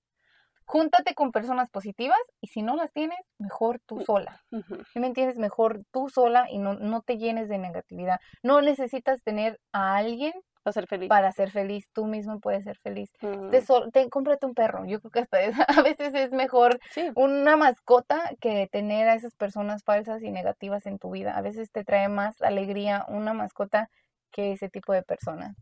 júntate 0.66 1.14
con 1.14 1.32
personas 1.32 1.70
positivas 1.70 2.18
y 2.40 2.48
si 2.48 2.62
no 2.62 2.76
las 2.76 2.92
tienes, 2.92 3.18
mejor 3.38 3.80
tú 3.86 3.96
mm, 3.96 4.04
sola. 4.04 4.44
¿Sí 4.92 5.00
me 5.00 5.06
entiendes? 5.06 5.38
Mejor 5.38 5.82
tú 5.92 6.08
sola 6.08 6.46
y 6.50 6.58
no, 6.58 6.74
no 6.74 7.02
te 7.02 7.18
llenes 7.18 7.48
de 7.48 7.58
negatividad. 7.58 8.18
No 8.42 8.60
necesitas 8.60 9.22
tener 9.22 9.58
a 9.72 9.96
alguien 9.96 10.32
para 10.66 10.72
ser 10.72 10.86
feliz. 10.88 11.08
Para 11.08 11.30
ser 11.30 11.50
feliz, 11.52 11.88
tú 11.92 12.06
mismo 12.06 12.40
puedes 12.40 12.64
ser 12.64 12.76
feliz. 12.78 13.12
te, 13.92 14.10
cómprate 14.10 14.46
un 14.46 14.54
perro. 14.54 14.84
Yo 14.84 14.98
creo 15.00 15.10
que 15.12 15.20
hasta 15.20 15.38
a 15.80 15.82
veces 15.82 16.12
es 16.14 16.32
mejor 16.32 16.80
una 17.14 17.56
mascota 17.56 18.32
que 18.40 18.68
tener 18.72 19.08
a 19.08 19.14
esas 19.14 19.36
personas 19.36 19.84
falsas 19.84 20.22
y 20.22 20.30
negativas 20.32 20.86
en 20.86 20.98
tu 20.98 21.10
vida. 21.12 21.36
A 21.36 21.42
veces 21.42 21.70
te 21.70 21.84
trae 21.84 22.08
más 22.08 22.42
alegría 22.42 23.04
una 23.08 23.32
mascota 23.32 23.88
que 24.32 24.52
ese 24.52 24.68
tipo 24.68 24.92
de 24.92 25.04
personas. 25.04 25.54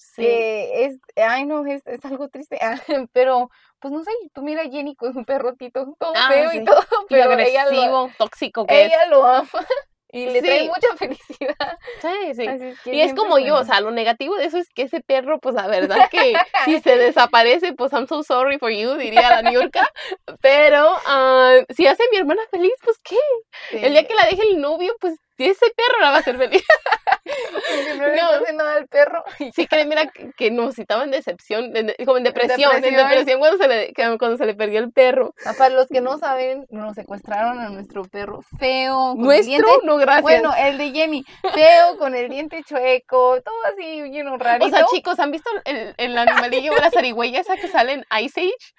Sí. 0.00 0.24
es, 0.26 0.98
ay 1.16 1.44
no, 1.44 1.66
es, 1.66 1.86
es 1.86 2.02
algo 2.06 2.28
triste, 2.28 2.58
pero 3.12 3.50
pues 3.80 3.92
no 3.92 4.02
sé, 4.02 4.10
tú 4.32 4.42
mira 4.42 4.62
a 4.62 4.70
Jenny 4.70 4.96
con 4.96 5.12
su 5.12 5.24
perrotito 5.24 5.94
todo 5.98 6.12
ah, 6.16 6.28
feo 6.32 6.52
y 6.54 6.64
todo, 6.64 6.80
pero 7.08 7.38
ella 7.38 7.70
lo, 7.70 8.10
tóxico 8.16 8.66
que 8.66 8.86
ella 8.86 9.06
lo 9.06 9.26
ama 9.26 9.48
y 10.12 10.26
le 10.26 10.42
trae 10.42 10.66
mucha 10.66 10.96
felicidad. 10.96 11.78
Sí, 12.00 12.34
sí. 12.34 12.90
y 12.90 13.00
es 13.02 13.14
como 13.14 13.38
yo, 13.38 13.56
o 13.56 13.64
sea, 13.64 13.80
lo 13.80 13.90
negativo 13.90 14.34
de 14.36 14.46
eso 14.46 14.58
es 14.58 14.68
que 14.70 14.82
ese 14.82 15.00
perro, 15.00 15.38
pues 15.38 15.54
la 15.54 15.68
verdad 15.68 16.08
que 16.10 16.34
si 16.64 16.80
se 16.80 16.96
desaparece, 16.96 17.74
pues 17.74 17.92
I'm 17.92 18.08
so 18.08 18.22
sorry 18.22 18.58
for 18.58 18.70
you, 18.70 18.94
diría 18.96 19.30
la 19.30 19.42
New 19.42 19.52
York. 19.52 19.78
Pero 20.40 20.94
uh, 20.94 21.64
si 21.72 21.86
hace 21.86 22.02
a 22.02 22.06
mi 22.10 22.16
hermana 22.16 22.42
feliz, 22.50 22.72
pues 22.82 22.98
qué. 23.04 23.18
El 23.70 23.92
día 23.92 24.04
que 24.04 24.14
la 24.14 24.24
deje 24.24 24.42
el 24.42 24.60
novio, 24.60 24.96
pues 25.00 25.14
ese 25.46 25.66
perro 25.76 26.00
la 26.00 26.10
va 26.10 26.16
a 26.16 26.20
hacer 26.20 26.36
feliz. 26.36 26.64
no, 27.98 28.52
nada 28.52 28.74
al 28.74 28.88
perro. 28.88 29.24
Sí, 29.54 29.66
que 29.66 29.84
mira 29.84 30.10
que 30.36 30.50
nos 30.50 30.74
citaba 30.74 31.04
en 31.04 31.10
decepción, 31.10 31.72
como 32.04 32.18
en 32.18 32.24
depresión, 32.24 32.84
en 32.84 32.96
depresión 32.96 33.38
cuando 33.38 33.58
se 33.58 33.68
le, 33.68 33.92
cuando 34.18 34.36
se 34.36 34.46
le 34.46 34.54
perdió 34.54 34.80
el 34.80 34.92
perro. 34.92 35.34
Ah, 35.44 35.54
para 35.56 35.74
los 35.74 35.86
que 35.86 36.00
no 36.00 36.18
saben, 36.18 36.66
nos 36.70 36.94
secuestraron 36.94 37.60
a 37.60 37.68
nuestro 37.68 38.04
perro 38.04 38.42
feo. 38.58 39.14
¿Nuestro? 39.16 39.80
no, 39.84 39.96
gracias. 39.96 40.22
Bueno, 40.22 40.52
el 40.58 40.78
de 40.78 40.90
Jenny, 40.90 41.24
feo, 41.54 41.98
con 41.98 42.14
el 42.14 42.28
diente 42.28 42.62
chueco, 42.64 43.40
todo 43.42 43.64
así, 43.72 44.02
lleno 44.10 44.36
rarito. 44.36 44.66
O 44.66 44.70
sea, 44.70 44.86
chicos, 44.86 45.18
¿han 45.18 45.30
visto 45.30 45.50
el, 45.64 45.94
el 45.96 46.18
animalillo 46.18 46.72
o 46.72 46.76
la 46.76 46.90
zarigüeya 46.90 47.40
esa 47.40 47.56
que 47.56 47.68
sale 47.68 47.92
en 47.92 48.04
Ice 48.22 48.40
Age? 48.40 48.74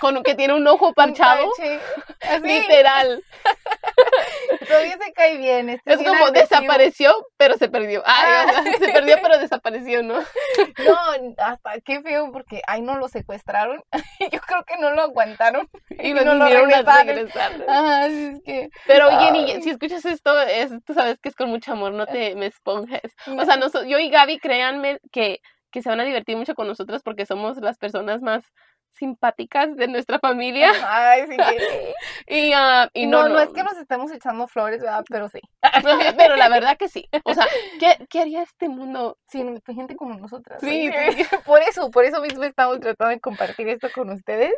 Con 0.00 0.22
que 0.22 0.34
tiene 0.34 0.54
un 0.54 0.66
ojo 0.66 0.92
parchado. 0.92 1.50
Literal. 2.42 3.22
Todavía 4.68 4.98
se 4.98 5.12
cae 5.12 5.38
bien. 5.38 5.80
es 5.84 5.98
como 5.98 6.30
desapareció, 6.30 7.14
pero 7.36 7.56
se 7.56 7.68
perdió. 7.68 8.02
Ay, 8.04 8.32
ah. 8.48 8.64
se 8.78 8.92
perdió, 8.92 9.16
pero 9.22 9.38
desapareció, 9.38 10.02
¿no? 10.02 10.18
No, 10.18 10.96
hasta 11.38 11.80
qué 11.80 12.02
feo, 12.02 12.32
porque 12.32 12.62
ay, 12.66 12.82
no 12.82 12.96
lo 12.96 13.08
secuestraron. 13.08 13.82
Yo 14.20 14.40
creo 14.40 14.64
que 14.64 14.76
no 14.78 14.90
lo 14.90 15.02
aguantaron. 15.02 15.68
Y, 15.90 16.12
lo 16.12 16.24
no 16.24 16.34
lo 16.34 16.46
regresaron. 16.46 17.28
Ajá, 17.68 18.06
es 18.06 18.40
que. 18.44 18.70
Pero 18.86 19.10
Jenny, 19.18 19.62
si 19.62 19.70
escuchas 19.70 20.04
esto, 20.04 20.40
es, 20.42 20.72
tú 20.84 20.94
sabes 20.94 21.18
que 21.20 21.28
es 21.28 21.36
con 21.36 21.48
mucho 21.48 21.72
amor, 21.72 21.92
no 21.92 22.06
te 22.06 22.34
me 22.34 22.46
esponjes. 22.46 23.14
O 23.26 23.44
sea, 23.44 23.56
no, 23.56 23.68
yo 23.84 23.98
y 23.98 24.10
Gaby, 24.10 24.38
créanme 24.38 24.98
que, 25.12 25.40
que 25.70 25.82
se 25.82 25.88
van 25.88 26.00
a 26.00 26.04
divertir 26.04 26.36
mucho 26.36 26.54
con 26.54 26.66
nosotros 26.66 27.02
porque 27.02 27.26
somos 27.26 27.58
las 27.58 27.78
personas 27.78 28.22
más 28.22 28.44
simpáticas 28.90 29.76
de 29.76 29.88
nuestra 29.88 30.18
familia. 30.18 30.72
Ay, 30.86 31.26
sí. 31.26 31.36
y, 32.26 32.54
uh, 32.54 32.88
y 32.94 33.06
no, 33.06 33.28
no, 33.28 33.38
es 33.40 33.50
que 33.50 33.62
nos 33.62 33.76
estemos 33.76 34.10
echando 34.10 34.46
flores, 34.48 34.80
¿verdad? 34.80 35.04
Pero 35.08 35.28
sí. 35.28 35.40
Pero 36.16 36.36
la 36.36 36.48
verdad 36.48 36.76
que 36.76 36.88
sí. 36.88 37.08
O 37.24 37.34
sea, 37.34 37.46
¿qué, 37.78 38.06
qué 38.08 38.20
haría 38.20 38.42
este 38.42 38.68
mundo 38.68 39.18
sin 39.28 39.60
gente 39.66 39.96
como 39.96 40.14
nosotras? 40.14 40.60
Sí, 40.60 40.90
Por 41.44 41.62
eso, 41.62 41.90
por 41.90 42.04
eso 42.04 42.20
mismo 42.20 42.44
estamos 42.44 42.80
tratando 42.80 43.10
de 43.10 43.20
compartir 43.20 43.68
esto 43.68 43.88
con 43.94 44.10
ustedes. 44.10 44.52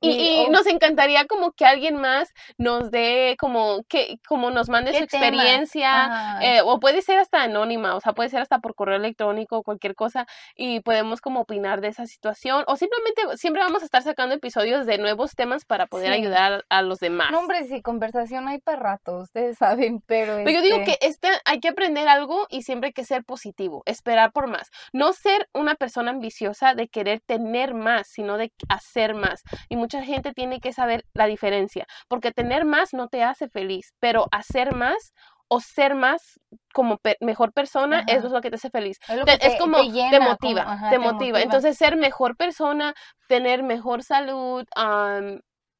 Y, 0.00 0.46
oh. 0.48 0.50
nos 0.50 0.66
encantaría 0.66 1.26
como 1.26 1.52
que 1.52 1.64
alguien 1.64 1.96
más 1.96 2.32
nos 2.58 2.90
dé 2.90 3.36
como 3.38 3.84
que 3.88 4.18
como 4.26 4.50
nos 4.50 4.68
mande 4.68 4.92
su 4.96 5.04
experiencia 5.04 6.40
eh, 6.42 6.60
o 6.64 6.80
puede 6.80 7.02
ser 7.02 7.18
hasta 7.18 7.42
anónima, 7.42 7.94
o 7.94 8.00
sea, 8.00 8.12
puede 8.12 8.28
ser 8.28 8.40
hasta 8.40 8.58
por 8.58 8.74
correo 8.74 8.96
electrónico 8.96 9.58
o 9.58 9.62
cualquier 9.62 9.94
cosa 9.94 10.26
y 10.56 10.80
podemos 10.80 11.20
como 11.20 11.40
opinar 11.42 11.80
de 11.80 11.88
esa 11.88 12.06
situación 12.06 12.64
o 12.66 12.76
simplemente 12.76 13.36
siempre 13.42 13.60
vamos 13.60 13.82
a 13.82 13.86
estar 13.86 14.04
sacando 14.04 14.36
episodios 14.36 14.86
de 14.86 14.98
nuevos 14.98 15.34
temas 15.34 15.64
para 15.64 15.88
poder 15.88 16.12
ayudar 16.12 16.64
a, 16.68 16.82
los 16.82 17.00
demás. 17.00 17.32
No, 17.32 17.40
hombre, 17.40 17.64
sí, 17.64 17.82
conversación 17.82 18.46
hay 18.46 18.60
para 18.60 18.78
rato, 18.78 19.18
ustedes 19.18 19.58
saben, 19.58 20.00
pero... 20.06 20.36
Pero 20.36 20.50
yo 20.52 20.62
digo 20.62 20.76
este 20.76 20.92
que 20.92 21.06
este, 21.08 21.28
hay 21.44 21.58
que 21.58 21.70
aprender 21.70 22.06
algo 22.06 22.46
y 22.50 22.62
siempre 22.62 22.88
hay 22.88 22.92
que 22.92 23.04
ser 23.04 23.24
positivo, 23.24 23.82
esperar 23.84 24.30
por 24.30 24.46
más. 24.46 24.70
No 24.92 25.12
ser 25.12 25.48
una 25.52 25.74
persona 25.74 26.12
ambiciosa 26.12 26.74
de 26.74 26.86
querer 26.86 27.20
tener 27.26 27.74
más, 27.74 28.06
sino 28.06 28.38
de 28.38 28.52
hacer 28.68 29.14
más. 29.14 29.42
Y 29.68 29.74
mucha 29.74 30.04
gente 30.04 30.32
tiene 30.32 30.60
que 30.60 30.72
saber 30.72 31.04
la 31.12 31.26
diferencia, 31.26 31.84
porque 32.06 32.30
tener 32.30 32.64
más 32.64 32.94
no 32.94 33.08
te 33.08 33.24
hace 33.24 33.48
feliz, 33.48 33.92
pero 33.98 34.28
hacer 34.30 34.72
más 34.72 35.14
o 35.52 35.60
ser 35.60 35.94
más 35.94 36.40
como 36.72 36.98
mejor 37.20 37.52
persona 37.52 38.04
es 38.06 38.24
lo 38.24 38.40
que 38.40 38.48
te 38.48 38.56
hace 38.56 38.70
feliz. 38.70 38.98
Es, 39.38 39.58
como 39.58 39.76
te, 39.82 40.18
motiva, 40.18 40.88
te, 40.88 40.98
motiva. 40.98 41.42
Entonces 41.42 41.76
ser 41.76 41.96
mejor 41.96 42.38
persona, 42.38 42.94
tener 43.28 43.62
mejor 43.62 44.02
salud, 44.02 44.64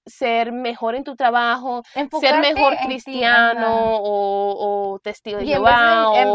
ser 0.05 0.53
mejor 0.53 0.95
en 0.95 1.05
tu 1.05 1.17
trabajo, 1.17 1.85
ser 2.21 2.41
mejor 2.41 2.77
cristiano 2.85 3.99
o, 4.03 5.01
testigo 5.03 5.39
de 5.39 5.47
Jehová 5.47 6.11
o 6.11 6.35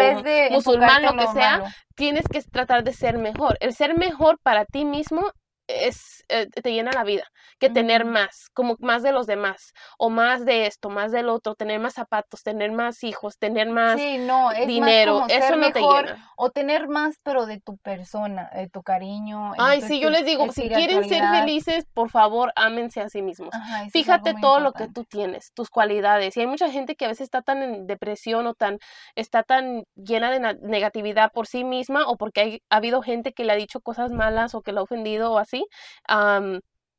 musulmán, 0.50 1.04
lo 1.04 1.14
que 1.14 1.28
sea, 1.28 1.62
tienes 1.96 2.28
que 2.28 2.42
tratar 2.42 2.84
de 2.84 2.94
ser 2.94 3.20
mejor. 3.20 3.56
El 3.60 3.76
ser 3.76 3.96
mejor 3.96 4.40
para 4.42 4.66
ti 4.66 4.84
mismo 4.84 5.32
es, 5.68 6.24
eh, 6.30 6.48
te 6.48 6.72
llena 6.72 6.92
la 6.92 7.04
vida, 7.04 7.24
que 7.60 7.70
tener 7.70 8.06
más, 8.06 8.50
como 8.54 8.76
más 8.80 9.04
de 9.04 9.12
los 9.12 9.28
demás, 9.28 9.74
o 9.98 10.10
más 10.10 10.46
de 10.46 10.66
esto, 10.66 10.90
más 10.90 11.12
del 11.12 11.30
otro, 11.30 11.56
tener 11.56 11.80
más 11.80 11.94
zapatos, 11.94 12.44
tener 12.44 12.72
más 12.72 13.04
hijos, 13.04 13.38
tener 13.38 13.70
más 13.70 13.98
dinero, 13.98 15.26
eso 15.28 15.56
no 15.58 15.72
te 15.72 15.82
llena. 15.82 16.32
O 16.38 16.52
tener 16.52 16.88
más, 16.88 17.16
pero 17.24 17.46
de 17.46 17.60
tu 17.60 17.78
persona, 17.78 18.50
de 18.56 18.70
tu 18.70 18.82
cariño. 18.82 19.54
Ay, 19.58 19.82
sí, 19.82 20.00
yo 20.00 20.10
les 20.10 20.26
digo, 20.26 20.52
si 20.52 20.70
quieren 20.70 21.08
ser 21.08 21.24
felices, 21.30 21.86
por 21.94 22.10
favor, 22.10 22.54
ámense 22.56 23.02
a 23.02 23.10
sí 23.10 23.22
mismos. 23.22 23.50
Fíjate 23.92 24.36
todo 24.42 24.60
lo 24.60 24.72
que 24.72 24.88
tú 24.88 25.04
tienes, 25.04 25.52
tus 25.54 25.70
cualidades. 25.70 26.38
Y 26.38 26.42
hay 26.42 26.48
mucha 26.48 26.70
gente 26.70 26.96
que 26.96 27.06
a 27.06 27.10
veces 27.10 27.26
está 27.26 27.42
tan 27.42 27.62
en 27.62 27.88
depresión 27.88 28.48
o 28.48 28.54
tan, 28.54 28.80
está 29.16 29.44
tan 29.44 29.84
llena 29.96 30.32
de 30.32 30.58
negatividad 30.62 31.32
por 31.32 31.48
sí 31.48 31.64
misma 31.64 32.08
o 32.08 32.16
porque 32.16 32.42
hay, 32.42 32.62
ha 32.70 32.78
habido 32.78 33.02
gente 33.02 33.34
que 33.34 33.44
le 33.44 33.54
ha 33.54 33.56
dicho 33.56 33.82
cosas 33.82 34.12
malas 34.12 34.56
o 34.56 34.62
que 34.62 34.72
la 34.72 34.82
ha 34.82 34.84
ofendido 34.84 35.32
o 35.32 35.40
así 35.40 35.57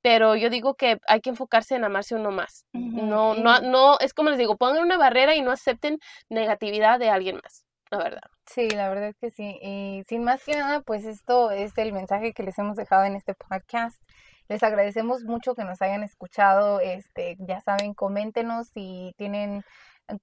pero 0.02 0.36
yo 0.36 0.50
digo 0.50 0.74
que 0.74 0.98
hay 1.06 1.20
que 1.20 1.30
enfocarse 1.30 1.74
en 1.74 1.84
amarse 1.84 2.14
uno 2.14 2.30
más. 2.30 2.66
No, 2.72 3.34
no, 3.34 3.60
no, 3.60 3.98
es 4.00 4.14
como 4.14 4.30
les 4.30 4.38
digo, 4.38 4.56
pongan 4.56 4.82
una 4.82 4.96
barrera 4.96 5.34
y 5.34 5.42
no 5.42 5.50
acepten 5.50 5.98
negatividad 6.28 6.98
de 6.98 7.10
alguien 7.10 7.36
más, 7.36 7.64
la 7.90 7.98
verdad. 7.98 8.22
Sí, 8.46 8.70
la 8.70 8.88
verdad 8.88 9.08
es 9.08 9.16
que 9.18 9.30
sí. 9.30 9.58
Y 9.60 10.02
sin 10.08 10.24
más 10.24 10.42
que 10.44 10.52
nada, 10.52 10.80
pues 10.80 11.04
esto 11.04 11.50
es 11.50 11.76
el 11.76 11.92
mensaje 11.92 12.32
que 12.32 12.42
les 12.42 12.58
hemos 12.58 12.76
dejado 12.76 13.04
en 13.04 13.16
este 13.16 13.34
podcast. 13.34 14.00
Les 14.48 14.62
agradecemos 14.62 15.24
mucho 15.24 15.54
que 15.54 15.64
nos 15.64 15.82
hayan 15.82 16.02
escuchado. 16.02 16.80
Este, 16.80 17.36
ya 17.40 17.60
saben, 17.60 17.92
coméntenos 17.92 18.68
si 18.68 19.12
tienen 19.18 19.62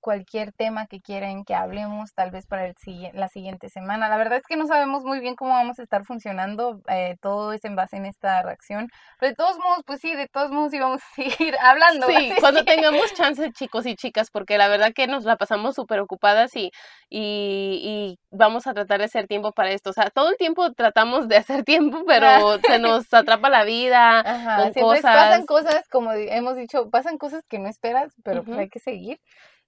cualquier 0.01 0.51
tema 0.51 0.87
que 0.87 1.01
quieran 1.01 1.45
que 1.45 1.53
hablemos, 1.53 2.13
tal 2.13 2.31
vez 2.31 2.47
para 2.47 2.65
el, 2.65 2.75
la 3.13 3.27
siguiente 3.27 3.69
semana. 3.69 4.09
La 4.09 4.17
verdad 4.17 4.39
es 4.39 4.45
que 4.47 4.57
no 4.57 4.67
sabemos 4.67 5.03
muy 5.03 5.19
bien 5.19 5.35
cómo 5.35 5.51
vamos 5.51 5.79
a 5.79 5.83
estar 5.83 6.05
funcionando, 6.05 6.81
eh, 6.87 7.17
todo 7.21 7.53
es 7.53 7.63
en 7.65 7.75
base 7.75 7.97
en 7.97 8.05
esta 8.05 8.41
reacción, 8.41 8.89
pero 9.19 9.29
de 9.31 9.35
todos 9.35 9.57
modos, 9.59 9.83
pues 9.85 10.01
sí, 10.01 10.15
de 10.15 10.27
todos 10.27 10.51
modos 10.51 10.73
íbamos 10.73 11.01
a 11.01 11.15
seguir 11.15 11.55
hablando. 11.61 12.07
Sí, 12.07 12.33
cuando 12.39 12.63
tengamos 12.63 13.13
chance, 13.13 13.51
chicos 13.51 13.85
y 13.85 13.95
chicas, 13.95 14.31
porque 14.31 14.57
la 14.57 14.67
verdad 14.67 14.93
que 14.93 15.07
nos 15.07 15.23
la 15.23 15.37
pasamos 15.37 15.75
súper 15.75 15.99
ocupadas 15.99 16.55
y, 16.55 16.71
y, 17.09 18.19
vamos 18.31 18.67
a 18.67 18.73
tratar 18.73 18.99
de 18.99 19.05
hacer 19.05 19.27
tiempo 19.27 19.51
para 19.53 19.71
esto. 19.71 19.91
O 19.91 19.93
sea, 19.93 20.09
todo 20.09 20.29
el 20.29 20.37
tiempo 20.37 20.73
tratamos 20.73 21.27
de 21.27 21.37
hacer 21.37 21.63
tiempo, 21.63 22.03
pero 22.05 22.59
se 22.59 22.79
nos 22.79 23.13
atrapa 23.13 23.49
la 23.49 23.63
vida 23.63 24.23
con 24.73 24.83
cosas. 24.83 25.01
Pasan 25.03 25.45
cosas, 25.45 25.87
como 25.89 26.11
hemos 26.11 26.57
dicho, 26.57 26.89
pasan 26.89 27.17
cosas 27.17 27.43
que 27.47 27.59
no 27.59 27.69
esperas, 27.69 28.13
pero 28.23 28.43
pues 28.43 28.57
hay 28.57 28.69
que 28.69 28.79
seguir. 28.79 29.19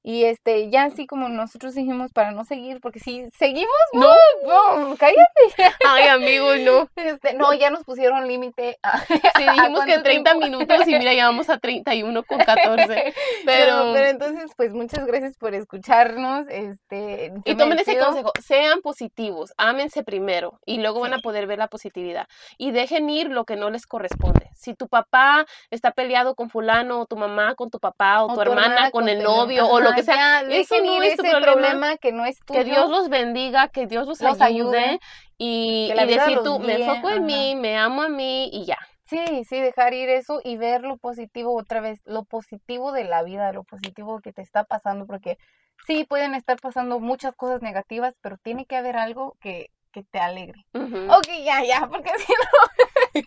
Y 0.08 0.24
este, 0.24 0.70
ya 0.70 0.86
así 0.86 1.06
como 1.06 1.28
nosotros 1.28 1.76
dijimos 1.76 2.13
para 2.13 2.32
no 2.32 2.46
seguir, 2.46 2.80
porque 2.80 3.02
si 3.02 3.30
seguimos, 3.38 3.67
no, 3.91 4.13
no, 4.46 4.96
cállate. 4.96 5.20
Ay, 5.86 6.08
amigos, 6.08 6.62
no. 6.62 6.88
Este, 6.96 7.34
no, 7.34 7.54
ya 7.54 7.72
nos 7.72 7.84
pusieron 7.84 8.26
límite. 8.26 8.80
Sí, 9.38 9.43
dijimos 9.43 9.86
que 9.86 10.00
30 10.00 10.36
minutos 10.36 10.88
y 10.88 10.98
mira, 10.98 11.13
ya 11.13 11.28
vamos 11.28 11.50
a 11.50 11.58
31 11.58 12.24
con 12.24 12.39
14. 12.39 13.13
Pero... 13.46 13.93
pero, 13.93 14.08
entonces, 14.08 14.52
pues 14.56 14.72
muchas 14.72 15.06
gracias 15.06 15.38
por 15.38 15.54
escucharnos. 15.54 16.48
Este, 16.50 17.34
y 17.43 17.56
tomen 17.56 17.78
ese 17.78 18.00
consejo, 18.00 18.32
sean 18.43 18.82
positivos, 18.82 19.54
ámense 19.58 20.04
primero 20.04 20.60
y 20.65 20.78
luego 20.78 21.02
van 21.02 21.13
a 21.13 21.20
poder 21.20 21.48
ver 21.48 21.60
la 21.60 21.67
positividad. 21.67 22.28
Y 22.58 22.72
dejen 22.72 23.10
ir 23.10 23.30
lo 23.30 23.43
que 23.43 23.58
no 23.58 23.70
les 23.70 23.86
corresponde. 23.86 24.50
Si 24.56 24.74
tu 24.74 24.88
papá 24.88 25.46
está 25.70 25.91
peleado 25.91 26.34
con 26.34 26.50
fulano, 26.50 27.02
o 27.02 27.06
tu 27.06 27.17
mamá 27.17 27.56
con 27.56 27.70
tu 27.70 27.80
papá, 27.80 28.24
o, 28.24 28.34
tu, 28.34 28.41
hermana, 28.41 28.89
con, 28.89 29.10
el 29.10 29.22
novio, 29.22 29.67
o 29.67 29.80
lo 29.80 29.97
que 29.98 30.04
sea. 30.04 30.42
Eso 30.42 30.76
no 30.84 31.02
es 31.02 31.18
tu 31.18 31.24
problema, 31.24 31.98
que 31.98 32.12
no 32.12 32.26
es 32.26 32.40
tuyo. 32.40 32.60
Que 32.60 32.66
Dios 32.66 32.90
los 32.90 33.10
bendiga, 33.10 33.68
que 33.70 33.88
Dios 33.88 34.08
los, 34.08 34.22
ayude, 34.42 35.00
y, 35.38 35.92
y 35.92 36.06
decir 36.06 36.40
tú, 36.44 36.60
me 36.60 36.76
enfoco 36.76 37.10
en 37.10 37.26
mí, 37.26 37.56
me 37.56 37.78
amo 37.78 38.04
a 38.04 38.10
mí 38.10 38.50
y 38.52 38.66
ya. 38.66 38.78
Sí, 39.04 39.46
sí, 39.46 39.62
dejar 39.62 39.94
ir 39.94 40.10
eso 40.10 40.42
y 40.44 40.58
ver 40.58 40.82
lo 40.82 40.98
positivo 40.98 41.56
otra 41.56 41.80
vez, 41.80 42.02
lo 42.06 42.26
positivo 42.26 42.92
de 42.92 43.06
la 43.06 43.24
vida, 43.24 43.54
lo 43.54 43.64
positivo 43.64 44.20
que 44.20 44.34
te 44.34 44.42
está 44.42 44.66
pasando, 44.66 45.06
porque 45.06 45.38
sí, 45.86 46.04
pueden 46.04 46.36
estar 46.36 46.60
pasando 46.60 47.00
muchas 47.00 47.34
cosas 47.34 47.62
negativas, 47.62 48.18
pero 48.22 48.38
tiene 48.38 48.66
que 48.66 48.76
haber 48.76 48.98
algo 48.98 49.38
que 49.40 49.72
que 49.98 50.04
te 50.12 50.20
alegre. 50.20 50.64
Ok, 50.74 51.28
ya, 51.44 51.64
ya, 51.64 51.88
porque 51.88 52.12
si 52.26 52.34
no, 52.34 53.24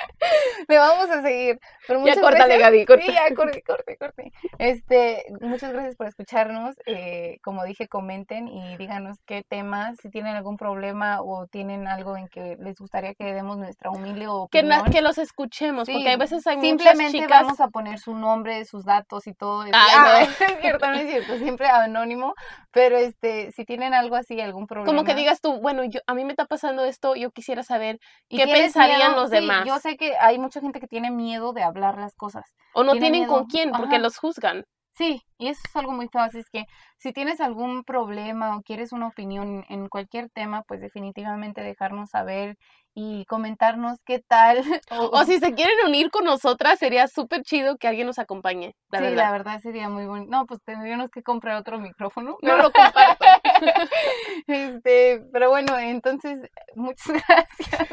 me 0.69 0.79
vamos 0.79 1.11
a 1.11 1.23
seguir. 1.23 1.59
Pero 1.89 2.07
ya 2.07 2.21
córtale, 2.21 2.59
Gaby, 2.59 2.87
corte. 2.87 3.07
Sí, 3.07 3.13
ya, 3.13 3.35
corte, 3.35 3.63
corte, 3.63 3.97
corte. 3.97 4.33
Este, 4.59 5.25
muchas 5.41 5.73
gracias 5.73 5.97
por 5.97 6.07
escucharnos. 6.07 6.77
Eh, 6.87 7.39
como 7.43 7.65
dije, 7.65 7.89
comenten 7.89 8.47
y 8.47 8.77
díganos 8.77 9.19
qué 9.27 9.43
temas, 9.49 9.97
si 10.01 10.11
tienen 10.11 10.37
algún 10.37 10.57
problema 10.57 11.23
o 11.23 11.47
tienen 11.49 11.89
algo 11.89 12.17
en 12.17 12.29
que 12.29 12.57
les 12.61 12.79
gustaría 12.79 13.15
que 13.15 13.35
demos 13.35 13.59
nuestra 13.59 13.91
humilde 13.91 14.29
opinión. 14.29 14.85
Que, 14.85 14.91
que 14.93 15.03
los 15.03 15.19
escuchemos, 15.19 15.89
porque 15.89 16.09
hay 16.09 16.17
veces 16.17 16.47
hay 16.47 16.61
Simplemente 16.61 17.05
muchas 17.05 17.13
chicas... 17.13 17.43
vamos 17.43 17.61
a 17.61 17.69
poner 17.69 17.99
su 17.99 18.15
nombre, 18.15 18.65
sus 18.65 18.85
datos 18.85 19.27
y 19.27 19.35
todo. 19.35 19.65
ah, 19.73 20.25
no. 20.41 20.47
es 20.47 20.61
cierto, 20.61 20.87
no 20.87 20.95
es 20.95 21.11
cierto, 21.11 21.37
siempre 21.39 21.67
anónimo, 21.67 22.35
pero 22.71 22.97
este, 22.97 23.51
si 23.53 23.65
tienen 23.65 23.93
algo 23.93 24.15
así, 24.15 24.41
algún 24.41 24.69
problema. 24.69 24.87
Como 24.87 25.05
que 25.05 25.15
digas 25.15 25.41
tú, 25.41 25.61
bueno, 25.61 25.83
yo 25.85 26.01
a 26.07 26.15
mí 26.15 26.25
me 26.25 26.31
está 26.31 26.47
pasando 26.61 26.85
esto, 26.85 27.17
yo 27.17 27.31
quisiera 27.31 27.63
saber 27.63 27.99
qué 28.29 28.47
pensarían 28.47 29.17
los 29.17 29.31
demás. 29.31 29.67
Yo 29.67 29.79
sé 29.79 29.97
que 29.97 30.17
hay 30.21 30.39
mucha 30.39 30.61
gente 30.61 30.79
que 30.79 30.87
tiene 30.87 31.11
miedo 31.11 31.53
de 31.53 31.63
hablar 31.63 31.97
las 31.99 32.15
cosas. 32.15 32.45
O 32.75 32.85
no 32.85 32.93
tienen 32.93 33.27
con 33.27 33.47
quién, 33.47 33.73
porque 33.73 33.99
los 33.99 34.19
juzgan. 34.19 34.65
Sí, 34.93 35.23
y 35.39 35.49
eso 35.49 35.61
es 35.67 35.77
algo 35.77 35.93
muy 35.93 36.09
fácil, 36.09 36.41
es 36.41 36.51
que 36.51 36.65
si 37.01 37.15
tienes 37.15 37.41
algún 37.41 37.83
problema 37.83 38.57
o 38.57 38.63
quieres 38.63 38.93
una 38.93 39.09
opinión 39.09 39.65
en 39.71 39.89
cualquier 39.89 40.29
tema, 40.29 40.65
pues 40.65 40.83
definitivamente 40.83 41.63
dejarnos 41.63 42.11
saber 42.11 42.59
y 42.95 43.25
comentarnos 43.27 44.03
qué 44.05 44.19
tal. 44.19 44.59
O, 45.13 45.25
si 45.25 45.39
se 45.39 45.55
quieren 45.55 45.77
unir 45.87 46.11
con 46.11 46.25
nosotras, 46.25 46.79
sería 46.79 47.07
súper 47.07 47.43
chido 47.43 47.77
que 47.79 47.89
alguien 47.89 48.07
nos 48.07 48.19
acompañe. 48.19 48.75
La 48.91 48.99
sí, 48.99 49.15
la 49.15 49.33
verdad 49.33 49.61
sería 49.61 49.89
muy 49.89 50.05
bonito. 50.05 50.31
No, 50.31 50.47
pues 50.47 50.61
tendríamos 50.65 51.11
que 51.11 51.23
comprar 51.23 51.57
otro 51.57 51.79
micrófono. 51.79 52.37
No 52.43 52.57
lo 52.57 52.71
comparto. 52.71 53.25
este, 54.47 55.23
pero 55.33 55.49
bueno, 55.49 55.79
entonces, 55.79 56.41
muchas 56.75 57.07
gracias. 57.29 57.89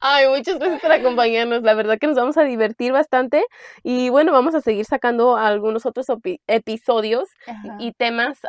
Ay, 0.00 0.28
muchas 0.28 0.58
gracias 0.58 0.80
por 0.80 0.92
acompañarnos. 0.92 1.62
La 1.62 1.74
verdad 1.74 1.98
que 1.98 2.06
nos 2.06 2.16
vamos 2.16 2.36
a 2.38 2.44
divertir 2.44 2.92
bastante. 2.92 3.44
Y 3.82 4.08
bueno, 4.08 4.32
vamos 4.32 4.54
a 4.54 4.60
seguir 4.60 4.84
sacando 4.84 5.36
algunos 5.36 5.86
otros 5.86 6.06
episodios 6.46 7.25
y 7.78 7.92
temas 7.92 8.40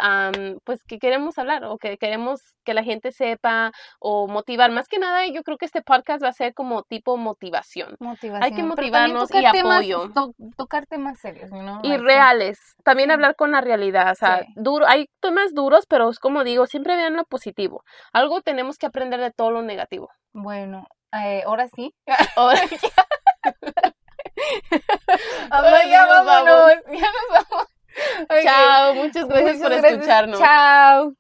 pues 0.64 0.84
que 0.84 1.00
queremos 1.00 1.38
hablar 1.38 1.64
o 1.66 1.78
que 1.78 1.98
queremos 1.98 2.42
que 2.64 2.74
la 2.74 2.84
gente 2.84 3.12
sepa 3.12 3.72
o 4.00 4.28
motivar. 4.28 4.72
Más 4.72 4.88
que 4.88 5.00
nada, 5.00 5.26
yo 5.28 5.44
creo 5.44 5.58
que 5.58 5.66
este 5.66 5.82
podcast 5.82 6.24
va 6.24 6.30
a 6.30 6.34
ser 6.34 6.54
como 6.54 6.84
tipo 6.84 7.18
motivación. 7.18 7.96
motivación. 8.00 8.44
Hay 8.44 8.54
que 8.54 8.64
motivarnos 8.64 9.34
y 9.34 9.46
apoyo. 9.46 10.12
tocar 10.56 10.86
temas 10.86 11.20
serios, 11.20 11.52
¿no? 11.52 11.80
Y 11.84 11.98
reales. 11.98 12.60
También 12.84 13.12
hablar 13.12 13.36
con 13.36 13.52
la 13.52 13.62
realidad. 13.62 14.12
O 14.12 14.16
sea, 14.16 14.46
duro, 14.56 14.88
hay 14.88 15.10
temas 15.20 15.54
duros, 15.54 15.86
pero 15.88 16.10
es 16.10 16.20
como 16.20 16.44
digo, 16.44 16.66
siempre 16.68 16.96
vean 16.96 17.16
lo 17.16 17.26
positivo. 17.26 17.84
Algo 18.14 18.42
tenemos 18.42 18.78
que 18.78 18.86
aprender 18.86 19.20
de 19.20 19.32
todo 19.32 19.52
lo 19.52 19.62
negativo. 19.62 20.10
Bueno, 20.34 20.88
eh, 21.14 21.44
ahora 21.46 21.68
sí. 21.70 21.94
Ahora 25.50 25.86
ya, 25.86 26.06
vámonos, 26.06 26.74
ya 26.92 27.12
nos 27.12 27.50
vamos. 27.50 27.68
Chao, 28.44 28.96
muchas 28.96 29.28
gracias 29.28 29.58
por 29.58 29.72
escucharnos. 29.74 30.40
Chao. 30.40 31.14